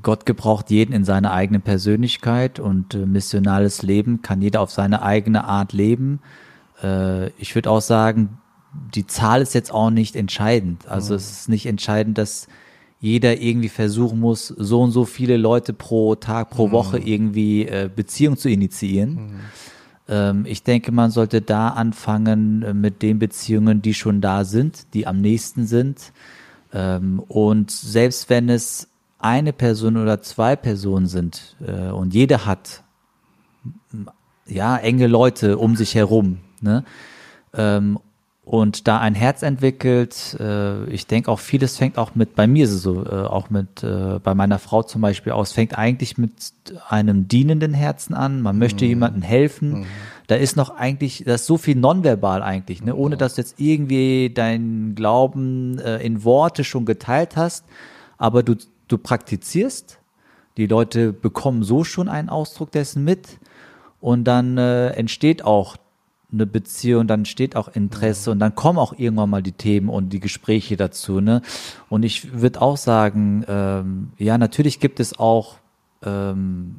Gott 0.02 0.26
gebraucht 0.26 0.68
jeden 0.70 0.92
in 0.92 1.04
seiner 1.04 1.30
eigenen 1.30 1.62
Persönlichkeit 1.62 2.58
und 2.58 2.94
äh, 2.94 3.06
missionales 3.06 3.82
Leben 3.82 4.20
kann 4.20 4.42
jeder 4.42 4.62
auf 4.62 4.72
seine 4.72 5.02
eigene 5.02 5.44
Art 5.44 5.72
leben. 5.72 6.18
Äh, 6.82 7.28
ich 7.38 7.54
würde 7.54 7.70
auch 7.70 7.82
sagen, 7.82 8.38
die 8.96 9.06
Zahl 9.06 9.42
ist 9.42 9.54
jetzt 9.54 9.72
auch 9.72 9.90
nicht 9.90 10.16
entscheidend. 10.16 10.88
Also 10.88 11.14
es 11.14 11.30
ist 11.30 11.48
nicht 11.48 11.66
entscheidend, 11.66 12.18
dass 12.18 12.48
jeder 13.00 13.40
irgendwie 13.40 13.70
versuchen 13.70 14.20
muss, 14.20 14.48
so 14.48 14.82
und 14.82 14.90
so 14.92 15.04
viele 15.06 15.36
Leute 15.36 15.72
pro 15.72 16.14
Tag, 16.14 16.50
pro 16.50 16.70
Woche 16.70 16.98
irgendwie 16.98 17.66
äh, 17.66 17.88
Beziehung 17.94 18.36
zu 18.36 18.50
initiieren. 18.50 19.40
Ähm, 20.06 20.44
ich 20.46 20.62
denke, 20.62 20.92
man 20.92 21.10
sollte 21.10 21.40
da 21.40 21.68
anfangen 21.68 22.62
äh, 22.62 22.74
mit 22.74 23.00
den 23.00 23.18
Beziehungen, 23.18 23.80
die 23.80 23.94
schon 23.94 24.20
da 24.20 24.44
sind, 24.44 24.92
die 24.92 25.06
am 25.06 25.20
nächsten 25.20 25.66
sind. 25.66 26.12
Ähm, 26.74 27.20
und 27.20 27.70
selbst 27.70 28.28
wenn 28.28 28.50
es 28.50 28.88
eine 29.18 29.52
Person 29.52 29.96
oder 29.96 30.20
zwei 30.20 30.54
Personen 30.56 31.06
sind 31.06 31.56
äh, 31.66 31.90
und 31.90 32.12
jeder 32.12 32.44
hat 32.44 32.82
ja 34.46 34.76
enge 34.76 35.06
Leute 35.06 35.58
um 35.58 35.76
sich 35.76 35.94
herum, 35.94 36.38
ne? 36.60 36.84
Ähm, 37.52 37.98
und 38.50 38.88
da 38.88 38.98
ein 38.98 39.14
Herz 39.14 39.42
entwickelt, 39.42 40.36
äh, 40.40 40.84
ich 40.86 41.06
denke 41.06 41.30
auch 41.30 41.38
vieles 41.38 41.76
fängt 41.76 41.96
auch 41.96 42.16
mit, 42.16 42.34
bei 42.34 42.48
mir 42.48 42.64
ist 42.64 42.72
es 42.72 42.82
so, 42.82 43.06
äh, 43.06 43.08
auch 43.08 43.48
mit, 43.48 43.84
äh, 43.84 44.18
bei 44.18 44.34
meiner 44.34 44.58
Frau 44.58 44.82
zum 44.82 45.02
Beispiel 45.02 45.30
aus, 45.30 45.52
fängt 45.52 45.78
eigentlich 45.78 46.18
mit 46.18 46.32
einem 46.88 47.28
dienenden 47.28 47.74
Herzen 47.74 48.12
an, 48.12 48.42
man 48.42 48.58
möchte 48.58 48.84
jemandem 48.86 49.22
helfen, 49.22 49.86
da 50.26 50.34
ist 50.34 50.56
noch 50.56 50.70
eigentlich, 50.70 51.22
das 51.24 51.42
ist 51.42 51.46
so 51.46 51.58
viel 51.58 51.76
nonverbal 51.76 52.42
eigentlich, 52.42 52.82
ne? 52.82 52.96
ohne 52.96 53.16
dass 53.16 53.36
du 53.36 53.42
jetzt 53.42 53.60
irgendwie 53.60 54.30
deinen 54.34 54.96
Glauben 54.96 55.78
äh, 55.78 55.98
in 55.98 56.24
Worte 56.24 56.64
schon 56.64 56.86
geteilt 56.86 57.36
hast, 57.36 57.64
aber 58.18 58.42
du, 58.42 58.56
du 58.88 58.98
praktizierst, 58.98 60.00
die 60.56 60.66
Leute 60.66 61.12
bekommen 61.12 61.62
so 61.62 61.84
schon 61.84 62.08
einen 62.08 62.28
Ausdruck 62.28 62.72
dessen 62.72 63.04
mit. 63.04 63.38
Und 64.00 64.24
dann 64.24 64.56
äh, 64.56 64.88
entsteht 64.92 65.44
auch 65.44 65.76
eine 66.32 66.46
Beziehung, 66.46 67.06
dann 67.06 67.24
steht 67.24 67.56
auch 67.56 67.68
Interesse 67.68 68.30
und 68.30 68.38
dann 68.38 68.54
kommen 68.54 68.78
auch 68.78 68.94
irgendwann 68.96 69.30
mal 69.30 69.42
die 69.42 69.52
Themen 69.52 69.88
und 69.88 70.10
die 70.10 70.20
Gespräche 70.20 70.76
dazu. 70.76 71.20
Ne? 71.20 71.42
Und 71.88 72.02
ich 72.02 72.40
würde 72.40 72.62
auch 72.62 72.76
sagen, 72.76 73.44
ähm, 73.48 74.10
ja, 74.18 74.38
natürlich 74.38 74.80
gibt 74.80 75.00
es 75.00 75.18
auch 75.18 75.56
ähm, 76.02 76.76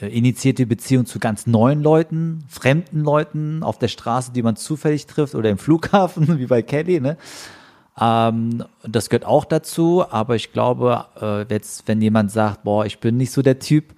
äh, 0.00 0.06
initiierte 0.08 0.66
Beziehungen 0.66 1.06
zu 1.06 1.18
ganz 1.18 1.46
neuen 1.46 1.82
Leuten, 1.82 2.44
fremden 2.48 3.00
Leuten 3.00 3.62
auf 3.62 3.78
der 3.78 3.88
Straße, 3.88 4.32
die 4.32 4.42
man 4.42 4.56
zufällig 4.56 5.06
trifft 5.06 5.34
oder 5.34 5.50
im 5.50 5.58
Flughafen, 5.58 6.38
wie 6.38 6.46
bei 6.46 6.62
Kelly. 6.62 7.00
Ne? 7.00 7.16
Ähm, 8.00 8.64
das 8.82 9.08
gehört 9.08 9.24
auch 9.24 9.44
dazu, 9.44 10.04
aber 10.08 10.36
ich 10.36 10.52
glaube, 10.52 11.06
äh, 11.20 11.52
jetzt, 11.52 11.86
wenn 11.86 12.00
jemand 12.00 12.30
sagt, 12.30 12.64
boah, 12.64 12.86
ich 12.86 12.98
bin 12.98 13.16
nicht 13.16 13.32
so 13.32 13.42
der 13.42 13.58
Typ, 13.58 13.94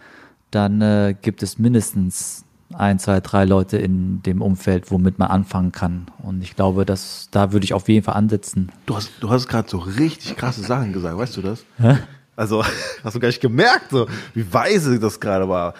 dann 0.50 0.80
äh, 0.80 1.14
gibt 1.20 1.42
es 1.42 1.58
mindestens 1.58 2.45
ein, 2.78 2.98
zwei, 2.98 3.20
drei 3.20 3.44
Leute 3.44 3.78
in 3.78 4.22
dem 4.22 4.42
Umfeld, 4.42 4.90
womit 4.90 5.18
man 5.18 5.28
anfangen 5.28 5.72
kann. 5.72 6.06
Und 6.22 6.42
ich 6.42 6.56
glaube, 6.56 6.84
dass 6.84 7.28
da 7.30 7.52
würde 7.52 7.64
ich 7.64 7.74
auf 7.74 7.88
jeden 7.88 8.04
Fall 8.04 8.14
ansetzen. 8.14 8.70
Du 8.86 8.96
hast, 8.96 9.10
du 9.20 9.30
hast 9.30 9.48
gerade 9.48 9.68
so 9.68 9.78
richtig 9.78 10.36
krasse 10.36 10.62
Sachen 10.62 10.92
gesagt, 10.92 11.16
weißt 11.16 11.36
du 11.36 11.42
das? 11.42 11.64
Hä? 11.78 11.98
Also, 12.36 12.62
hast 13.04 13.16
du 13.16 13.20
gar 13.20 13.28
nicht 13.28 13.40
gemerkt, 13.40 13.90
so, 13.90 14.06
wie 14.34 14.52
weise 14.52 14.98
das 15.00 15.20
gerade 15.20 15.48
war. 15.48 15.74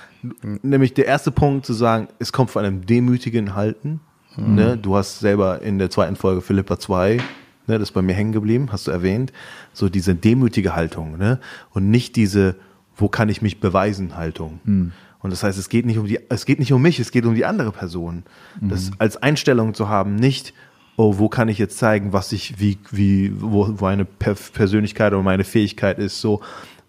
Nämlich 0.63 0.95
der 0.95 1.07
erste 1.07 1.31
Punkt 1.31 1.67
zu 1.67 1.75
sagen, 1.75 2.09
es 2.19 2.33
kommt 2.33 2.51
von 2.51 2.65
einem 2.65 2.87
demütigen 2.87 3.55
Halten. 3.55 4.01
Mhm. 4.37 4.55
Ne? 4.55 4.79
Du 4.79 4.97
hast 4.97 5.21
selber 5.21 5.63
in 5.63 5.79
der 5.79 5.91
zweiten 5.91 6.17
Folge 6.17 6.41
Philippa 6.41 6.79
2, 6.79 7.19
ne, 7.67 7.79
das 7.79 7.91
ist 7.91 7.93
bei 7.93 8.03
mir 8.03 8.15
hängen 8.15 8.33
geblieben, 8.33 8.69
hast 8.73 8.87
du 8.87 8.91
erwähnt, 8.91 9.33
so 9.73 9.89
diese 9.89 10.15
demütige 10.15 10.75
Haltung, 10.75 11.19
ne? 11.19 11.41
Und 11.71 11.91
nicht 11.91 12.17
diese, 12.17 12.57
wo 12.97 13.09
kann 13.09 13.29
ich 13.29 13.43
mich 13.43 13.61
beweisen 13.61 14.17
Haltung. 14.17 14.61
Mhm. 14.65 14.93
Und 15.27 15.31
das 15.31 15.43
heißt, 15.43 15.59
es 15.59 15.69
geht 15.69 15.87
nicht 15.87 15.99
um 15.99 16.07
die, 16.07 16.21
es 16.29 16.47
geht 16.47 16.61
nicht 16.61 16.73
um 16.73 16.81
mich, 16.81 17.01
es 17.01 17.11
geht 17.11 17.27
um 17.27 17.35
die 17.35 17.45
andere 17.45 17.73
Person. 17.73 18.23
Mhm. 18.61 18.69
Das 18.69 18.93
als 18.99 19.17
Einstellung 19.17 19.75
zu 19.75 19.89
haben, 19.89 20.15
nicht, 20.15 20.55
oh, 20.95 21.19
wo 21.19 21.29
kann 21.29 21.49
ich 21.49 21.59
jetzt 21.59 21.79
zeigen, 21.79 22.12
was 22.12 22.31
ich, 22.31 22.61
wie, 22.61 22.79
wie, 22.93 23.33
wo, 23.37 23.69
wo 23.81 23.87
eine 23.87 24.05
Persönlichkeit 24.05 25.12
oder 25.12 25.25
meine 25.25 25.43
Fähigkeit 25.43 25.99
ist, 25.99 26.21
so. 26.21 26.43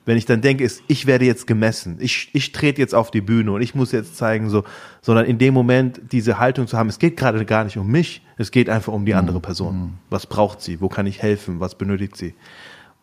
Wenn 0.05 0.17
ich 0.17 0.27
dann 0.27 0.41
denke, 0.41 0.63
ist, 0.63 0.83
ich 0.87 1.07
werde 1.07 1.25
jetzt 1.25 1.47
gemessen, 1.47 1.97
ich, 1.99 2.29
ich 2.33 2.51
trete 2.51 2.79
jetzt 2.79 2.93
auf 2.93 3.09
die 3.09 3.21
Bühne 3.21 3.51
und 3.53 3.61
ich 3.63 3.73
muss 3.73 3.91
jetzt 3.91 4.15
zeigen, 4.17 4.51
so, 4.51 4.63
sondern 5.01 5.25
in 5.25 5.39
dem 5.39 5.55
Moment 5.55 5.99
diese 6.11 6.37
Haltung 6.37 6.67
zu 6.67 6.77
haben, 6.77 6.89
es 6.89 6.99
geht 6.99 7.17
gerade 7.17 7.43
gar 7.43 7.63
nicht 7.63 7.77
um 7.77 7.87
mich, 7.87 8.21
es 8.37 8.51
geht 8.51 8.69
einfach 8.69 8.93
um 8.93 9.03
die 9.03 9.15
andere 9.15 9.39
Person. 9.39 9.95
Was 10.11 10.27
braucht 10.27 10.61
sie? 10.61 10.79
Wo 10.79 10.89
kann 10.89 11.07
ich 11.07 11.23
helfen? 11.23 11.59
Was 11.59 11.73
benötigt 11.73 12.15
sie? 12.15 12.35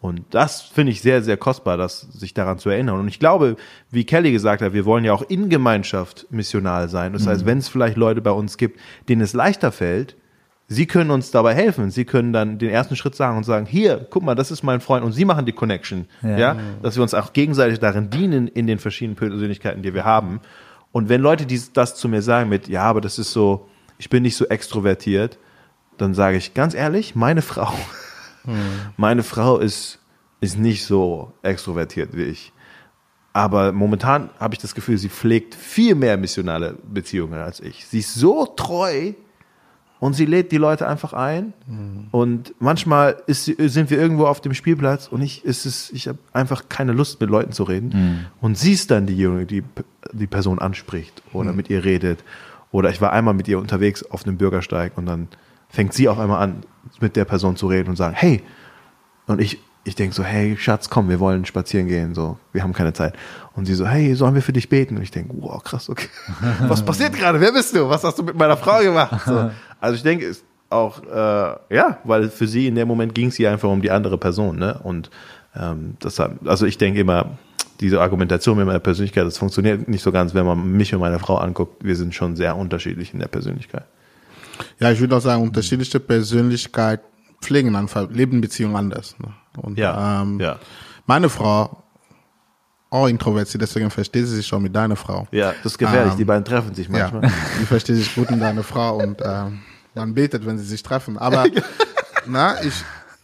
Und 0.05 0.23
das 0.29 0.61
finde 0.61 0.93
ich 0.93 1.01
sehr, 1.01 1.23
sehr 1.23 1.39
kostbar, 1.39 1.79
das 1.79 2.03
sich 2.03 2.35
daran 2.35 2.59
zu 2.59 2.69
erinnern. 2.69 3.01
Und 3.01 3.09
ich 3.09 3.19
glaube, 3.19 3.57
wie 3.91 4.05
Kelly 4.05 4.33
gesagt 4.33 4.61
hat, 4.61 4.75
wir 4.75 4.85
wollen 4.85 5.03
ja 5.03 5.15
auch 5.15 5.23
in 5.23 5.49
Gemeinschaft 5.49 6.27
missional 6.29 6.91
sein. 6.91 7.15
Das 7.15 7.27
heißt, 7.27 7.47
wenn 7.47 7.57
es 7.57 7.69
vielleicht 7.69 7.97
Leute 7.97 8.21
bei 8.21 8.31
uns 8.31 8.59
gibt, 8.59 8.79
denen 9.09 9.23
es 9.23 9.33
leichter 9.33 9.73
fällt, 9.73 10.15
sie 10.69 10.85
können 10.85 11.11
uns 11.11 11.31
dabei 11.31 11.55
helfen. 11.55 11.91
Sie 11.91 12.05
können 12.05 12.35
dann 12.35 12.59
den 12.59 12.69
ersten 12.69 12.97
Schritt 12.97 13.15
sagen 13.15 13.39
und 13.39 13.45
sagen, 13.45 13.65
hier, 13.65 14.07
guck 14.11 14.23
mal, 14.23 14.35
das 14.35 14.51
ist 14.51 14.63
mein 14.63 14.83
Freund 14.83 15.07
und 15.07 15.13
sie 15.13 15.25
machen 15.25 15.47
die 15.47 15.53
Connection. 15.53 16.05
Ja. 16.21 16.37
ja? 16.37 16.57
Dass 16.83 16.97
wir 16.97 17.03
uns 17.03 17.15
auch 17.15 17.33
gegenseitig 17.33 17.79
darin 17.79 18.11
dienen 18.11 18.47
in 18.47 18.67
den 18.67 18.79
verschiedenen 18.79 19.17
Persönlichkeiten, 19.17 19.81
die 19.81 19.95
wir 19.95 20.05
haben. 20.05 20.41
Und 20.93 21.09
wenn 21.09 21.23
Leute 21.23 21.47
dies, 21.47 21.73
das 21.73 21.95
zu 21.95 22.11
mir 22.11 22.21
sagen 22.21 22.51
mit, 22.51 22.69
ja, 22.69 22.83
aber 22.83 23.01
das 23.01 23.19
ist 23.19 23.33
so, 23.33 23.71
ich 23.97 24.11
bin 24.11 24.23
nicht 24.23 24.37
so 24.37 24.45
extrovertiert, 24.45 25.39
dann 25.97 26.13
sage 26.13 26.37
ich 26.37 26.53
ganz 26.53 26.75
ehrlich, 26.75 27.15
meine 27.15 27.41
Frau 27.51 27.73
hm. 28.45 28.55
Meine 28.97 29.23
Frau 29.23 29.59
ist, 29.59 29.99
ist 30.41 30.59
nicht 30.59 30.85
so 30.85 31.33
extrovertiert 31.43 32.17
wie 32.17 32.25
ich. 32.25 32.53
Aber 33.33 33.73
momentan 33.73 34.31
habe 34.39 34.55
ich 34.55 34.61
das 34.61 34.75
Gefühl, 34.75 34.97
sie 34.97 35.09
pflegt 35.09 35.55
viel 35.57 35.97
mehr 35.97 36.17
missionale 36.17 36.77
Beziehungen 36.85 37.41
als 37.41 37.59
ich. 37.59 37.85
Sie 37.87 37.99
ist 37.99 38.15
so 38.15 38.47
treu 38.47 39.13
und 39.99 40.13
sie 40.13 40.25
lädt 40.25 40.53
die 40.53 40.57
Leute 40.57 40.87
einfach 40.87 41.15
ein. 41.15 41.53
Mhm. 41.67 42.09
Und 42.13 42.55
manchmal 42.61 43.17
ist, 43.27 43.47
sind 43.47 43.91
wir 43.91 43.99
irgendwo 43.99 44.27
auf 44.27 44.41
dem 44.41 44.55
Spielplatz 44.55 45.09
und 45.09 45.21
ich, 45.23 45.45
ist 45.45 45.67
es, 45.67 45.91
ich 45.91 46.07
habe 46.07 46.19
einfach 46.33 46.69
keine 46.69 46.93
Lust, 46.93 47.21
mit 47.21 47.29
Leuten 47.29 47.51
zu 47.51 47.65
reden. 47.65 47.89
Mhm. 47.89 48.27
Und 48.41 48.57
sie 48.57 48.73
ist 48.73 48.93
dann 48.93 49.07
diejenige, 49.07 49.47
die 49.47 49.65
die 50.13 50.27
Person 50.29 50.61
anspricht 50.61 51.23
oder 51.33 51.51
mhm. 51.51 51.57
mit 51.57 51.71
ihr 51.71 51.85
redet. 51.85 52.23
Oder 52.71 52.91
ich 52.91 53.01
war 53.01 53.13
einmal 53.13 53.35
mit 53.35 53.49
ihr 53.49 53.59
unterwegs 53.59 54.05
auf 54.05 54.27
einem 54.27 54.37
Bürgersteig 54.37 54.97
und 54.97 55.07
dann 55.07 55.29
fängt 55.75 55.93
sie 55.93 56.09
auf 56.09 56.19
einmal 56.19 56.41
an, 56.41 56.63
mit 57.01 57.17
der 57.17 57.25
Person 57.25 57.57
zu 57.57 57.67
reden 57.67 57.91
und 57.91 57.97
sagen, 57.97 58.15
hey, 58.15 58.43
und 59.27 59.41
ich, 59.41 59.59
ich 59.83 59.97
denke 59.97 60.15
so, 60.15 60.23
hey, 60.23 60.57
Schatz, 60.57 60.89
komm, 60.89 61.09
wir 61.09 61.19
wollen 61.19 61.45
spazieren 61.45 61.89
gehen, 61.89 62.15
so, 62.15 62.39
wir 62.53 62.63
haben 62.63 62.73
keine 62.73 62.93
Zeit. 62.93 63.15
Und 63.55 63.67
sie 63.67 63.75
so, 63.75 63.87
hey, 63.87 64.15
sollen 64.15 64.35
wir 64.35 64.43
für 64.43 64.53
dich 64.53 64.69
beten? 64.69 64.97
Und 64.97 65.03
ich 65.03 65.11
denke, 65.11 65.35
wow, 65.37 65.63
krass, 65.63 65.91
okay. 65.91 66.09
Was 66.69 66.85
passiert 66.85 67.15
gerade? 67.15 67.41
Wer 67.41 67.53
bist 67.53 67.75
du? 67.75 67.89
Was 67.89 68.05
hast 68.05 68.19
du 68.19 68.23
mit 68.23 68.37
meiner 68.37 68.57
Frau 68.57 68.81
gemacht? 68.81 69.23
So. 69.27 69.51
Also 69.81 69.97
ich 69.97 70.03
denke, 70.03 70.25
ist 70.25 70.45
auch, 70.71 71.03
äh, 71.03 71.75
ja, 71.75 71.99
weil 72.05 72.29
für 72.31 72.47
sie 72.47 72.69
in 72.69 72.77
dem 72.77 72.89
Moment 72.89 73.15
ging 73.15 73.29
es 73.29 73.39
ihr 73.39 73.51
einfach 73.51 73.69
um 73.69 73.83
die 73.83 73.91
andere 73.91 74.17
Person, 74.17 74.57
ne? 74.57 74.81
Und 74.83 75.11
ähm, 75.57 75.97
deshalb, 76.03 76.47
also 76.47 76.67
ich 76.67 76.79
denke 76.79 77.01
immer, 77.01 77.37
diese 77.81 78.01
Argumentation 78.01 78.57
mit 78.57 78.67
meiner 78.67 78.79
Persönlichkeit, 78.79 79.27
das 79.27 79.39
funktioniert 79.39 79.89
nicht 79.89 80.03
so 80.03 80.13
ganz, 80.13 80.35
wenn 80.35 80.47
man 80.47 80.73
mich 80.73 80.95
und 80.95 81.01
meine 81.01 81.19
Frau 81.19 81.37
anguckt. 81.37 81.85
Wir 81.85 81.97
sind 81.97 82.15
schon 82.15 82.37
sehr 82.37 82.57
unterschiedlich 82.57 83.13
in 83.13 83.21
der 83.21 83.29
Persönlichkeit. 83.29 83.85
Ja, 84.79 84.91
ich 84.91 85.01
würde 85.01 85.17
auch 85.17 85.21
sagen, 85.21 85.43
unterschiedliche 85.43 86.01
Persönlichkeit 86.01 87.01
pflegen 87.43 87.77
einfach 87.77 88.11
Lebenbeziehungen 88.11 88.77
anders. 88.77 89.17
Ne? 89.19 89.33
Und, 89.57 89.79
ja, 89.79 90.23
ähm, 90.23 90.41
ja. 90.41 90.59
Meine 91.07 91.29
Frau 91.29 91.83
auch 92.91 93.09
introvertiert, 93.09 93.61
deswegen 93.61 93.91
versteht 93.91 94.27
sie 94.27 94.37
sich 94.37 94.47
schon 94.47 94.63
mit 94.63 94.75
deiner 94.75 94.97
Frau. 94.97 95.27
Ja, 95.33 95.53
das 95.63 95.73
ist 95.73 95.79
gefährlich. 95.79 96.13
Ähm, 96.13 96.19
die 96.19 96.25
beiden 96.25 96.45
treffen 96.45 96.75
sich 96.75 96.87
Ja, 96.89 97.11
manchmal. 97.11 97.23
die 97.61 97.67
versteht 97.67 97.97
sich 97.97 98.15
gut 98.15 98.31
mit 98.31 98.41
deiner 98.41 98.63
Frau 98.63 98.99
und 98.99 99.21
ähm, 99.23 99.61
man 99.95 100.15
betet, 100.15 100.47
wenn 100.47 100.59
sie 100.59 100.65
sich 100.65 100.83
treffen. 100.83 101.19
Aber 101.19 101.45
na, 102.27 102.63
ich, 102.63 102.75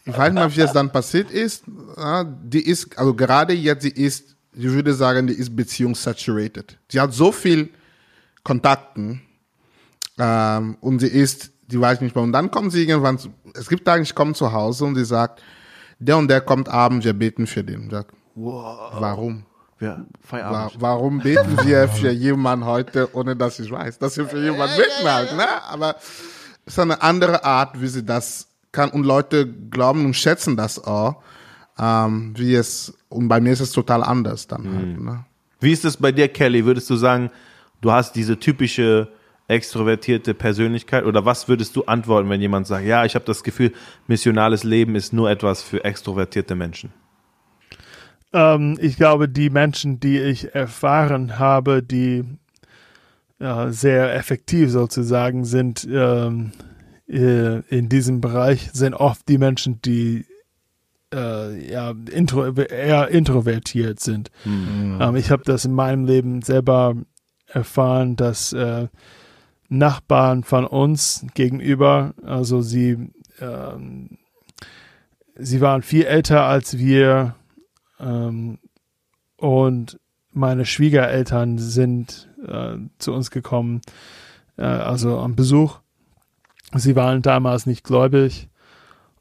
ich 0.04 0.16
weiß 0.16 0.32
nicht, 0.32 0.56
wie 0.56 0.60
es 0.60 0.72
dann 0.72 0.90
passiert 0.90 1.30
ist. 1.30 1.64
Na, 1.96 2.24
die 2.24 2.66
ist, 2.66 2.98
also 2.98 3.14
gerade 3.14 3.54
jetzt, 3.54 3.82
sie 3.82 3.90
ist, 3.90 4.34
ich 4.54 4.64
würde 4.64 4.92
sagen, 4.92 5.28
die 5.28 5.34
ist 5.34 5.54
beziehungssaturated. 5.54 6.76
Sie 6.88 7.00
hat 7.00 7.12
so 7.12 7.30
viel 7.30 7.70
Kontakten 8.42 9.22
ähm, 10.20 10.76
und 10.80 10.98
sie 11.00 11.08
ist, 11.08 11.50
die 11.68 11.80
weiß 11.80 12.00
nicht 12.00 12.14
mehr. 12.14 12.22
Und 12.24 12.32
dann 12.32 12.50
kommt 12.50 12.72
sie 12.72 12.86
irgendwann, 12.86 13.18
zu- 13.18 13.32
es 13.54 13.68
gibt 13.68 13.84
Tage, 13.84 14.02
ich 14.02 14.14
komme 14.14 14.34
zu 14.34 14.52
Hause 14.52 14.84
und 14.84 14.94
sie 14.96 15.04
sagt, 15.04 15.42
der 15.98 16.16
und 16.18 16.28
der 16.28 16.40
kommt 16.40 16.68
abends, 16.68 17.04
wir 17.04 17.12
beten 17.14 17.46
für 17.46 17.64
den. 17.64 17.84
Ich 17.86 17.90
sag, 17.90 18.06
Warum? 18.34 19.44
Ja, 19.80 19.96
Wa 19.98 20.04
Feierabend. 20.20 20.76
warum 20.80 21.18
beten 21.20 21.58
wir 21.64 21.88
für 22.00 22.10
jemanden 22.10 22.66
heute, 22.66 23.08
ohne 23.14 23.34
dass 23.34 23.58
ich 23.60 23.70
weiß, 23.70 23.98
dass 23.98 24.16
wir 24.18 24.26
für 24.26 24.40
jemanden 24.42 24.76
beten 24.76 25.10
halt, 25.10 25.34
ne? 25.36 25.46
Aber 25.70 25.96
es 26.66 26.74
ist 26.74 26.78
eine 26.78 27.00
andere 27.02 27.42
Art, 27.44 27.80
wie 27.80 27.86
sie 27.88 28.04
das 28.04 28.46
kann 28.72 28.90
und 28.90 29.04
Leute 29.04 29.46
glauben 29.48 30.04
und 30.04 30.14
schätzen 30.14 30.54
das 30.56 30.82
auch, 30.84 31.22
ähm, 31.78 32.34
wie 32.36 32.54
es, 32.54 32.92
und 33.08 33.28
bei 33.28 33.40
mir 33.40 33.52
ist 33.54 33.60
es 33.60 33.72
total 33.72 34.02
anders 34.02 34.46
dann 34.46 34.64
halt, 34.76 35.00
ne? 35.00 35.24
Wie 35.60 35.72
ist 35.72 35.84
es 35.86 35.96
bei 35.96 36.12
dir, 36.12 36.28
Kelly? 36.28 36.64
Würdest 36.64 36.88
du 36.90 36.96
sagen, 36.96 37.30
du 37.80 37.90
hast 37.90 38.14
diese 38.16 38.38
typische 38.38 39.08
extrovertierte 39.50 40.32
Persönlichkeit 40.32 41.04
oder 41.04 41.24
was 41.24 41.48
würdest 41.48 41.76
du 41.76 41.84
antworten, 41.84 42.30
wenn 42.30 42.40
jemand 42.40 42.66
sagt, 42.66 42.86
ja, 42.86 43.04
ich 43.04 43.14
habe 43.14 43.24
das 43.24 43.42
Gefühl, 43.42 43.72
missionales 44.06 44.64
Leben 44.64 44.94
ist 44.94 45.12
nur 45.12 45.30
etwas 45.30 45.62
für 45.62 45.84
extrovertierte 45.84 46.54
Menschen? 46.54 46.92
Ähm, 48.32 48.78
ich 48.80 48.96
glaube, 48.96 49.28
die 49.28 49.50
Menschen, 49.50 50.00
die 50.00 50.18
ich 50.18 50.54
erfahren 50.54 51.38
habe, 51.38 51.82
die 51.82 52.24
äh, 53.40 53.70
sehr 53.70 54.14
effektiv 54.14 54.70
sozusagen 54.70 55.44
sind 55.44 55.86
ähm, 55.90 56.52
äh, 57.08 57.60
in 57.68 57.88
diesem 57.88 58.20
Bereich, 58.20 58.70
sind 58.72 58.94
oft 58.94 59.28
die 59.28 59.38
Menschen, 59.38 59.82
die 59.82 60.26
äh, 61.12 61.70
ja, 61.72 61.92
intro, 62.12 62.46
eher 62.52 63.08
introvertiert 63.08 63.98
sind. 63.98 64.30
Ähm, 64.46 65.16
ich 65.16 65.30
habe 65.30 65.42
das 65.44 65.64
in 65.64 65.72
meinem 65.72 66.04
Leben 66.04 66.42
selber 66.42 66.94
erfahren, 67.46 68.14
dass 68.14 68.52
äh, 68.52 68.86
Nachbarn 69.70 70.44
von 70.44 70.66
uns 70.66 71.24
gegenüber, 71.34 72.12
also 72.22 72.60
sie, 72.60 73.12
ähm, 73.40 74.18
sie 75.36 75.60
waren 75.60 75.82
viel 75.82 76.04
älter 76.04 76.42
als 76.44 76.76
wir 76.76 77.36
ähm, 77.98 78.58
und 79.36 79.98
meine 80.32 80.66
Schwiegereltern 80.66 81.58
sind 81.58 82.28
äh, 82.46 82.76
zu 82.98 83.12
uns 83.12 83.30
gekommen, 83.30 83.80
äh, 84.56 84.62
also 84.62 85.18
am 85.18 85.36
Besuch. 85.36 85.80
Sie 86.74 86.94
waren 86.94 87.22
damals 87.22 87.66
nicht 87.66 87.84
gläubig 87.84 88.48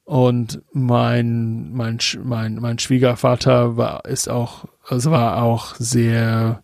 und 0.03 0.63
mein 0.73 1.71
mein 1.71 1.99
mein 2.23 2.55
mein 2.55 2.79
Schwiegervater 2.79 3.77
war 3.77 4.05
ist 4.05 4.27
auch 4.27 4.65
also 4.83 5.11
war 5.11 5.43
auch 5.43 5.75
sehr 5.75 6.63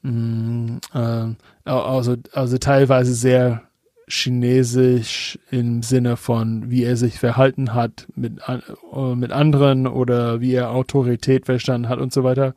mh, 0.00 0.80
äh, 0.94 1.34
also 1.64 2.16
also 2.32 2.58
teilweise 2.58 3.14
sehr 3.14 3.62
chinesisch 4.08 5.38
im 5.50 5.82
Sinne 5.82 6.16
von 6.16 6.70
wie 6.70 6.84
er 6.84 6.96
sich 6.96 7.18
verhalten 7.18 7.74
hat 7.74 8.06
mit 8.14 8.40
äh, 8.48 9.14
mit 9.14 9.32
anderen 9.32 9.86
oder 9.86 10.40
wie 10.40 10.54
er 10.54 10.70
Autorität 10.70 11.46
verstanden 11.46 11.88
hat 11.88 11.98
und 11.98 12.12
so 12.12 12.24
weiter 12.24 12.54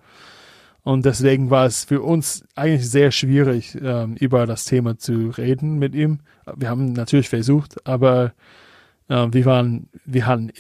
und 0.84 1.06
deswegen 1.06 1.50
war 1.50 1.66
es 1.66 1.86
für 1.86 2.02
uns 2.02 2.44
eigentlich 2.56 2.90
sehr 2.90 3.12
schwierig 3.12 3.78
ähm, 3.82 4.16
über 4.20 4.46
das 4.48 4.66
Thema 4.66 4.98
zu 4.98 5.30
reden 5.38 5.78
mit 5.78 5.96
ihm 5.96 6.20
wir 6.56 6.70
haben 6.70 6.94
natürlich 6.94 7.30
versucht 7.30 7.86
aber 7.88 8.34
äh, 9.08 9.28
wir 9.32 9.46
waren, 9.46 9.90
wir 10.06 10.26
hatten, 10.26 10.52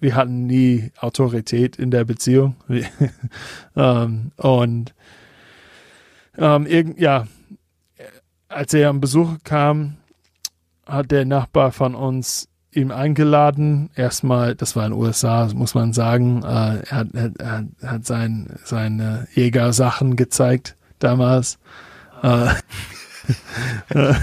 wir 0.00 0.14
hatten 0.14 0.46
nie 0.46 0.90
Autorität 0.98 1.76
in 1.76 1.90
der 1.90 2.04
Beziehung. 2.04 2.56
Ähm, 3.74 4.32
und 4.36 4.94
ähm, 6.36 6.94
ja, 6.98 7.26
als 8.52 8.74
er 8.74 8.88
am 8.88 9.00
Besuch 9.00 9.38
kam, 9.44 9.96
hat 10.86 11.10
der 11.10 11.24
Nachbar 11.24 11.72
von 11.72 11.94
uns 11.94 12.48
ihm 12.70 12.90
eingeladen. 12.90 13.90
Erstmal, 13.94 14.54
das 14.54 14.76
war 14.76 14.86
in 14.86 14.92
den 14.92 15.00
USA, 15.00 15.48
muss 15.54 15.74
man 15.74 15.92
sagen. 15.92 16.42
Äh, 16.42 16.82
er 16.88 16.90
hat, 16.90 17.08
er, 17.14 17.64
er 17.80 17.90
hat 17.90 18.06
sein, 18.06 18.58
seine 18.64 19.26
Jägersachen 19.34 20.16
gezeigt 20.16 20.76
damals. 20.98 21.58
Äh, 22.22 22.48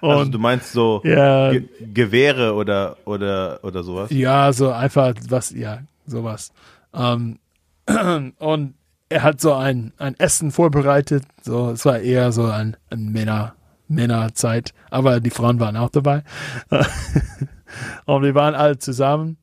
Also 0.00 0.20
und 0.22 0.32
du 0.32 0.38
meinst 0.38 0.72
so 0.72 1.00
ja, 1.04 1.50
Ge 1.50 1.64
Gewehre 1.92 2.54
oder, 2.54 2.96
oder, 3.04 3.58
oder 3.62 3.82
sowas? 3.82 4.10
Ja, 4.10 4.52
so 4.52 4.70
einfach 4.70 5.14
was, 5.28 5.50
ja, 5.50 5.80
sowas. 6.06 6.52
Ähm, 6.94 7.38
und 8.38 8.74
er 9.08 9.22
hat 9.22 9.40
so 9.40 9.54
ein, 9.54 9.92
ein 9.98 10.14
Essen 10.18 10.50
vorbereitet. 10.50 11.24
So, 11.42 11.70
es 11.70 11.84
war 11.84 11.98
eher 11.98 12.32
so 12.32 12.44
ein, 12.46 12.76
ein 12.90 13.10
Männer, 13.10 13.54
Männerzeit, 13.88 14.74
aber 14.90 15.20
die 15.20 15.30
Frauen 15.30 15.60
waren 15.60 15.76
auch 15.76 15.90
dabei. 15.90 16.22
und 18.04 18.22
wir 18.22 18.34
waren 18.34 18.54
alle 18.54 18.78
zusammen. 18.78 19.38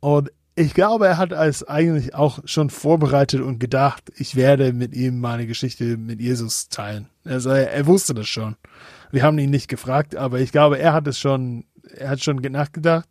Und 0.00 0.30
ich 0.56 0.74
glaube, 0.74 1.06
er 1.06 1.16
hat 1.16 1.32
es 1.32 1.66
eigentlich 1.66 2.14
auch 2.14 2.40
schon 2.44 2.70
vorbereitet 2.70 3.40
und 3.40 3.60
gedacht, 3.60 4.12
ich 4.16 4.34
werde 4.34 4.72
mit 4.72 4.94
ihm 4.94 5.20
meine 5.20 5.46
Geschichte 5.46 5.96
mit 5.96 6.20
Jesus 6.20 6.68
teilen. 6.68 7.08
Also 7.24 7.50
er, 7.50 7.70
er 7.70 7.86
wusste 7.86 8.14
das 8.14 8.28
schon. 8.28 8.56
Wir 9.10 9.22
haben 9.22 9.38
ihn 9.38 9.50
nicht 9.50 9.68
gefragt, 9.68 10.16
aber 10.16 10.40
ich 10.40 10.52
glaube, 10.52 10.78
er 10.78 10.92
hat 10.92 11.06
es 11.06 11.18
schon, 11.18 11.64
er 11.96 12.10
hat 12.10 12.22
schon 12.22 12.36
nachgedacht. 12.36 13.08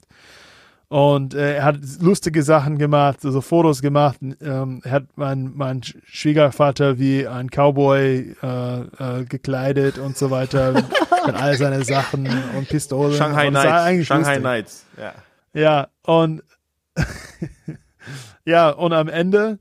Und 0.90 1.36
äh, 1.36 1.56
er 1.58 1.64
hat 1.66 1.78
lustige 2.02 2.44
Sachen 2.44 2.78
gemacht, 2.78 3.24
also 3.24 3.42
Fotos 3.42 3.82
gemacht. 3.82 4.18
Ähm, 4.22 4.82
er 4.84 4.92
hat 4.92 5.06
mein, 5.16 5.52
mein 5.56 5.82
Schwiegervater 5.84 6.98
wie 6.98 7.28
ein 7.28 7.50
Cowboy 7.50 8.36
äh, 8.42 8.80
äh, 8.80 9.26
gekleidet 9.26 10.00
und 10.00 10.18
so 10.18 10.32
weiter. 10.32 10.74
mit 11.26 11.36
all 11.36 11.58
seine 11.58 11.84
Sachen 11.84 12.28
und 12.58 12.68
Pistolen. 12.70 13.16
Shanghai 13.16 13.48
und 13.48 13.54
war 13.54 13.64
Nights. 13.64 13.84
eigentlich 13.84 14.08
Shanghai 14.08 14.38
lustig. 14.38 14.44
Nights. 14.44 14.86
Ja. 14.98 15.14
Ja, 15.54 15.88
und 16.04 16.44
ja, 18.46 18.70
und 18.70 18.94
am 18.94 19.08
Ende 19.08 19.60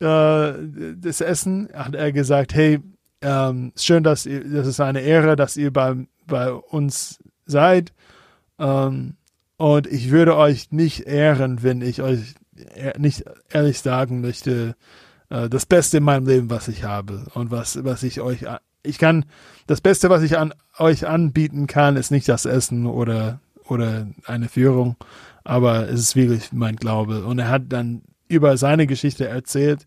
äh, 0.00 0.52
des 0.94 1.20
Essen 1.20 1.68
hat 1.74 1.94
er 1.94 2.12
gesagt, 2.12 2.54
hey, 2.54 2.80
ähm, 3.22 3.72
schön, 3.76 4.02
dass 4.02 4.26
ihr, 4.26 4.44
das 4.44 4.66
ist 4.66 4.80
eine 4.80 5.00
Ehre, 5.00 5.36
dass 5.36 5.56
ihr 5.56 5.72
bei, 5.72 5.94
bei 6.26 6.52
uns 6.52 7.18
seid. 7.44 7.92
Ähm, 8.58 9.16
und 9.56 9.86
ich 9.86 10.10
würde 10.10 10.36
euch 10.36 10.70
nicht 10.72 11.00
ehren, 11.06 11.62
wenn 11.62 11.80
ich 11.82 12.02
euch 12.02 12.34
ehr- 12.74 12.98
nicht 12.98 13.24
ehrlich 13.50 13.80
sagen 13.80 14.20
möchte, 14.20 14.74
äh, 15.30 15.48
das 15.48 15.66
Beste 15.66 15.98
in 15.98 16.04
meinem 16.04 16.26
Leben, 16.26 16.50
was 16.50 16.68
ich 16.68 16.84
habe 16.84 17.26
und 17.34 17.50
was, 17.50 17.82
was 17.84 18.02
ich 18.02 18.20
euch, 18.20 18.44
ich 18.82 18.98
kann, 18.98 19.24
das 19.66 19.80
Beste, 19.80 20.10
was 20.10 20.22
ich 20.22 20.38
an 20.38 20.52
euch 20.78 21.06
anbieten 21.06 21.66
kann, 21.66 21.96
ist 21.96 22.10
nicht 22.10 22.28
das 22.28 22.44
Essen 22.44 22.86
oder, 22.86 23.40
oder 23.66 24.06
eine 24.26 24.48
Führung, 24.48 24.96
aber 25.42 25.88
es 25.88 26.00
ist 26.00 26.16
wirklich 26.16 26.52
mein 26.52 26.76
Glaube. 26.76 27.24
Und 27.24 27.38
er 27.38 27.48
hat 27.48 27.62
dann 27.70 28.02
über 28.28 28.56
seine 28.56 28.86
Geschichte 28.86 29.26
erzählt. 29.28 29.86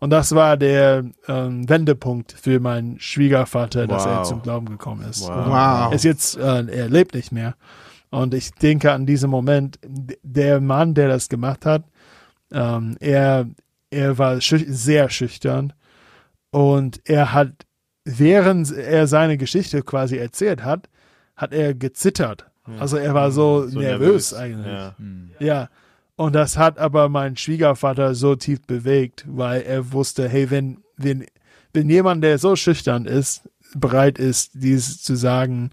Und 0.00 0.10
das 0.10 0.34
war 0.34 0.56
der 0.56 1.04
ähm, 1.28 1.68
Wendepunkt 1.68 2.32
für 2.32 2.58
meinen 2.58 2.98
Schwiegervater, 3.00 3.86
dass 3.86 4.06
er 4.06 4.18
Wow. 4.20 4.28
zum 4.28 4.42
Glauben 4.42 4.66
gekommen 4.66 5.02
ist. 5.08 5.28
Wow. 5.28 5.46
Wow. 5.88 5.92
Ist 5.94 6.04
jetzt, 6.04 6.36
äh, 6.38 6.64
er 6.66 6.88
lebt 6.88 7.14
nicht 7.14 7.32
mehr. 7.32 7.54
Und 8.10 8.34
ich 8.34 8.50
denke 8.52 8.92
an 8.92 9.06
diesen 9.06 9.30
Moment, 9.30 9.78
der 10.22 10.60
Mann, 10.60 10.94
der 10.94 11.08
das 11.08 11.28
gemacht 11.28 11.64
hat, 11.64 11.84
ähm, 12.52 12.96
er, 13.00 13.46
er 13.90 14.18
war 14.18 14.40
schüch 14.40 14.64
sehr 14.68 15.08
schüchtern 15.10 15.72
und 16.50 17.00
er 17.04 17.32
hat, 17.32 17.52
während 18.04 18.72
er 18.72 19.06
seine 19.06 19.38
Geschichte 19.38 19.82
quasi 19.82 20.16
erzählt 20.16 20.64
hat, 20.64 20.88
hat 21.36 21.52
er 21.52 21.74
gezittert. 21.74 22.46
Also 22.78 22.96
er 22.96 23.14
war 23.14 23.30
so, 23.30 23.66
So 23.66 23.80
nervös, 23.80 24.34
eigentlich. 24.34 24.66
Ja. 24.66 24.94
Ja. 25.38 25.68
Und 26.16 26.34
das 26.34 26.58
hat 26.58 26.78
aber 26.78 27.08
mein 27.08 27.36
Schwiegervater 27.36 28.14
so 28.14 28.36
tief 28.36 28.60
bewegt, 28.62 29.24
weil 29.26 29.62
er 29.62 29.92
wusste, 29.92 30.28
hey, 30.28 30.50
wenn, 30.50 30.78
wenn, 30.96 31.24
wenn 31.72 31.88
jemand, 31.88 32.22
der 32.22 32.38
so 32.38 32.56
schüchtern 32.56 33.06
ist, 33.06 33.48
bereit 33.74 34.18
ist, 34.18 34.50
dies 34.54 35.02
zu 35.02 35.16
sagen, 35.16 35.70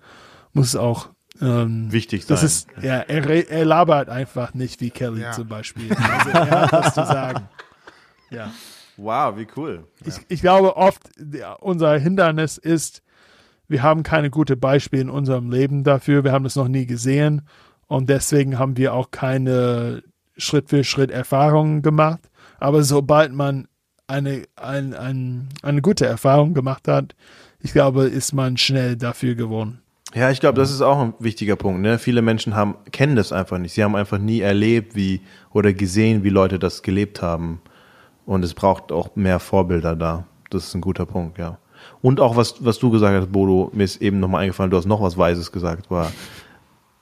muss 0.54 0.70
es 0.70 0.76
auch 0.76 1.10
ähm, 1.42 1.92
Wichtig 1.92 2.22
sein. 2.24 2.28
das 2.30 2.44
ist, 2.44 2.68
ja, 2.82 3.00
er, 3.00 3.50
er 3.52 3.66
labert 3.66 4.10
einfach 4.10 4.54
nicht 4.54 4.82
wie 4.82 4.90
Kelly 4.90 5.22
Ja. 5.22 5.32
zum 5.32 5.48
Beispiel. 5.48 5.92
Also 5.94 6.30
er 6.30 6.50
hat 6.62 6.72
was 6.74 6.94
zu 6.94 7.06
sagen. 7.06 7.50
Ja. 8.30 8.52
Wow, 8.98 9.38
wie 9.38 9.48
cool. 9.56 9.86
Ich, 10.04 10.16
ich 10.28 10.42
glaube 10.42 10.76
oft, 10.76 11.02
der, 11.18 11.64
unser 11.64 11.98
Hindernis 11.98 12.58
ist, 12.58 13.02
wir 13.70 13.82
haben 13.84 14.04
keine 14.04 14.30
gute 14.30 14.58
Beispiele 14.58 15.04
in 15.04 15.10
unserem 15.10 15.50
Leben 15.50 15.86
dafür. 15.86 16.26
Wir 16.26 16.34
haben 16.34 16.44
das 16.44 16.58
noch 16.58 16.68
nie 16.68 16.86
gesehen. 16.86 17.44
Und 17.88 18.10
deswegen 18.10 18.60
haben 18.60 18.76
wir 18.76 18.94
auch 18.94 19.12
keine 19.12 20.04
Schritt 20.36 20.68
für 20.68 20.84
Schritt 20.84 21.10
Erfahrungen 21.10 21.82
gemacht. 21.84 22.20
Aber 22.60 22.84
sobald 22.84 23.32
man 23.32 23.70
eine, 24.08 24.44
ein, 24.58 24.94
ein, 24.94 25.48
eine 25.62 25.82
gute 25.82 26.06
Erfahrung 26.06 26.54
gemacht 26.54 26.90
hat, 26.90 27.16
ich 27.60 27.72
glaube, 27.72 28.04
ist 28.08 28.34
man 28.34 28.58
schnell 28.58 28.98
dafür 28.98 29.36
gewonnen. 29.36 29.80
Ja, 30.18 30.32
ich 30.32 30.40
glaube, 30.40 30.60
das 30.60 30.72
ist 30.72 30.82
auch 30.82 31.00
ein 31.00 31.14
wichtiger 31.20 31.56
Punkt. 31.56 31.82
Ne? 31.82 32.00
Viele 32.00 32.24
Menschen 32.24 32.56
haben, 32.56 32.76
kennen 32.92 33.16
das 33.16 33.32
einfach 33.32 33.60
nicht. 33.60 33.74
Sie 33.74 33.84
haben 33.84 33.96
einfach 33.96 34.18
nie 34.18 34.42
erlebt, 34.42 34.96
wie 34.96 35.22
oder 35.54 35.74
gesehen, 35.74 36.24
wie 36.24 36.30
Leute 36.30 36.58
das 36.58 36.82
gelebt 36.82 37.22
haben. 37.22 37.62
Und 38.26 38.44
es 38.44 38.56
braucht 38.56 38.92
auch 38.92 39.16
mehr 39.16 39.40
Vorbilder 39.40 39.96
da. 39.96 40.26
Das 40.50 40.66
ist 40.66 40.74
ein 40.74 40.82
guter 40.82 41.06
Punkt, 41.06 41.38
ja. 41.38 41.60
Und 42.02 42.20
auch 42.20 42.36
was, 42.36 42.66
was 42.66 42.80
du 42.80 42.90
gesagt 42.90 43.16
hast, 43.16 43.32
Bodo, 43.32 43.70
mir 43.74 43.84
ist 43.84 44.02
eben 44.02 44.20
nochmal 44.20 44.42
eingefallen, 44.42 44.72
du 44.72 44.78
hast 44.78 44.88
noch 44.88 45.02
was 45.02 45.18
Weises 45.18 45.52
gesagt, 45.52 45.92
war 45.92 46.12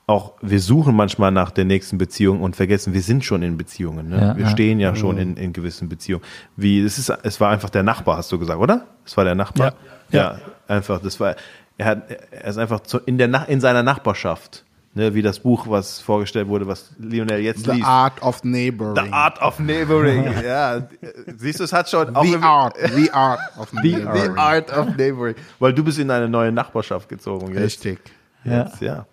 auch, 0.07 0.33
wir 0.41 0.59
suchen 0.59 0.93
manchmal 0.93 1.31
nach 1.31 1.51
der 1.51 1.65
nächsten 1.65 1.97
Beziehung 1.97 2.41
und 2.41 2.55
vergessen, 2.55 2.93
wir 2.93 3.01
sind 3.01 3.23
schon 3.23 3.41
in 3.43 3.57
Beziehungen. 3.57 4.09
Ne? 4.09 4.17
Ja, 4.17 4.37
wir 4.37 4.43
ja. 4.43 4.49
stehen 4.49 4.79
ja 4.79 4.93
schon 4.93 5.17
in, 5.17 5.37
in 5.37 5.53
gewissen 5.53 5.87
Beziehungen. 5.87 6.23
Wie, 6.57 6.81
es 6.81 6.99
ist, 6.99 7.09
es 7.23 7.39
war 7.39 7.49
einfach 7.49 7.69
der 7.69 7.81
Nachbar, 7.81 8.17
hast 8.17 8.31
du 8.31 8.37
gesagt, 8.37 8.59
oder? 8.59 8.85
Es 9.05 9.15
war 9.15 9.23
der 9.23 9.35
Nachbar? 9.35 9.73
Ja. 10.11 10.19
Ja, 10.19 10.37
einfach, 10.67 11.01
das 11.01 11.19
war, 11.19 11.35
er 11.77 11.85
hat, 11.85 12.11
er 12.31 12.45
ist 12.45 12.57
einfach 12.57 12.81
zu, 12.81 12.99
in 12.99 13.17
der, 13.17 13.47
in 13.49 13.61
seiner 13.61 13.83
Nachbarschaft. 13.83 14.63
Ne, 14.97 15.13
wie 15.13 15.21
das 15.21 15.39
Buch, 15.39 15.67
was 15.67 15.99
vorgestellt 15.99 16.47
wurde, 16.47 16.67
was 16.67 16.91
Lionel 16.97 17.41
jetzt 17.41 17.65
The 17.65 17.71
liest. 17.71 17.85
art 17.85 18.21
of 18.21 18.45
neighboring. 18.45 18.95
The 18.95 19.11
Art 19.11 19.41
of 19.41 19.59
Neighboring. 19.59 20.23
ja, 20.45 20.87
siehst 21.35 21.59
du, 21.59 21.65
es 21.65 21.73
hat 21.73 21.89
schon 21.89 22.15
auch 22.15 22.23
The 22.23 22.37
art. 22.37 22.77
The 22.95 23.11
art 23.11 23.39
of 23.59 23.69
The, 23.83 23.91
neighboring. 23.91 24.33
the 24.35 24.39
Art 24.39 24.71
of 24.71 24.95
Neighboring. 24.95 25.35
Weil 25.59 25.73
du 25.73 25.83
bist 25.83 25.99
in 25.99 26.09
eine 26.09 26.29
neue 26.29 26.53
Nachbarschaft 26.53 27.09
gezogen. 27.09 27.49
Jetzt. 27.49 27.61
Richtig. 27.61 27.99
Jetzt, 28.45 28.79
ja. 28.79 29.05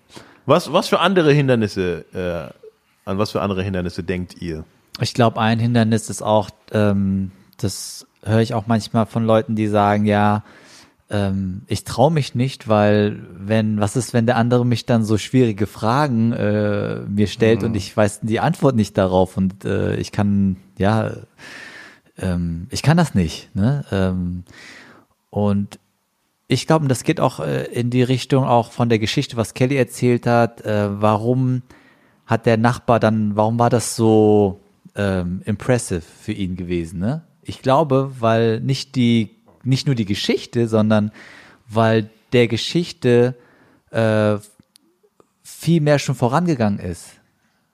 Was, 0.47 0.73
was 0.73 0.87
für 0.89 1.01
andere 1.01 1.33
Hindernisse, 1.33 2.05
äh, 2.15 3.11
an 3.11 3.19
was 3.19 3.33
für 3.33 3.41
andere 3.43 3.65
Hindernisse 3.65 4.05
denkt 4.05 4.41
ihr? 4.41 4.63
Ich 5.01 5.15
glaube, 5.15 5.41
ein 5.41 5.59
Hindernis 5.59 6.11
ist 6.11 6.23
auch, 6.23 6.51
ähm, 6.71 7.33
das 7.57 8.07
höre 8.23 8.39
ich 8.41 8.55
auch 8.55 8.69
manchmal 8.69 9.07
von 9.07 9.25
Leuten, 9.25 9.57
die 9.57 9.67
sagen, 9.67 10.07
ja, 10.07 10.45
ähm, 11.13 11.63
ich 11.67 11.85
traue 11.85 12.11
mich 12.11 12.35
nicht, 12.35 12.69
weil 12.69 13.23
wenn, 13.37 13.79
was 13.79 13.97
ist, 13.97 14.15
wenn 14.15 14.25
der 14.25 14.37
andere 14.37 14.65
mich 14.65 14.87
dann 14.87 15.05
so 15.05 15.19
schwierige 15.19 15.67
Fragen 15.67 16.33
äh, 16.33 17.01
mir 17.01 17.27
stellt 17.27 17.63
und 17.63 17.77
ich 17.77 17.95
weiß 17.95 18.21
die 18.23 18.41
Antwort 18.41 18.75
nicht 18.75 18.97
darauf 18.97 19.37
und 19.37 19.65
äh, 19.67 19.95
ich 19.97 20.11
kann, 20.11 20.57
ja, 20.79 21.13
ähm, 22.19 22.67
ich 22.71 22.83
kann 22.83 22.97
das 22.97 23.15
nicht. 23.15 23.55
Ne? 23.55 23.85
Ähm, 23.93 24.45
und 25.29 25.79
ich 26.49 26.67
glaube, 26.67 26.89
das 26.89 27.05
geht 27.05 27.21
auch 27.21 27.41
äh, 27.41 27.65
in 27.65 27.91
die 27.91 28.03
Richtung 28.03 28.45
auch 28.45 28.73
von 28.73 28.89
der 28.89 28.99
Geschichte, 28.99 29.37
was 29.37 29.53
Kelly 29.53 29.77
erzählt 29.77 30.27
hat. 30.27 30.63
Äh, 30.63 31.01
warum 31.01 31.63
hat 32.25 32.47
der 32.47 32.57
Nachbar 32.57 33.01
dann, 33.01 33.37
warum 33.37 33.59
war 33.59 33.69
das 33.69 33.97
so 33.97 34.61
ähm, 34.95 35.43
impressive 35.45 36.01
für 36.01 36.33
ihn 36.33 36.57
gewesen? 36.57 37.01
Ne? 37.01 37.23
Ich 37.43 37.61
glaube, 37.61 38.13
weil 38.19 38.61
nicht 38.61 38.97
die, 38.97 39.42
nicht 39.65 39.87
nur 39.87 39.95
die 39.95 40.05
Geschichte, 40.05 40.69
sondern 40.69 41.13
weil 41.69 42.11
der 42.33 42.49
Geschichte 42.49 43.35
äh, 43.91 44.37
viel 45.43 45.81
mehr 45.81 45.99
schon 45.99 46.15
vorangegangen 46.15 46.79
ist. 46.79 47.21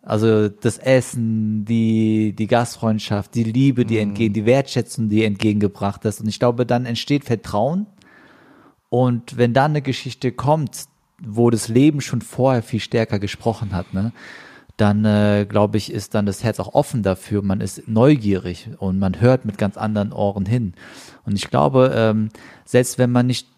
Also 0.02 0.48
das 0.48 0.78
Essen, 0.78 1.64
die, 1.64 2.32
die 2.32 2.46
Gastfreundschaft, 2.46 3.34
die 3.34 3.44
Liebe, 3.44 3.84
die 3.84 3.98
entgegen, 3.98 4.32
die 4.32 4.46
Wertschätzung, 4.46 5.08
die 5.08 5.24
entgegengebracht 5.24 6.04
ist. 6.04 6.20
Und 6.20 6.28
ich 6.28 6.38
glaube, 6.38 6.64
dann 6.64 6.86
entsteht 6.86 7.24
Vertrauen. 7.24 7.86
Und 8.88 9.36
wenn 9.36 9.52
dann 9.52 9.72
eine 9.72 9.82
Geschichte 9.82 10.32
kommt, 10.32 10.86
wo 11.20 11.50
das 11.50 11.68
Leben 11.68 12.00
schon 12.00 12.22
vorher 12.22 12.62
viel 12.62 12.80
stärker 12.80 13.18
gesprochen 13.18 13.72
hat, 13.72 13.92
ne, 13.92 14.12
dann 14.78 15.04
äh, 15.04 15.44
glaube 15.46 15.76
ich, 15.76 15.92
ist 15.92 16.14
dann 16.14 16.24
das 16.24 16.42
Herz 16.42 16.60
auch 16.60 16.72
offen 16.72 17.02
dafür. 17.02 17.42
Man 17.42 17.60
ist 17.60 17.88
neugierig 17.88 18.70
und 18.78 18.98
man 18.98 19.20
hört 19.20 19.44
mit 19.44 19.58
ganz 19.58 19.76
anderen 19.76 20.12
Ohren 20.12 20.46
hin. 20.46 20.72
Und 21.26 21.34
ich 21.34 21.50
glaube, 21.50 21.92
ähm, 21.94 22.30
selbst 22.64 22.96
wenn 22.96 23.10
man 23.10 23.26
nicht 23.26 23.48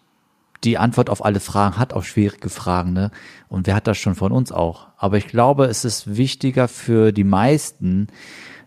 die 0.63 0.77
Antwort 0.77 1.09
auf 1.09 1.23
alle 1.23 1.39
Fragen 1.39 1.77
hat, 1.77 1.93
auf 1.93 2.05
schwierige 2.05 2.49
Fragen, 2.49 2.93
ne? 2.93 3.11
Und 3.49 3.67
wer 3.67 3.75
hat 3.75 3.87
das 3.87 3.97
schon 3.97 4.15
von 4.15 4.31
uns 4.31 4.51
auch? 4.51 4.87
Aber 4.97 5.17
ich 5.17 5.27
glaube, 5.27 5.65
es 5.65 5.85
ist 5.85 6.17
wichtiger 6.17 6.67
für 6.67 7.11
die 7.11 7.23
meisten, 7.23 8.07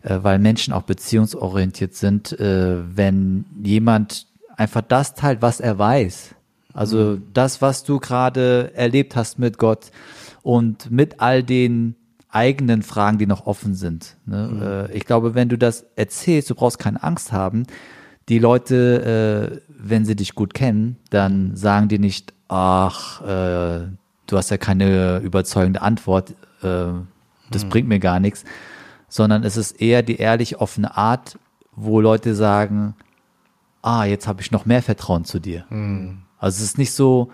äh, 0.02 0.18
weil 0.22 0.38
Menschen 0.38 0.72
auch 0.72 0.82
beziehungsorientiert 0.82 1.94
sind, 1.94 2.38
äh, 2.38 2.96
wenn 2.96 3.46
jemand 3.62 4.28
einfach 4.56 4.82
das 4.82 5.14
teilt, 5.14 5.42
was 5.42 5.58
er 5.58 5.78
weiß. 5.78 6.36
Also 6.72 7.18
das, 7.32 7.62
was 7.62 7.82
du 7.82 7.98
gerade 7.98 8.72
erlebt 8.74 9.16
hast 9.16 9.38
mit 9.38 9.58
Gott 9.58 9.90
und 10.42 10.90
mit 10.90 11.20
all 11.20 11.42
den 11.42 11.96
eigenen 12.34 12.82
Fragen, 12.82 13.18
die 13.18 13.26
noch 13.26 13.46
offen 13.46 13.74
sind. 13.74 14.16
Ne? 14.26 14.88
Äh, 14.90 14.96
ich 14.96 15.04
glaube, 15.04 15.34
wenn 15.34 15.48
du 15.48 15.56
das 15.56 15.86
erzählst, 15.96 16.50
du 16.50 16.54
brauchst 16.54 16.78
keine 16.78 17.02
Angst 17.02 17.32
haben. 17.32 17.64
Die 18.28 18.38
Leute, 18.38 19.60
äh, 19.60 19.60
wenn 19.68 20.04
sie 20.04 20.16
dich 20.16 20.34
gut 20.34 20.54
kennen, 20.54 20.96
dann 21.10 21.56
sagen 21.56 21.88
die 21.88 21.98
nicht, 21.98 22.32
ach, 22.48 23.20
äh, 23.22 23.86
du 24.26 24.36
hast 24.36 24.50
ja 24.50 24.56
keine 24.56 25.18
überzeugende 25.18 25.82
Antwort, 25.82 26.34
das 26.62 27.66
bringt 27.66 27.88
mir 27.88 27.98
gar 27.98 28.20
nichts, 28.20 28.44
sondern 29.06 29.44
es 29.44 29.58
ist 29.58 29.82
eher 29.82 30.02
die 30.02 30.16
ehrlich 30.16 30.60
offene 30.62 30.96
Art, 30.96 31.38
wo 31.76 32.00
Leute 32.00 32.34
sagen, 32.34 32.94
ah, 33.82 34.04
jetzt 34.04 34.26
habe 34.26 34.40
ich 34.40 34.50
noch 34.50 34.64
mehr 34.64 34.80
Vertrauen 34.80 35.26
zu 35.26 35.40
dir. 35.40 35.66
Also 36.38 36.56
es 36.56 36.62
ist 36.62 36.78
nicht 36.78 36.92
so, 36.92 37.32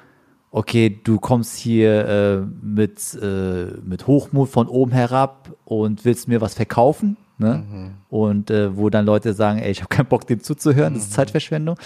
okay, 0.51 1.01
du 1.03 1.19
kommst 1.19 1.57
hier 1.57 2.07
äh, 2.07 2.67
mit, 2.67 3.15
äh, 3.21 3.67
mit 3.85 4.07
Hochmut 4.07 4.49
von 4.49 4.67
oben 4.69 4.93
herab 4.93 5.55
und 5.65 6.05
willst 6.05 6.29
mir 6.29 6.41
was 6.41 6.55
verkaufen, 6.55 7.17
ne? 7.39 7.65
Und 8.09 8.51
äh, 8.51 8.77
wo 8.77 8.91
dann 8.91 9.07
Leute 9.07 9.33
sagen, 9.33 9.61
ey, 9.61 9.71
ich 9.71 9.81
habe 9.81 9.89
keinen 9.89 10.07
Bock, 10.07 10.27
dem 10.27 10.41
zuzuhören, 10.41 10.95
das 10.95 11.05
ist 11.05 11.13
Zeitverschwendung. 11.13 11.77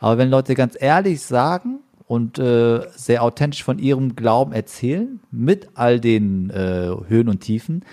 Aber 0.00 0.18
wenn 0.18 0.30
Leute 0.30 0.54
ganz 0.54 0.76
ehrlich 0.78 1.22
sagen 1.22 1.80
und 2.06 2.38
äh, 2.38 2.80
sehr 2.94 3.22
authentisch 3.22 3.64
von 3.64 3.78
ihrem 3.78 4.16
Glauben 4.16 4.52
erzählen, 4.52 5.20
mit 5.30 5.68
all 5.74 6.00
den 6.00 6.50
äh, 6.50 6.90
Höhen 7.08 7.28
und 7.28 7.40
Tiefen, 7.40 7.84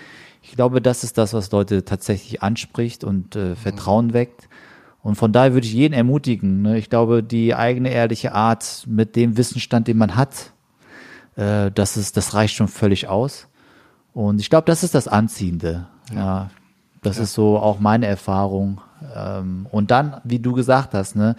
ich 0.42 0.52
glaube, 0.52 0.82
das 0.82 1.04
ist 1.04 1.16
das, 1.16 1.32
was 1.32 1.50
Leute 1.52 1.84
tatsächlich 1.84 2.42
anspricht 2.42 3.02
und 3.02 3.34
äh, 3.34 3.56
Vertrauen 3.56 4.12
weckt. 4.12 4.48
Und 5.04 5.16
von 5.16 5.32
daher 5.32 5.52
würde 5.52 5.66
ich 5.66 5.74
jeden 5.74 5.92
ermutigen. 5.92 6.62
Ne? 6.62 6.78
Ich 6.78 6.88
glaube, 6.88 7.22
die 7.22 7.54
eigene 7.54 7.90
ehrliche 7.90 8.32
Art 8.32 8.84
mit 8.88 9.16
dem 9.16 9.36
Wissensstand, 9.36 9.86
den 9.86 9.98
man 9.98 10.16
hat, 10.16 10.52
äh, 11.36 11.70
das, 11.70 11.98
ist, 11.98 12.16
das 12.16 12.32
reicht 12.32 12.54
schon 12.54 12.68
völlig 12.68 13.06
aus. 13.06 13.46
Und 14.14 14.40
ich 14.40 14.48
glaube, 14.48 14.64
das 14.64 14.82
ist 14.82 14.94
das 14.94 15.06
Anziehende. 15.06 15.88
Ja, 16.14 16.48
das 17.02 17.18
ist 17.18 17.34
so 17.34 17.58
auch 17.58 17.80
meine 17.80 18.06
Erfahrung. 18.06 18.80
Ähm, 19.14 19.66
und 19.70 19.90
dann, 19.90 20.22
wie 20.24 20.38
du 20.38 20.54
gesagt 20.54 20.94
hast, 20.94 21.16
ne, 21.16 21.36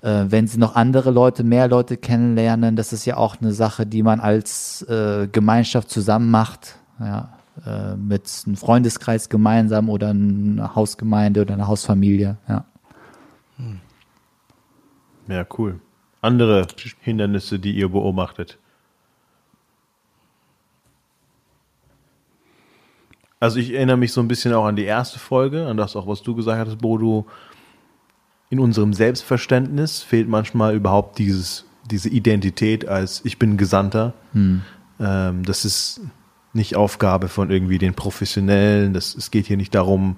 äh, 0.00 0.24
wenn 0.28 0.48
sie 0.48 0.58
noch 0.58 0.74
andere 0.74 1.12
Leute, 1.12 1.44
mehr 1.44 1.68
Leute 1.68 1.96
kennenlernen, 1.96 2.74
das 2.74 2.92
ist 2.92 3.04
ja 3.04 3.16
auch 3.16 3.36
eine 3.40 3.52
Sache, 3.52 3.86
die 3.86 4.02
man 4.02 4.18
als 4.18 4.82
äh, 4.82 5.28
Gemeinschaft 5.30 5.88
zusammen 5.88 6.32
macht. 6.32 6.76
Ja, 6.98 7.28
äh, 7.64 7.94
mit 7.94 8.28
einem 8.44 8.56
Freundeskreis 8.56 9.28
gemeinsam 9.28 9.88
oder 9.88 10.10
einer 10.10 10.74
Hausgemeinde 10.74 11.42
oder 11.42 11.54
einer 11.54 11.68
Hausfamilie. 11.68 12.38
Ja. 12.48 12.64
Ja, 15.28 15.46
cool. 15.58 15.80
Andere 16.20 16.66
Hindernisse, 17.00 17.58
die 17.58 17.72
ihr 17.72 17.88
beobachtet. 17.88 18.58
Also 23.40 23.58
ich 23.58 23.74
erinnere 23.74 23.98
mich 23.98 24.12
so 24.12 24.22
ein 24.22 24.28
bisschen 24.28 24.54
auch 24.54 24.64
an 24.64 24.76
die 24.76 24.84
erste 24.84 25.18
Folge, 25.18 25.66
an 25.66 25.76
das 25.76 25.96
auch, 25.96 26.06
was 26.06 26.22
du 26.22 26.34
gesagt 26.34 26.58
hattest, 26.58 26.78
Bodo. 26.78 27.26
In 28.48 28.58
unserem 28.58 28.94
Selbstverständnis 28.94 30.02
fehlt 30.02 30.28
manchmal 30.28 30.74
überhaupt 30.74 31.18
dieses, 31.18 31.66
diese 31.90 32.08
Identität 32.08 32.88
als 32.88 33.22
ich 33.24 33.38
bin 33.38 33.56
Gesandter. 33.58 34.14
Ähm, 34.98 35.42
das 35.44 35.64
ist 35.64 36.00
nicht 36.54 36.76
Aufgabe 36.76 37.28
von 37.28 37.50
irgendwie 37.50 37.78
den 37.78 37.94
Professionellen. 37.94 38.94
Das, 38.94 39.14
es 39.14 39.30
geht 39.30 39.46
hier 39.46 39.56
nicht 39.56 39.74
darum, 39.74 40.16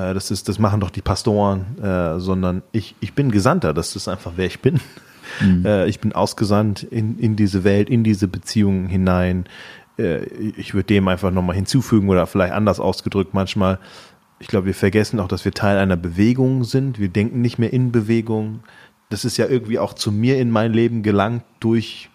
äh, 0.00 0.14
das, 0.14 0.30
ist, 0.30 0.48
das 0.48 0.58
machen 0.58 0.80
doch 0.80 0.90
die 0.90 1.02
Pastoren, 1.02 1.78
äh, 1.82 2.18
sondern 2.18 2.62
ich, 2.72 2.94
ich 3.00 3.14
bin 3.14 3.30
Gesandter. 3.30 3.74
Das 3.74 3.96
ist 3.96 4.08
einfach, 4.08 4.32
wer 4.36 4.46
ich 4.46 4.60
bin. 4.60 4.80
Äh, 5.64 5.88
ich 5.88 6.00
bin 6.00 6.12
ausgesandt 6.12 6.82
in, 6.82 7.16
in 7.18 7.36
diese 7.36 7.62
Welt, 7.62 7.88
in 7.88 8.02
diese 8.02 8.26
Beziehungen 8.26 8.88
hinein. 8.88 9.44
Äh, 9.96 10.24
ich 10.24 10.74
würde 10.74 10.86
dem 10.86 11.06
einfach 11.08 11.30
nochmal 11.30 11.54
hinzufügen 11.54 12.08
oder 12.08 12.26
vielleicht 12.26 12.52
anders 12.52 12.80
ausgedrückt 12.80 13.32
manchmal. 13.32 13.78
Ich 14.40 14.48
glaube, 14.48 14.66
wir 14.66 14.74
vergessen 14.74 15.20
auch, 15.20 15.28
dass 15.28 15.44
wir 15.44 15.52
Teil 15.52 15.78
einer 15.78 15.96
Bewegung 15.96 16.64
sind. 16.64 16.98
Wir 16.98 17.10
denken 17.10 17.40
nicht 17.42 17.58
mehr 17.58 17.72
in 17.72 17.92
Bewegung. 17.92 18.60
Das 19.08 19.24
ist 19.24 19.36
ja 19.36 19.46
irgendwie 19.46 19.78
auch 19.78 19.92
zu 19.92 20.10
mir 20.10 20.38
in 20.38 20.50
mein 20.50 20.72
Leben 20.72 21.02
gelangt 21.02 21.44
durch 21.60 22.10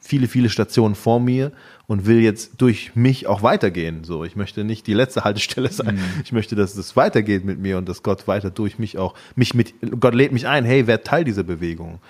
viele, 0.00 0.28
viele 0.28 0.48
Stationen 0.48 0.94
vor 0.94 1.20
mir 1.20 1.52
und 1.86 2.06
will 2.06 2.20
jetzt 2.20 2.60
durch 2.60 2.94
mich 2.94 3.26
auch 3.26 3.42
weitergehen. 3.42 4.04
So, 4.04 4.24
ich 4.24 4.36
möchte 4.36 4.64
nicht 4.64 4.86
die 4.86 4.94
letzte 4.94 5.24
Haltestelle 5.24 5.70
sein. 5.70 5.98
Ich 6.24 6.32
möchte, 6.32 6.54
dass 6.54 6.76
es 6.76 6.96
weitergeht 6.96 7.44
mit 7.44 7.58
mir 7.58 7.78
und 7.78 7.88
dass 7.88 8.02
Gott 8.02 8.28
weiter 8.28 8.50
durch 8.50 8.78
mich 8.78 8.98
auch 8.98 9.14
mich 9.34 9.54
mit 9.54 9.74
Gott 10.00 10.14
lädt 10.14 10.32
mich 10.32 10.46
ein. 10.46 10.64
Hey, 10.64 10.86
wer 10.86 11.02
Teil 11.02 11.24
dieser 11.24 11.42
Bewegung? 11.42 12.00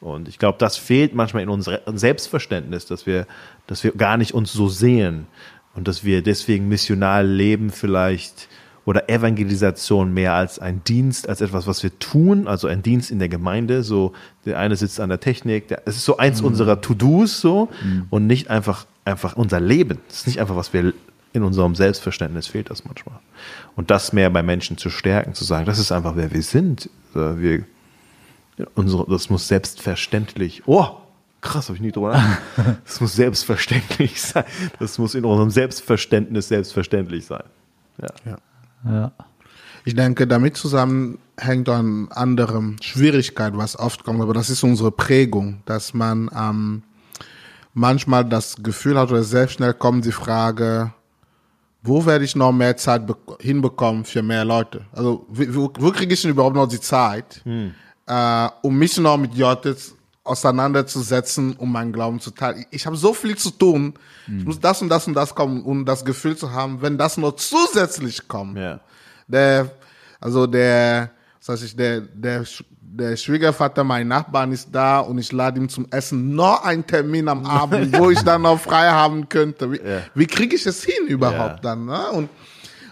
Und 0.00 0.28
ich 0.28 0.38
glaube, 0.38 0.56
das 0.58 0.76
fehlt 0.76 1.14
manchmal 1.14 1.42
in 1.42 1.50
unserem 1.50 1.98
Selbstverständnis, 1.98 2.86
dass 2.86 3.06
wir, 3.06 3.26
dass 3.66 3.84
wir 3.84 3.92
gar 3.92 4.16
nicht 4.16 4.32
uns 4.32 4.52
so 4.52 4.68
sehen 4.68 5.26
und 5.74 5.86
dass 5.88 6.04
wir 6.04 6.22
deswegen 6.22 6.68
missional 6.68 7.26
leben 7.26 7.70
vielleicht 7.70 8.48
oder 8.86 9.10
Evangelisation 9.10 10.12
mehr 10.14 10.32
als 10.34 10.58
ein 10.58 10.82
Dienst, 10.84 11.28
als 11.28 11.42
etwas, 11.42 11.66
was 11.66 11.82
wir 11.82 11.98
tun, 11.98 12.48
also 12.48 12.66
ein 12.66 12.82
Dienst 12.82 13.10
in 13.10 13.18
der 13.18 13.28
Gemeinde. 13.28 13.82
So, 13.82 14.14
der 14.46 14.58
eine 14.58 14.74
sitzt 14.74 15.00
an 15.00 15.10
der 15.10 15.20
Technik, 15.20 15.68
der, 15.68 15.82
es 15.84 15.96
ist 15.96 16.06
so 16.06 16.16
eins 16.16 16.40
unserer 16.40 16.80
To-Dos 16.80 17.40
so 17.40 17.68
und 18.08 18.26
nicht 18.26 18.48
einfach, 18.48 18.86
einfach 19.04 19.36
unser 19.36 19.60
Leben. 19.60 19.98
Es 20.08 20.18
ist 20.18 20.26
nicht 20.26 20.40
einfach, 20.40 20.56
was 20.56 20.72
wir 20.72 20.92
in 21.32 21.42
unserem 21.42 21.74
Selbstverständnis 21.74 22.48
fehlt 22.48 22.70
das 22.70 22.84
manchmal. 22.84 23.18
Und 23.76 23.90
das 23.90 24.12
mehr 24.12 24.30
bei 24.30 24.42
Menschen 24.42 24.78
zu 24.78 24.90
stärken, 24.90 25.34
zu 25.34 25.44
sagen, 25.44 25.66
das 25.66 25.78
ist 25.78 25.92
einfach, 25.92 26.16
wer 26.16 26.32
wir 26.32 26.42
sind. 26.42 26.90
Wir, 27.14 27.64
unsere, 28.74 29.06
das 29.08 29.30
muss 29.30 29.46
selbstverständlich, 29.46 30.62
oh, 30.66 30.88
krass, 31.40 31.68
habe 31.68 31.76
ich 31.76 31.82
nie 31.82 31.92
drüber 31.92 32.12
nachgedacht. 32.12 32.78
Das 32.84 33.00
muss 33.00 33.14
selbstverständlich 33.14 34.20
sein. 34.20 34.44
Das 34.78 34.98
muss 34.98 35.14
in 35.14 35.24
unserem 35.24 35.50
Selbstverständnis 35.50 36.48
selbstverständlich 36.48 37.26
sein. 37.26 37.44
Ja. 38.24 38.36
Ja. 38.84 39.12
Ich 39.84 39.94
denke, 39.94 40.26
damit 40.26 40.56
zusammen 40.56 41.18
hängt 41.38 41.68
eine 41.68 42.08
andere 42.10 42.74
Schwierigkeit, 42.82 43.56
was 43.56 43.78
oft 43.78 44.04
kommt, 44.04 44.20
aber 44.20 44.34
das 44.34 44.50
ist 44.50 44.62
unsere 44.62 44.90
Prägung, 44.90 45.62
dass 45.64 45.94
man 45.94 46.30
ähm, 46.36 46.82
manchmal 47.74 48.24
das 48.24 48.56
Gefühl 48.62 48.98
hat 48.98 49.10
oder 49.10 49.22
sehr 49.22 49.48
schnell 49.48 49.74
kommt 49.74 50.04
die 50.04 50.12
Frage, 50.12 50.92
wo 51.82 52.04
werde 52.04 52.24
ich 52.24 52.36
noch 52.36 52.52
mehr 52.52 52.76
Zeit 52.76 53.06
be- 53.06 53.16
hinbekommen 53.40 54.04
für 54.04 54.22
mehr 54.22 54.44
Leute? 54.44 54.84
Also 54.92 55.24
wo, 55.28 55.72
wo 55.78 55.90
kriege 55.90 56.12
ich 56.14 56.22
denn 56.22 56.32
überhaupt 56.32 56.56
noch 56.56 56.66
die 56.68 56.80
Zeit, 56.80 57.42
äh, 58.06 58.48
um 58.62 58.76
mich 58.78 58.98
noch 58.98 59.16
mit 59.16 59.36
Leuten 59.36 59.74
auseinanderzusetzen, 60.24 61.54
um 61.56 61.72
meinen 61.72 61.92
Glauben 61.92 62.20
zu 62.20 62.30
teilen? 62.32 62.64
Ich, 62.70 62.86
habe 62.86 62.96
so 62.96 63.14
viel 63.14 63.36
zu 63.36 63.50
tun, 63.50 63.94
ich 64.26 64.44
muss 64.44 64.60
das 64.60 64.82
und 64.82 64.88
das 64.88 65.06
und 65.06 65.14
das 65.14 65.34
kommen, 65.34 65.62
um 65.64 65.84
das 65.84 66.04
Gefühl 66.04 66.36
zu 66.36 66.52
haben, 66.52 66.82
wenn 66.82 66.98
das 66.98 67.16
noch 67.16 67.32
zusätzlich 67.36 68.26
kommt 68.28 68.58
Ja. 68.58 68.80
der, 69.26 69.70
also 70.20 70.46
der, 70.46 71.10
was 71.38 71.48
weiß 71.48 71.62
ich, 71.62 71.76
der, 71.76 72.00
der, 72.02 72.44
der 72.92 73.16
Schwiegervater, 73.16 73.84
mein 73.84 74.08
Nachbarn 74.08 74.52
ist 74.52 74.68
da 74.72 74.98
und 75.00 75.18
ich 75.18 75.30
lade 75.32 75.60
ihm 75.60 75.68
zum 75.68 75.86
Essen 75.90 76.34
noch 76.34 76.64
einen 76.64 76.86
Termin 76.86 77.28
am 77.28 77.46
Abend, 77.46 77.96
wo 77.96 78.10
ich 78.10 78.20
dann 78.22 78.42
noch 78.42 78.58
frei 78.60 78.88
haben 78.90 79.28
könnte. 79.28 79.70
Wie, 79.72 79.76
Ja. 79.76 79.98
wie 80.14 80.26
kriege 80.26 80.56
ich 80.56 80.66
es 80.66 80.82
hin 80.82 81.06
überhaupt 81.06 81.56
Ja. 81.64 81.74
dann? 81.74 81.84
Ne? 81.86 82.10
Und, 82.12 82.28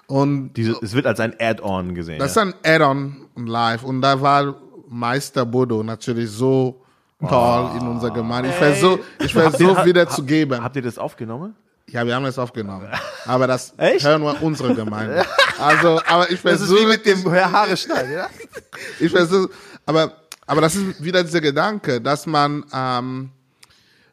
und 0.06 0.52
Diese, 0.54 0.76
es 0.82 0.94
wird 0.94 1.06
als 1.06 1.20
ein 1.20 1.34
Add-on 1.38 1.94
gesehen. 1.94 2.18
das 2.18 2.30
ist 2.30 2.36
ja. 2.36 2.42
ein 2.42 2.54
Add-on 2.64 3.28
live 3.36 3.82
und 3.82 4.00
da 4.00 4.20
war 4.20 4.54
Meister 4.88 5.44
Bodo 5.44 5.82
natürlich 5.82 6.30
so 6.30 6.80
toll 7.28 7.70
in 7.80 7.86
unserer 7.86 8.12
Gemeinde. 8.12 8.50
Ich 8.50 8.54
versuche 8.56 9.00
ich 9.18 9.32
versuch 9.32 9.84
wieder 9.84 10.08
zu 10.08 10.22
geben. 10.22 10.62
Habt 10.62 10.76
ihr 10.76 10.82
das 10.82 10.96
aufgenommen? 10.96 11.54
Ja, 11.90 12.06
wir 12.06 12.14
haben 12.14 12.26
es 12.26 12.38
aufgenommen. 12.38 12.86
Aber 13.26 13.46
das 13.46 13.72
Echt? 13.78 14.04
hören 14.06 14.20
nur 14.20 14.40
unsere 14.42 14.74
Gemeinde. 14.74 15.24
Also, 15.60 16.00
aber 16.06 16.30
ich 16.30 16.38
versuche. 16.38 17.52
Haare 17.52 17.76
schneiden, 17.76 18.12
ja? 18.12 18.28
Ich 19.00 19.10
versuche, 19.10 19.50
aber, 19.88 20.12
aber 20.46 20.60
das 20.60 20.76
ist 20.76 21.02
wieder 21.02 21.24
dieser 21.24 21.40
Gedanke, 21.40 21.98
dass 21.98 22.26
man 22.26 22.62
ähm, 22.74 23.30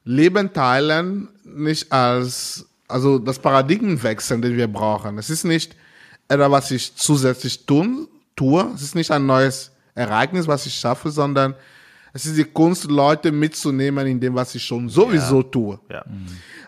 Leben 0.06 0.54
teilen 0.54 1.28
nicht 1.44 1.92
als, 1.92 2.66
also 2.88 3.20
das 3.20 3.40
Paradigmenwechsel, 3.40 4.40
den 4.40 4.56
wir 4.56 4.70
brauchen. 4.70 5.18
Es 5.18 5.30
ist 5.30 5.44
nicht 5.44 5.76
etwas, 6.30 6.50
was 6.50 6.72
ich 6.72 6.96
zusätzlich 6.96 7.66
tun, 7.66 8.08
tue. 8.38 8.72
Es 8.74 8.84
ist 8.84 8.96
nicht 8.96 9.12
ein 9.12 9.26
neues 9.26 9.72
Ereignis, 9.96 10.48
was 10.48 10.66
ich 10.66 10.76
schaffe, 10.76 11.12
sondern 11.12 11.56
es 12.14 12.26
ist 12.26 12.38
die 12.38 12.46
Kunst, 12.46 12.86
Leute 12.86 13.34
mitzunehmen 13.34 14.08
in 14.08 14.22
dem, 14.22 14.34
was 14.34 14.56
ich 14.56 14.64
schon 14.64 14.88
sowieso 14.88 15.44
tue. 15.44 15.78
Ja. 15.90 16.06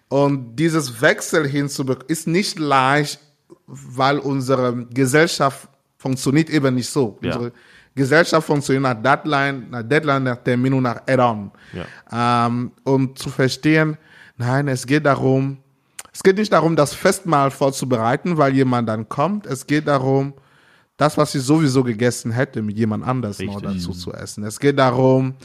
Und 0.09 0.57
dieses 0.57 1.01
Wechsel 1.01 1.47
hinzubekommen, 1.47 2.09
ist 2.09 2.27
nicht 2.27 2.59
leicht, 2.59 3.21
weil 3.67 4.19
unsere 4.19 4.85
Gesellschaft 4.87 5.69
funktioniert 5.97 6.49
eben 6.49 6.75
nicht 6.75 6.89
so. 6.89 7.17
Ja. 7.21 7.37
Unsere 7.37 7.53
Gesellschaft 7.97 8.47
funktioniert 8.47 8.83
nach 8.83 9.01
Deadline, 9.01 9.69
nach 9.69 9.83
Deadline, 9.83 10.23
nach 10.23 10.37
Termin 10.37 10.73
und 10.73 10.83
nach 10.83 11.01
Add-on. 11.05 11.51
Ähm, 12.11 12.71
und 12.83 13.19
zu 13.19 13.29
verstehen, 13.29 13.97
nein, 14.37 14.67
es 14.69 14.85
geht 14.85 15.05
darum, 15.05 15.57
es 16.13 16.23
geht 16.23 16.37
nicht 16.37 16.53
darum, 16.53 16.75
das 16.75 16.93
Festmahl 16.93 17.51
vorzubereiten, 17.51 18.37
weil 18.37 18.55
jemand 18.55 18.87
dann 18.87 19.09
kommt. 19.09 19.45
Es 19.45 19.67
geht 19.67 19.87
darum, 19.87 20.33
das, 20.95 21.17
was 21.17 21.35
ich 21.35 21.43
sowieso 21.43 21.83
gegessen 21.83 22.31
hätte, 22.31 22.61
mit 22.61 22.77
jemand 22.77 23.05
anders 23.05 23.39
noch 23.39 23.61
dazu 23.61 23.91
zu 23.91 24.13
essen. 24.13 24.43
Es 24.43 24.59
geht 24.59 24.79
darum, 24.79 25.35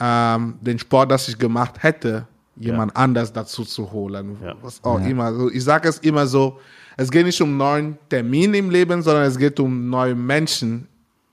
ähm, 0.00 0.54
den 0.60 0.78
Sport, 0.78 1.10
das 1.10 1.28
ich 1.28 1.38
gemacht 1.38 1.82
hätte, 1.82 2.26
jemand 2.56 2.96
anders 2.96 3.32
dazu 3.32 3.64
zu 3.64 3.90
holen. 3.90 4.36
Ja. 4.42 4.54
Was 4.62 4.82
auch 4.82 5.00
immer. 5.00 5.24
Also 5.24 5.50
ich 5.50 5.62
sage 5.62 5.88
es 5.88 5.98
immer 5.98 6.26
so, 6.26 6.58
es 6.96 7.10
geht 7.10 7.24
nicht 7.24 7.40
um 7.40 7.56
neuen 7.56 7.98
Termin 8.08 8.52
im 8.54 8.70
Leben, 8.70 9.02
sondern 9.02 9.24
es 9.24 9.38
geht 9.38 9.58
um 9.60 9.88
neue 9.88 10.14
Menschen 10.14 10.86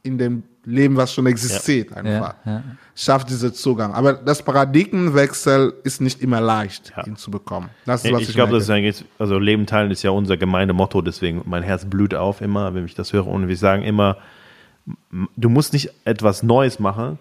in 0.03 0.17
dem 0.17 0.43
Leben, 0.63 0.97
was 0.97 1.13
schon 1.13 1.25
existiert 1.27 1.93
einfach. 1.93 2.35
Ja, 2.45 2.51
ja. 2.51 2.63
Schafft 2.95 3.29
diesen 3.29 3.53
Zugang. 3.53 3.93
Aber 3.93 4.13
das 4.13 4.43
Paradigmenwechsel 4.43 5.73
ist 5.83 6.01
nicht 6.01 6.21
immer 6.21 6.41
leicht 6.41 6.91
Ja. 6.95 7.05
hinzubekommen. 7.05 7.69
Das 7.85 8.03
ist, 8.03 8.11
was 8.11 8.21
Ich, 8.21 8.29
ich, 8.29 8.35
glaube, 8.35 8.53
das 8.53 8.63
ist 8.63 8.69
eigentlich, 8.69 9.05
also 9.17 9.39
Leben 9.39 9.65
teilen 9.65 9.91
ist 9.91 10.03
ja 10.03 10.11
unser 10.11 10.35
Gemeindemotto, 10.35 11.01
deswegen 11.01 11.41
mein 11.45 11.63
Herz 11.63 11.85
blüht 11.85 12.13
auf 12.15 12.41
immer, 12.41 12.73
wenn 12.73 12.85
ich 12.85 12.95
das 12.95 13.13
höre. 13.13 13.27
Und 13.27 13.47
wir 13.47 13.57
sagen 13.57 13.83
immer, 13.83 14.17
du 15.37 15.49
musst 15.49 15.73
nicht 15.73 15.91
etwas 16.05 16.43
Neues 16.43 16.79
machen, 16.79 17.17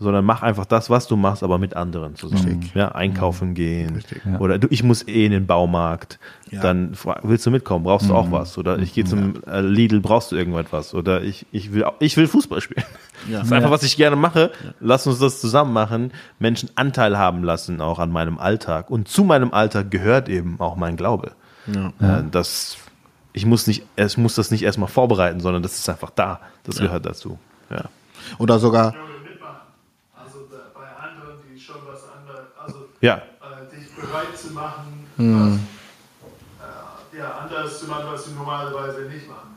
sondern 0.00 0.24
mach 0.24 0.42
einfach 0.42 0.64
das, 0.64 0.90
was 0.90 1.06
du 1.06 1.16
machst, 1.16 1.42
aber 1.42 1.58
mit 1.58 1.76
anderen 1.76 2.16
zusammen. 2.16 2.68
Ja, 2.74 2.88
einkaufen 2.92 3.54
gehen. 3.54 4.02
Oder 4.38 4.58
du, 4.58 4.66
ich 4.70 4.82
muss 4.82 5.06
eh 5.06 5.26
in 5.26 5.32
den 5.32 5.46
Baumarkt. 5.46 6.18
Ja. 6.50 6.62
Dann 6.62 6.96
willst 7.22 7.46
du 7.46 7.50
mitkommen, 7.50 7.84
brauchst 7.84 8.08
du 8.08 8.14
auch 8.14 8.32
was. 8.32 8.58
Oder 8.58 8.78
ich 8.78 8.94
gehe 8.94 9.04
zum 9.04 9.44
äh, 9.46 9.60
Lidl, 9.60 10.00
brauchst 10.00 10.32
du 10.32 10.36
irgendetwas. 10.36 10.94
Oder 10.94 11.22
ich, 11.22 11.46
ich, 11.52 11.72
will, 11.72 11.84
ich 12.00 12.16
will 12.16 12.26
Fußball 12.26 12.60
spielen. 12.60 12.84
Das 13.30 13.48
ist 13.48 13.52
einfach, 13.52 13.70
was 13.70 13.82
ich 13.82 13.98
gerne 13.98 14.16
mache. 14.16 14.50
Lass 14.80 15.06
uns 15.06 15.18
das 15.18 15.42
zusammen 15.42 15.74
machen. 15.74 16.10
Menschen 16.38 16.70
Anteil 16.74 17.18
haben 17.18 17.44
lassen, 17.44 17.82
auch 17.82 17.98
an 17.98 18.10
meinem 18.10 18.38
Alltag. 18.38 18.88
Und 18.88 19.08
zu 19.08 19.24
meinem 19.24 19.52
Alltag 19.52 19.90
gehört 19.90 20.30
eben 20.30 20.58
auch 20.58 20.74
mein 20.76 20.96
Glaube. 20.96 21.32
Äh, 21.68 22.22
das, 22.30 22.78
ich 23.34 23.44
muss 23.44 23.66
nicht, 23.66 23.84
es 23.96 24.16
muss 24.16 24.36
das 24.36 24.50
nicht 24.50 24.62
erstmal 24.62 24.88
vorbereiten, 24.88 25.40
sondern 25.40 25.62
das 25.62 25.76
ist 25.76 25.88
einfach 25.90 26.08
da. 26.08 26.40
Das 26.64 26.78
gehört 26.78 27.04
dazu. 27.04 27.38
Ja. 27.68 27.84
Oder 28.38 28.58
sogar, 28.58 28.94
mitmachen. 29.24 29.60
Also 30.14 30.46
bei 30.74 30.86
anderen, 30.96 31.38
die 31.48 31.58
schon 31.58 31.76
was 31.86 32.04
anderes, 32.04 32.46
also 32.58 32.86
Ja. 33.00 33.16
äh, 33.16 33.20
dich 33.76 33.88
bereit 33.94 34.36
zu 34.38 34.50
machen, 34.52 35.06
Hm. 35.16 35.52
was, 35.52 35.56
äh, 37.14 37.18
ja, 37.18 37.32
anders 37.42 37.80
zu 37.80 37.86
machen, 37.86 38.04
was 38.12 38.24
du 38.24 38.30
normalerweise 38.32 39.08
nicht 39.08 39.28
machen 39.28 39.48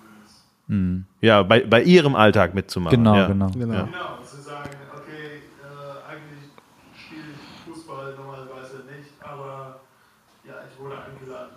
würdest. 0.67 1.05
Ja, 1.21 1.43
bei, 1.43 1.61
bei 1.65 1.83
ihrem 1.83 2.15
Alltag 2.15 2.53
mitzumachen. 2.53 2.97
Genau, 2.97 3.15
ja. 3.15 3.27
genau. 3.27 3.47
genau. 3.51 3.73
Ja. 3.73 3.83
Genau, 3.83 4.17
zu 4.29 4.41
sagen, 4.41 4.69
okay, 4.97 5.43
äh, 5.61 6.11
eigentlich 6.11 6.49
spiele 7.05 7.21
ich 7.33 7.73
Fußball 7.73 8.15
normalerweise 8.15 8.83
nicht, 8.87 9.11
aber 9.21 9.79
ja, 10.47 10.53
ich 10.71 10.79
wurde 10.79 10.95
eingeladen. 10.97 11.53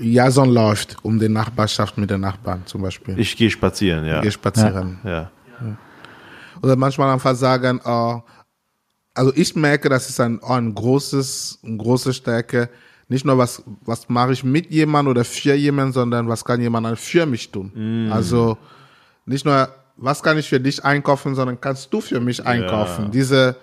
Jason 0.00 0.48
läuft 0.50 0.96
um 1.02 1.18
die 1.18 1.28
Nachbarschaft 1.28 1.98
mit 1.98 2.08
den 2.08 2.20
Nachbarn 2.20 2.62
zum 2.66 2.82
Beispiel. 2.82 3.18
Ich 3.18 3.36
gehe 3.36 3.50
spazieren, 3.50 4.04
ja. 4.06 4.20
Geh 4.20 4.30
spazieren. 4.30 4.98
ja. 5.04 5.30
Oder 6.62 6.76
manchmal 6.76 7.12
einfach 7.12 7.34
sagen, 7.34 7.80
oh, 7.84 8.22
also 9.16 9.32
ich 9.34 9.56
merke, 9.56 9.88
das 9.88 10.10
ist 10.10 10.20
ein, 10.20 10.38
oh, 10.42 10.52
ein 10.52 10.74
großes, 10.74 11.60
eine 11.64 11.76
große 11.78 12.12
Stärke. 12.12 12.68
Nicht 13.08 13.24
nur 13.24 13.38
was, 13.38 13.62
was 13.84 14.08
mache 14.08 14.32
ich 14.32 14.44
mit 14.44 14.70
jemandem 14.70 15.12
oder 15.12 15.24
für 15.24 15.54
jemanden, 15.54 15.92
sondern 15.92 16.28
was 16.28 16.44
kann 16.44 16.60
jemand 16.60 16.86
dann 16.86 16.96
für 16.96 17.24
mich 17.24 17.50
tun. 17.50 17.72
Also 18.12 18.58
nicht 19.24 19.44
nur, 19.44 19.68
was 19.96 20.22
kann 20.22 20.36
ich 20.38 20.48
für 20.48 20.60
dich 20.60 20.84
einkaufen, 20.84 21.34
sondern 21.34 21.60
kannst 21.60 21.92
du 21.92 22.00
für 22.00 22.20
mich 22.20 22.44
einkaufen. 22.44 23.10
Diese, 23.12 23.56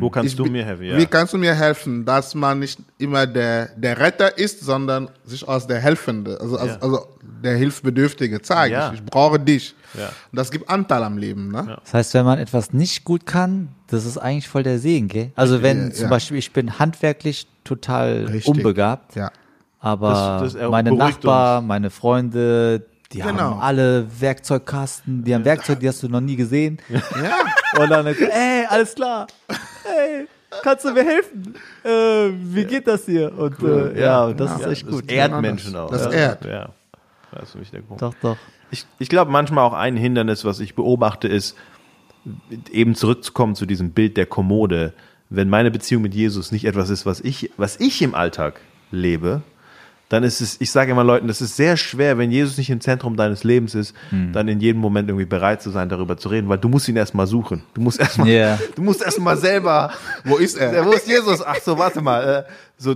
Wo 0.00 0.08
kannst 0.08 0.30
ich 0.32 0.36
du 0.36 0.46
mir 0.46 0.64
helfen? 0.64 0.84
Ja. 0.86 0.96
Wie 0.96 1.04
kannst 1.06 1.34
du 1.34 1.38
mir 1.38 1.54
helfen, 1.54 2.04
dass 2.06 2.34
man 2.34 2.58
nicht 2.60 2.78
immer 2.98 3.26
der, 3.26 3.66
der 3.76 3.98
Retter 3.98 4.38
ist, 4.38 4.60
sondern 4.60 5.10
sich 5.26 5.46
als 5.46 5.66
der 5.66 5.78
Helfende, 5.78 6.38
also, 6.40 6.56
als, 6.56 6.72
Ja. 6.72 6.78
also 6.80 7.06
der 7.42 7.56
Hilfsbedürftige 7.56 8.40
zeigt. 8.40 8.72
Ja. 8.72 8.88
Ich, 8.92 9.00
ich 9.00 9.04
brauche 9.04 9.38
dich. 9.38 9.74
Ja. 9.92 10.06
Und 10.32 10.36
das 10.38 10.50
gibt 10.50 10.70
Anteil 10.70 11.02
am 11.02 11.18
Leben. 11.18 11.50
Ne? 11.52 11.76
Das 11.84 11.92
heißt, 11.92 12.14
wenn 12.14 12.24
man 12.24 12.38
etwas 12.38 12.72
nicht 12.72 13.04
gut 13.04 13.26
kann, 13.26 13.68
das 13.88 14.06
ist 14.06 14.16
eigentlich 14.16 14.48
voll 14.48 14.62
der 14.62 14.78
Segen, 14.78 15.08
gell? 15.08 15.30
Also 15.36 15.62
wenn 15.62 15.88
Ja, 15.88 15.90
zum 15.92 16.04
ja. 16.04 16.08
Beispiel 16.10 16.38
ich 16.38 16.52
bin 16.54 16.78
handwerklich 16.78 17.46
total 17.64 18.24
Richtig. 18.24 18.48
unbegabt, 18.48 19.14
Ja. 19.16 19.30
aber 19.80 20.40
Das- 20.42 20.54
das 20.54 20.70
meine 20.70 20.90
beruhigt 20.90 21.18
Nachbarn, 21.24 21.66
meine 21.66 21.90
Freunde, 21.90 22.86
die 23.14 23.20
Genau. 23.20 23.38
haben 23.42 23.60
alle 23.60 24.06
Werkzeugkasten, 24.20 25.24
die 25.24 25.34
haben 25.34 25.44
Werkzeug, 25.44 25.80
die 25.80 25.88
hast 25.88 26.02
du 26.02 26.08
noch 26.08 26.20
nie 26.20 26.36
gesehen. 26.36 26.78
ja. 26.90 27.00
Und 27.82 27.90
dann, 27.90 28.06
ey, 28.06 28.66
alles 28.68 28.94
klar. 28.94 29.26
Hey, 29.84 30.26
kannst 30.62 30.84
du 30.84 30.92
mir 30.92 31.04
helfen? 31.04 31.54
Äh, 31.84 32.32
wie 32.54 32.64
geht 32.64 32.86
das 32.86 33.06
hier? 33.06 33.36
Und 33.36 33.60
äh, 33.62 34.00
ja, 34.00 34.24
und 34.26 34.38
das 34.38 34.60
ist 34.60 34.66
echt 34.66 34.86
Das 34.86 34.94
gut. 34.94 35.10
ehrt 35.10 35.40
Menschen 35.40 35.74
auch. 35.76 35.90
Das 35.90 36.04
ja. 36.04 36.10
ehrt. 36.12 36.44
Ja. 36.44 36.68
Das 37.32 37.44
ist 37.44 37.52
für 37.52 37.58
mich 37.58 37.70
der 37.70 37.80
Punkt. 37.80 38.00
Doch, 38.02 38.14
doch. 38.22 38.36
Ich, 38.70 38.86
ich 38.98 39.08
glaube, 39.08 39.30
manchmal 39.30 39.64
auch 39.64 39.72
ein 39.72 39.96
Hindernis, 39.96 40.44
was 40.44 40.60
ich 40.60 40.74
beobachte, 40.74 41.26
ist, 41.28 41.56
eben 42.70 42.94
zurückzukommen 42.94 43.54
zu 43.54 43.66
diesem 43.66 43.90
Bild 43.90 44.16
der 44.16 44.26
Kommode. 44.26 44.92
Wenn 45.30 45.48
meine 45.48 45.70
Beziehung 45.70 46.02
mit 46.02 46.14
Jesus 46.14 46.52
nicht 46.52 46.64
etwas 46.64 46.90
ist, 46.90 47.06
was 47.06 47.20
ich, 47.20 47.50
was 47.56 47.78
ich 47.80 48.00
im 48.02 48.14
Alltag 48.14 48.60
lebe, 48.90 49.42
dann 50.14 50.22
ist 50.22 50.40
es, 50.40 50.56
ich 50.60 50.70
sage 50.70 50.92
immer 50.92 51.04
Leuten, 51.04 51.26
das 51.28 51.40
ist 51.42 51.56
sehr 51.56 51.76
schwer, 51.76 52.16
wenn 52.16 52.30
Jesus 52.30 52.56
nicht 52.56 52.70
im 52.70 52.80
Zentrum 52.80 53.16
deines 53.16 53.44
Lebens 53.44 53.74
ist, 53.74 53.94
dann 54.32 54.48
in 54.48 54.60
jedem 54.60 54.80
Moment 54.80 55.08
irgendwie 55.08 55.26
bereit 55.26 55.60
zu 55.60 55.70
sein, 55.70 55.88
darüber 55.88 56.16
zu 56.16 56.28
reden, 56.28 56.48
weil 56.48 56.58
du 56.58 56.68
musst 56.68 56.88
ihn 56.88 56.96
erstmal 56.96 57.26
suchen. 57.26 57.62
Du 57.74 57.80
musst 57.80 58.00
erstmal, 58.00 58.28
Ja. 58.28 58.58
du 58.76 58.82
musst 58.82 59.02
erstmal 59.02 59.36
selber, 59.36 59.92
Wo 60.24 60.36
ist 60.36 60.56
er? 60.56 60.86
wo 60.86 60.92
ist 60.92 61.06
Jesus? 61.08 61.42
Ach 61.44 61.56
so, 61.62 61.76
warte 61.76 62.00
mal. 62.00 62.46
Äh, 62.48 62.52
so, 62.78 62.94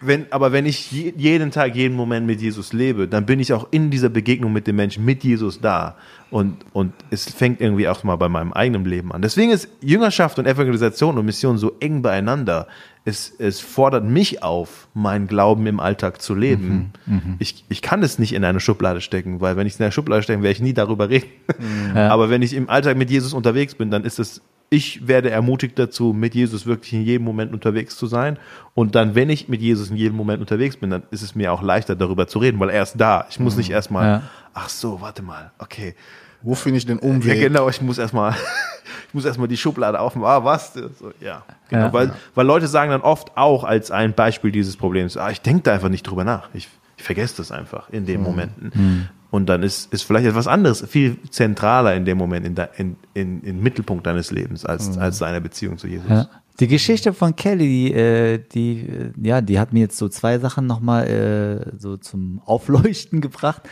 wenn, 0.00 0.26
aber 0.30 0.52
wenn 0.52 0.64
ich 0.66 0.92
je, 0.92 1.12
jeden 1.16 1.50
Tag, 1.50 1.74
jeden 1.74 1.96
Moment 1.96 2.26
mit 2.26 2.40
Jesus 2.40 2.72
lebe, 2.72 3.08
dann 3.08 3.26
bin 3.26 3.40
ich 3.40 3.52
auch 3.52 3.66
in 3.72 3.90
dieser 3.90 4.08
Begegnung 4.08 4.52
mit 4.52 4.66
dem 4.66 4.76
Menschen, 4.76 5.04
mit 5.04 5.24
Jesus 5.24 5.60
da. 5.60 5.96
Und, 6.30 6.58
und 6.72 6.92
es 7.10 7.28
fängt 7.28 7.60
irgendwie 7.60 7.88
auch 7.88 8.04
mal 8.04 8.16
bei 8.16 8.28
meinem 8.28 8.52
eigenen 8.52 8.84
Leben 8.84 9.10
an. 9.12 9.22
Deswegen 9.22 9.50
ist 9.50 9.68
Jüngerschaft 9.80 10.38
und 10.38 10.46
Evangelisation 10.46 11.18
und 11.18 11.24
Mission 11.24 11.58
so 11.58 11.72
eng 11.80 12.02
beieinander. 12.02 12.68
Es, 13.08 13.32
es 13.38 13.60
fordert 13.60 14.04
mich 14.04 14.42
auf, 14.42 14.88
meinen 14.92 15.26
Glauben 15.28 15.66
im 15.66 15.80
Alltag 15.80 16.20
zu 16.20 16.34
leben. 16.34 16.92
Ich, 17.38 17.64
ich 17.68 17.80
kann 17.80 18.02
es 18.02 18.18
nicht 18.18 18.34
in 18.34 18.44
eine 18.44 18.60
Schublade 18.60 19.00
stecken, 19.00 19.40
weil 19.40 19.56
wenn 19.56 19.66
ich 19.66 19.72
es 19.74 19.78
in 19.80 19.84
eine 19.84 19.92
Schublade 19.92 20.22
stecke, 20.22 20.42
werde 20.42 20.52
ich 20.52 20.60
nie 20.60 20.74
darüber 20.74 21.08
reden. 21.08 21.26
Aber 21.94 22.28
wenn 22.28 22.42
ich 22.42 22.52
im 22.52 22.68
Alltag 22.68 22.96
mit 22.98 23.10
Jesus 23.10 23.32
unterwegs 23.32 23.74
bin, 23.74 23.90
dann 23.90 24.04
ist 24.04 24.18
es 24.18 24.42
ich 24.70 25.08
werde 25.08 25.30
ermutigt 25.30 25.78
dazu, 25.78 26.12
mit 26.12 26.34
Jesus 26.34 26.66
wirklich 26.66 26.92
in 26.92 27.02
jedem 27.02 27.24
Moment 27.24 27.54
unterwegs 27.54 27.96
zu 27.96 28.06
sein. 28.06 28.38
Und 28.74 28.94
dann, 28.96 29.14
wenn 29.14 29.30
ich 29.30 29.48
mit 29.48 29.62
Jesus 29.62 29.88
in 29.90 29.96
jedem 29.96 30.14
Moment 30.18 30.40
unterwegs 30.42 30.76
bin, 30.76 30.90
dann 30.90 31.04
ist 31.10 31.22
es 31.22 31.34
mir 31.34 31.54
auch 31.54 31.62
leichter, 31.62 31.96
darüber 31.96 32.26
zu 32.26 32.38
reden, 32.38 32.60
weil 32.60 32.68
er 32.68 32.82
ist 32.82 32.96
da. 32.98 33.26
Ich 33.30 33.40
muss 33.40 33.56
nicht 33.56 33.70
erstmal, 33.70 34.04
Ja. 34.06 34.22
ach 34.52 34.68
so, 34.68 35.00
warte 35.00 35.22
mal, 35.22 35.52
okay. 35.58 35.94
Wo 36.42 36.54
finde 36.54 36.78
ich 36.78 36.86
den 36.86 36.98
Ja, 36.98 37.04
Umweg? 37.04 37.40
genau, 37.40 37.68
ich 37.68 37.80
muss 37.82 37.98
erstmal, 37.98 38.32
ich 39.08 39.14
muss 39.14 39.24
erstmal 39.24 39.48
die 39.48 39.56
Schublade 39.56 39.98
aufmachen. 40.00 40.42
Ah, 40.42 40.44
was? 40.44 40.72
So, 40.74 40.88
ja, 41.20 41.42
genau. 41.68 41.86
Ja. 41.86 41.92
weil, 41.92 42.12
weil 42.34 42.46
Leute 42.46 42.66
sagen 42.68 42.90
dann 42.90 43.00
oft 43.02 43.36
auch 43.36 43.64
als 43.64 43.90
ein 43.90 44.12
Beispiel 44.14 44.52
dieses 44.52 44.76
Problems, 44.76 45.16
ah, 45.16 45.30
ich 45.30 45.40
denke 45.40 45.62
da 45.62 45.74
einfach 45.74 45.88
nicht 45.88 46.04
drüber 46.04 46.24
nach. 46.24 46.48
Ich, 46.54 46.68
ich 46.96 47.02
vergesse 47.04 47.36
das 47.38 47.50
einfach 47.52 47.90
in 47.90 48.02
Mhm. 48.02 48.06
den 48.06 48.22
Momenten. 48.22 49.08
Und 49.30 49.46
dann 49.50 49.62
ist, 49.62 49.92
ist 49.92 50.02
vielleicht 50.04 50.26
etwas 50.26 50.46
anderes, 50.46 50.82
viel 50.88 51.18
zentraler 51.30 51.94
in 51.94 52.06
dem 52.06 52.16
Moment, 52.16 52.46
in, 52.46 52.54
der, 52.54 52.70
in, 52.78 52.96
in, 53.12 53.42
in 53.42 53.62
Mittelpunkt 53.62 54.06
deines 54.06 54.30
Lebens, 54.30 54.64
als, 54.64 54.96
als 54.96 55.18
seine 55.18 55.40
Beziehung 55.42 55.76
zu 55.76 55.86
Jesus. 55.86 56.08
Ja. 56.08 56.28
Die 56.60 56.66
Geschichte 56.66 57.12
von 57.12 57.36
Kelly, 57.36 57.66
die, 57.68 57.92
äh, 57.92 58.38
die, 58.54 59.10
ja, 59.22 59.40
die 59.42 59.60
hat 59.60 59.72
mir 59.74 59.80
jetzt 59.80 59.98
so 59.98 60.08
zwei 60.08 60.38
Sachen 60.38 60.66
nochmal 60.66 61.06
äh, 61.06 61.78
so 61.78 61.96
zum 61.98 62.40
Aufleuchten 62.46 63.20
gebracht. 63.20 63.62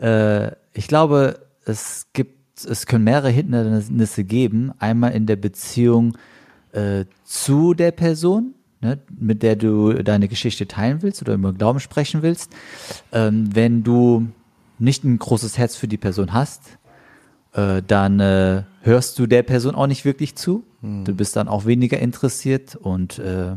Äh, 0.00 0.50
ich 0.74 0.88
glaube, 0.88 1.38
es 1.66 2.06
gibt, 2.12 2.64
es 2.64 2.86
können 2.86 3.04
mehrere 3.04 3.30
Hindernisse 3.30 4.24
geben. 4.24 4.72
Einmal 4.78 5.12
in 5.12 5.26
der 5.26 5.36
Beziehung 5.36 6.16
äh, 6.72 7.04
zu 7.24 7.74
der 7.74 7.90
Person, 7.90 8.54
ne, 8.80 8.98
mit 9.18 9.42
der 9.42 9.56
du 9.56 9.92
deine 9.92 10.28
Geschichte 10.28 10.66
teilen 10.66 11.02
willst 11.02 11.20
oder 11.22 11.34
über 11.34 11.52
Glauben 11.52 11.80
sprechen 11.80 12.22
willst. 12.22 12.52
Ähm, 13.12 13.54
wenn 13.54 13.82
du 13.82 14.28
nicht 14.78 15.04
ein 15.04 15.18
großes 15.18 15.58
Herz 15.58 15.76
für 15.76 15.88
die 15.88 15.96
Person 15.96 16.32
hast, 16.32 16.62
äh, 17.52 17.82
dann 17.86 18.20
äh, 18.20 18.62
hörst 18.86 19.18
du 19.18 19.26
der 19.26 19.42
Person 19.42 19.74
auch 19.74 19.86
nicht 19.86 20.04
wirklich 20.04 20.36
zu. 20.36 20.64
Du 21.04 21.14
bist 21.14 21.34
dann 21.34 21.48
auch 21.48 21.66
weniger 21.66 21.98
interessiert 21.98 22.76
und 22.76 23.18
äh, 23.18 23.56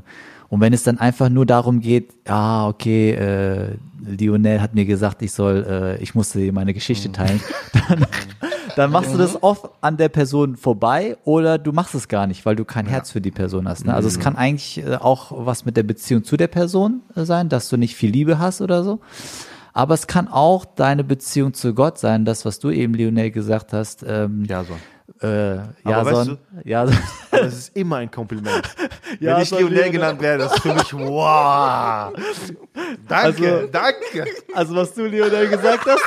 und 0.50 0.62
wenn 0.62 0.74
es 0.74 0.82
dann 0.82 0.98
einfach 0.98 1.30
nur 1.30 1.46
darum 1.46 1.80
geht, 1.80 2.12
ja, 2.28 2.68
okay, 2.68 3.12
äh, 3.12 3.76
Lionel 4.04 4.62
hat 4.62 4.74
mir 4.74 4.86
gesagt, 4.86 5.22
ich 5.22 5.32
soll, 5.32 5.64
äh, 5.70 6.02
ich 6.02 6.16
musste 6.16 6.40
dir 6.40 6.52
meine 6.52 6.74
Geschichte 6.74 7.12
teilen, 7.12 7.40
dann, 7.88 8.08
dann 8.76 8.92
machst 8.92 9.14
du 9.14 9.20
das 9.20 9.44
oft 9.44 9.70
an 9.82 9.98
der 9.98 10.10
Person 10.10 10.58
vorbei 10.58 11.18
oder 11.24 11.60
du 11.60 11.72
machst 11.72 11.94
es 11.94 12.08
gar 12.08 12.26
nicht, 12.26 12.48
weil 12.48 12.56
du 12.56 12.66
kein 12.66 12.88
Herz 12.88 13.12
für 13.12 13.22
die 13.22 13.30
Person 13.30 13.70
hast. 13.70 13.86
Ne? 13.86 13.94
Also 13.94 14.08
es 14.08 14.20
kann 14.20 14.36
eigentlich 14.36 14.84
äh, 14.84 14.96
auch 14.96 15.32
was 15.46 15.66
mit 15.66 15.78
der 15.78 15.84
Beziehung 15.84 16.24
zu 16.24 16.36
der 16.36 16.48
Person 16.48 17.02
äh, 17.16 17.26
sein, 17.26 17.48
dass 17.48 17.70
du 17.70 17.78
nicht 17.78 17.96
viel 17.96 18.10
Liebe 18.10 18.40
hast 18.40 18.62
oder 18.62 18.84
so. 18.84 19.02
Aber 19.80 19.94
es 19.94 20.08
kann 20.08 20.28
auch 20.28 20.66
deine 20.66 21.06
Beziehung 21.06 21.54
zu 21.54 21.74
Gott 21.74 21.98
sein, 22.00 22.26
das, 22.26 22.44
was 22.44 22.60
du 22.60 22.70
eben, 22.70 22.94
Lionel, 22.96 23.32
gesagt 23.32 23.72
hast. 23.72 24.04
Ähm, 24.06 24.44
Ja, 24.46 24.66
so. 24.66 24.74
äh, 25.26 25.56
Jason, 25.86 26.06
weißt 26.06 26.38
Jason, 26.66 26.98
Aber 27.32 27.42
es 27.46 27.54
ist 27.58 27.78
immer 27.78 27.96
ein 27.96 28.12
Kompliment. 28.12 28.62
Ja, 29.22 29.36
Wenn 29.38 29.44
ich 29.44 29.52
Lionel 29.52 29.74
Lionel. 29.74 29.92
genannt 29.92 30.22
werde, 30.22 30.44
das 30.44 30.54
ist 30.56 30.62
für 30.64 30.74
mich, 30.74 30.94
wow. 30.94 32.12
Danke, 33.08 33.54
Also- 33.54 33.68
danke. 33.72 34.26
also 34.54 34.76
was 34.76 34.94
du, 34.94 35.06
Lionel, 35.06 35.48
gesagt 35.48 35.86
hast. 35.86 36.02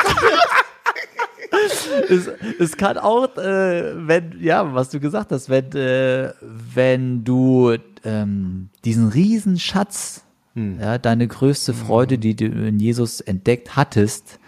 es, 2.11 2.29
es 2.59 2.77
kann 2.77 2.99
auch, 2.99 3.35
äh, 3.39 4.07
wenn, 4.07 4.37
ja, 4.39 4.75
was 4.75 4.91
du 4.91 5.01
gesagt 5.01 5.33
hast, 5.33 5.49
wenn, 5.49 5.73
äh, 5.73 6.33
wenn 6.75 7.25
du 7.25 7.75
ähm, 8.05 8.69
diesen 8.85 9.09
riesen 9.09 9.59
Schatz, 9.59 10.22
ja, 10.55 10.99
deine 10.99 11.27
größte 11.27 11.75
Freude, 11.75 12.19
die 12.19 12.37
du 12.37 12.45
in 12.45 12.79
Jesus 12.79 13.21
entdeckt 13.21 13.77
hattest, 13.77 14.39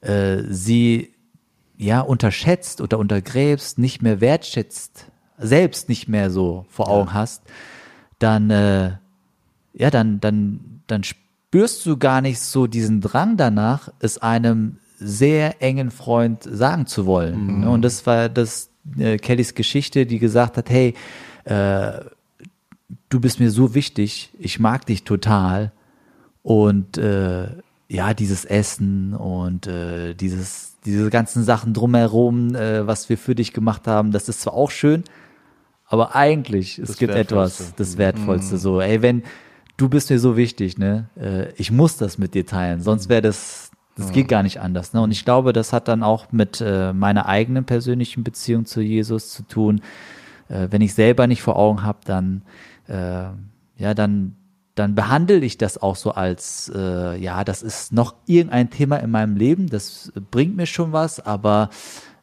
äh, 0.00 0.42
sie 0.48 1.12
ja 1.76 2.00
unterschätzt 2.00 2.80
oder 2.80 2.98
untergräbst, 2.98 3.78
nicht 3.78 4.02
mehr 4.02 4.20
wertschätzt, 4.20 5.06
selbst 5.38 5.88
nicht 5.88 6.08
mehr 6.08 6.30
so 6.30 6.66
vor 6.68 6.88
Augen 6.88 7.12
hast, 7.12 7.42
dann 8.18 8.50
äh, 8.50 8.92
ja, 9.74 9.90
dann 9.90 10.20
dann 10.20 10.82
dann 10.86 11.04
spürst 11.04 11.84
du 11.86 11.96
gar 11.96 12.20
nicht 12.20 12.40
so 12.40 12.66
diesen 12.66 13.00
Drang 13.00 13.36
danach, 13.36 13.90
es 14.00 14.18
einem 14.18 14.78
sehr 14.98 15.60
engen 15.60 15.90
Freund 15.90 16.44
sagen 16.44 16.86
zu 16.86 17.06
wollen. 17.06 17.60
Ne? 17.60 17.70
Und 17.70 17.82
das 17.82 18.06
war 18.06 18.28
das 18.28 18.70
äh, 18.98 19.16
Kellys 19.18 19.54
Geschichte, 19.54 20.06
die 20.06 20.18
gesagt 20.18 20.56
hat, 20.56 20.70
hey, 20.70 20.94
äh, 21.44 21.92
du 23.12 23.20
bist 23.20 23.40
mir 23.40 23.50
so 23.50 23.74
wichtig, 23.74 24.30
ich 24.38 24.58
mag 24.58 24.86
dich 24.86 25.04
total 25.04 25.72
und 26.42 26.96
äh, 26.98 27.48
ja, 27.88 28.14
dieses 28.14 28.44
Essen 28.44 29.14
und 29.14 29.66
äh, 29.66 30.14
dieses, 30.14 30.78
diese 30.86 31.10
ganzen 31.10 31.44
Sachen 31.44 31.74
drumherum, 31.74 32.54
äh, 32.54 32.86
was 32.86 33.08
wir 33.10 33.18
für 33.18 33.34
dich 33.34 33.52
gemacht 33.52 33.86
haben, 33.86 34.12
das 34.12 34.28
ist 34.28 34.40
zwar 34.40 34.54
auch 34.54 34.70
schön, 34.70 35.04
aber 35.86 36.14
eigentlich, 36.14 36.78
es 36.78 36.88
Das 36.88 36.96
gibt 36.96 37.12
Wertvollste. 37.12 37.64
etwas, 37.64 37.74
das 37.76 37.98
Wertvollste. 37.98 38.56
So, 38.56 38.80
ey, 38.80 39.02
wenn 39.02 39.22
du 39.76 39.90
bist 39.90 40.08
mir 40.08 40.18
so 40.18 40.38
wichtig, 40.38 40.78
ne, 40.78 41.10
äh, 41.20 41.52
ich 41.56 41.70
muss 41.70 41.98
das 41.98 42.16
mit 42.16 42.32
dir 42.32 42.46
teilen, 42.46 42.80
sonst 42.80 43.10
wäre 43.10 43.20
das, 43.20 43.70
das 43.94 44.10
geht 44.12 44.28
gar 44.28 44.42
nicht 44.42 44.58
anders. 44.58 44.94
Ne? 44.94 45.02
Und 45.02 45.10
ich 45.10 45.26
glaube, 45.26 45.52
das 45.52 45.74
hat 45.74 45.86
dann 45.88 46.02
auch 46.02 46.32
mit 46.32 46.62
äh, 46.64 46.94
meiner 46.94 47.26
eigenen 47.26 47.66
persönlichen 47.66 48.24
Beziehung 48.24 48.64
zu 48.64 48.80
Jesus 48.80 49.28
zu 49.28 49.42
tun. 49.42 49.82
Äh, 50.48 50.68
wenn 50.70 50.80
ich 50.80 50.94
selber 50.94 51.26
nicht 51.26 51.42
vor 51.42 51.56
Augen 51.56 51.82
habe, 51.82 51.98
dann 52.06 52.40
äh, 52.92 53.30
ja, 53.82 53.94
dann 53.94 54.36
dann 54.74 54.94
behandle 54.94 55.38
ich 55.38 55.58
das 55.58 55.76
auch 55.82 55.96
so 55.96 56.12
als, 56.12 56.72
äh, 56.74 57.18
ja, 57.18 57.44
das 57.44 57.62
ist 57.62 57.92
noch 57.92 58.14
irgendein 58.26 58.70
Thema 58.70 58.96
in 58.96 59.10
meinem 59.10 59.36
Leben, 59.36 59.68
das 59.68 60.12
bringt 60.30 60.56
mir 60.56 60.66
schon 60.66 60.92
was, 60.92 61.20
aber 61.20 61.68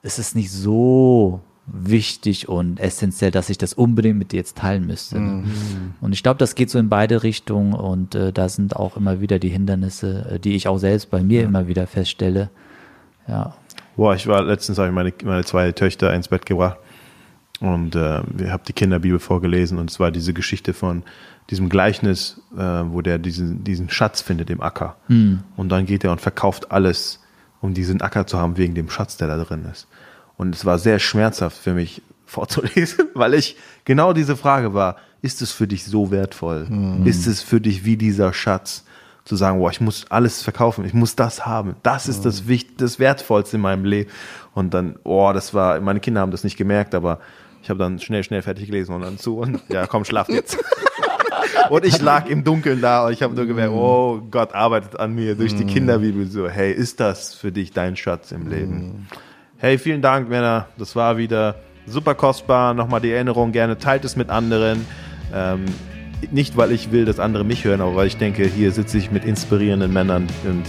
es 0.01 0.17
ist 0.17 0.35
nicht 0.35 0.51
so 0.51 1.41
wichtig 1.67 2.49
und 2.49 2.79
essentiell, 2.79 3.29
dass 3.29 3.51
ich 3.51 3.59
das 3.59 3.73
unbedingt 3.73 4.17
mit 4.17 4.31
dir 4.31 4.37
jetzt 4.37 4.57
teilen 4.57 4.87
müsste. 4.87 5.19
Ne? 5.19 5.43
Und 6.01 6.13
ich 6.13 6.23
glaube, 6.23 6.39
das 6.39 6.55
geht 6.55 6.71
so 6.71 6.79
in 6.79 6.89
beide 6.89 7.21
Richtungen 7.21 7.73
und 7.73 8.15
äh, 8.15 8.33
da 8.33 8.49
sind 8.49 8.75
auch 8.75 8.97
immer 8.97 9.21
wieder 9.21 9.37
die 9.37 9.49
Hindernisse, 9.49 10.31
äh, 10.31 10.39
die 10.39 10.55
ich 10.55 10.67
auch 10.67 10.79
selbst 10.79 11.11
bei 11.11 11.21
mir 11.21 11.43
immer 11.43 11.67
wieder 11.67 11.85
feststelle. 11.85 12.49
Ja. 13.27 13.53
Boah, 13.95 14.15
ich 14.15 14.25
war 14.25 14.41
letztens, 14.41 14.79
habe 14.79 14.87
ich 14.87 14.95
meine, 14.95 15.13
meine 15.23 15.43
zwei 15.43 15.71
Töchter 15.71 16.11
ins 16.15 16.29
Bett 16.29 16.47
gebracht 16.47 16.79
und 17.59 17.95
äh, 17.95 18.21
wir 18.25 18.51
haben 18.51 18.63
die 18.67 18.73
Kinderbibel 18.73 19.19
vorgelesen 19.19 19.77
und 19.77 19.89
es 19.89 19.99
war 19.99 20.11
diese 20.11 20.33
Geschichte 20.33 20.73
von 20.73 21.03
diesem 21.49 21.69
Gleichnis, 21.69 22.41
äh, 22.55 22.61
wo 22.61 23.01
der 23.01 23.17
diesen, 23.17 23.63
diesen 23.63 23.89
Schatz 23.89 24.21
findet 24.21 24.49
im 24.49 24.61
Acker. 24.61 24.95
Und 25.57 25.69
dann 25.69 25.85
geht 25.85 26.03
er 26.03 26.11
und 26.11 26.21
verkauft 26.21 26.71
alles, 26.71 27.21
um 27.61 27.73
diesen 27.73 28.01
Acker 28.01 28.27
zu 28.27 28.37
haben, 28.37 28.57
wegen 28.57 28.75
dem 28.75 28.89
Schatz, 28.89 29.17
der 29.17 29.27
da 29.27 29.43
drin 29.43 29.65
ist. 29.69 29.87
Und 30.37 30.55
es 30.55 30.63
war 30.63 30.79
sehr 30.79 30.99
schmerzhaft 30.99 31.57
für 31.57 31.73
mich 31.73 32.01
vorzulesen, 32.25 33.07
weil 33.13 33.33
ich 33.33 33.57
genau 33.85 34.13
diese 34.13 34.37
Frage 34.37 34.73
war, 34.73 34.97
ist 35.21 35.41
es 35.41 35.51
für 35.51 35.67
dich 35.67 35.83
so 35.83 36.11
wertvoll? 36.11 36.67
Ist 37.05 37.27
es 37.27 37.41
für 37.41 37.59
dich 37.59 37.83
wie 37.83 37.97
dieser 37.97 38.31
Schatz? 38.31 38.85
Zu 39.25 39.35
sagen, 39.35 39.59
boah, 39.59 39.69
ich 39.69 39.81
muss 39.81 40.05
alles 40.09 40.41
verkaufen, 40.41 40.85
ich 40.85 40.93
muss 40.93 41.15
das 41.15 41.45
haben. 41.45 41.75
Das 41.83 42.07
ist 42.07 42.23
das 42.25 42.47
Wicht, 42.47 42.81
das 42.81 42.97
Wertvollste 42.97 43.57
in 43.57 43.61
meinem 43.61 43.85
Leben. 43.85 44.09
Und 44.55 44.73
dann, 44.73 44.97
oh, 45.03 45.31
das 45.33 45.53
war, 45.53 45.79
meine 45.81 45.99
Kinder 45.99 46.21
haben 46.21 46.31
das 46.31 46.43
nicht 46.43 46.57
gemerkt, 46.57 46.95
aber 46.95 47.19
ich 47.61 47.69
habe 47.69 47.79
dann 47.79 47.99
schnell, 47.99 48.23
schnell 48.23 48.41
fertig 48.41 48.67
gelesen 48.67 48.93
und 48.95 49.01
dann 49.01 49.17
zu 49.17 49.37
und 49.37 49.61
ja, 49.69 49.87
komm, 49.87 50.05
schlaf 50.05 50.29
jetzt. 50.29 50.57
und 51.69 51.85
ich 51.85 52.01
lag 52.01 52.27
im 52.27 52.43
Dunkeln 52.43 52.81
da 52.81 53.05
und 53.05 53.13
ich 53.13 53.21
habe 53.21 53.35
nur 53.35 53.45
gemerkt, 53.45 53.73
oh, 53.73 54.21
Gott 54.31 54.53
arbeitet 54.53 54.99
an 54.99 55.13
mir 55.13 55.35
durch 55.35 55.55
die 55.55 55.65
Kinderbibel 55.65 56.25
so, 56.25 56.47
hey, 56.47 56.71
ist 56.71 56.99
das 56.99 57.33
für 57.33 57.51
dich 57.51 57.71
dein 57.71 57.95
Schatz 57.95 58.31
im 58.31 58.49
Leben? 58.49 59.07
Hey, 59.57 59.77
vielen 59.77 60.01
Dank, 60.01 60.29
Männer. 60.29 60.67
Das 60.77 60.95
war 60.95 61.17
wieder 61.17 61.55
super 61.85 62.15
kostbar. 62.15 62.73
Nochmal 62.73 63.01
die 63.01 63.11
Erinnerung, 63.11 63.51
gerne 63.51 63.77
teilt 63.77 64.05
es 64.05 64.15
mit 64.15 64.29
anderen. 64.29 64.85
Ähm, 65.33 65.65
nicht, 66.31 66.57
weil 66.57 66.71
ich 66.71 66.91
will, 66.91 67.05
dass 67.05 67.19
andere 67.19 67.43
mich 67.43 67.63
hören, 67.63 67.81
aber 67.81 67.95
weil 67.95 68.07
ich 68.07 68.17
denke, 68.17 68.45
hier 68.45 68.71
sitze 68.71 68.97
ich 68.97 69.11
mit 69.11 69.25
inspirierenden 69.25 69.91
Männern 69.91 70.27
und, 70.45 70.65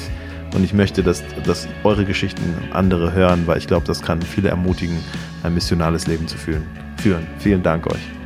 und 0.54 0.64
ich 0.64 0.72
möchte, 0.72 1.02
dass, 1.02 1.22
dass 1.44 1.68
eure 1.84 2.04
Geschichten 2.04 2.42
andere 2.72 3.12
hören, 3.12 3.46
weil 3.46 3.58
ich 3.58 3.66
glaube, 3.66 3.86
das 3.86 4.02
kann 4.02 4.20
viele 4.22 4.48
ermutigen, 4.48 4.98
ein 5.42 5.54
missionales 5.54 6.06
Leben 6.06 6.26
zu 6.28 6.36
führen. 6.36 6.66
führen. 6.96 7.26
Vielen 7.38 7.62
Dank 7.62 7.86
euch. 7.86 8.19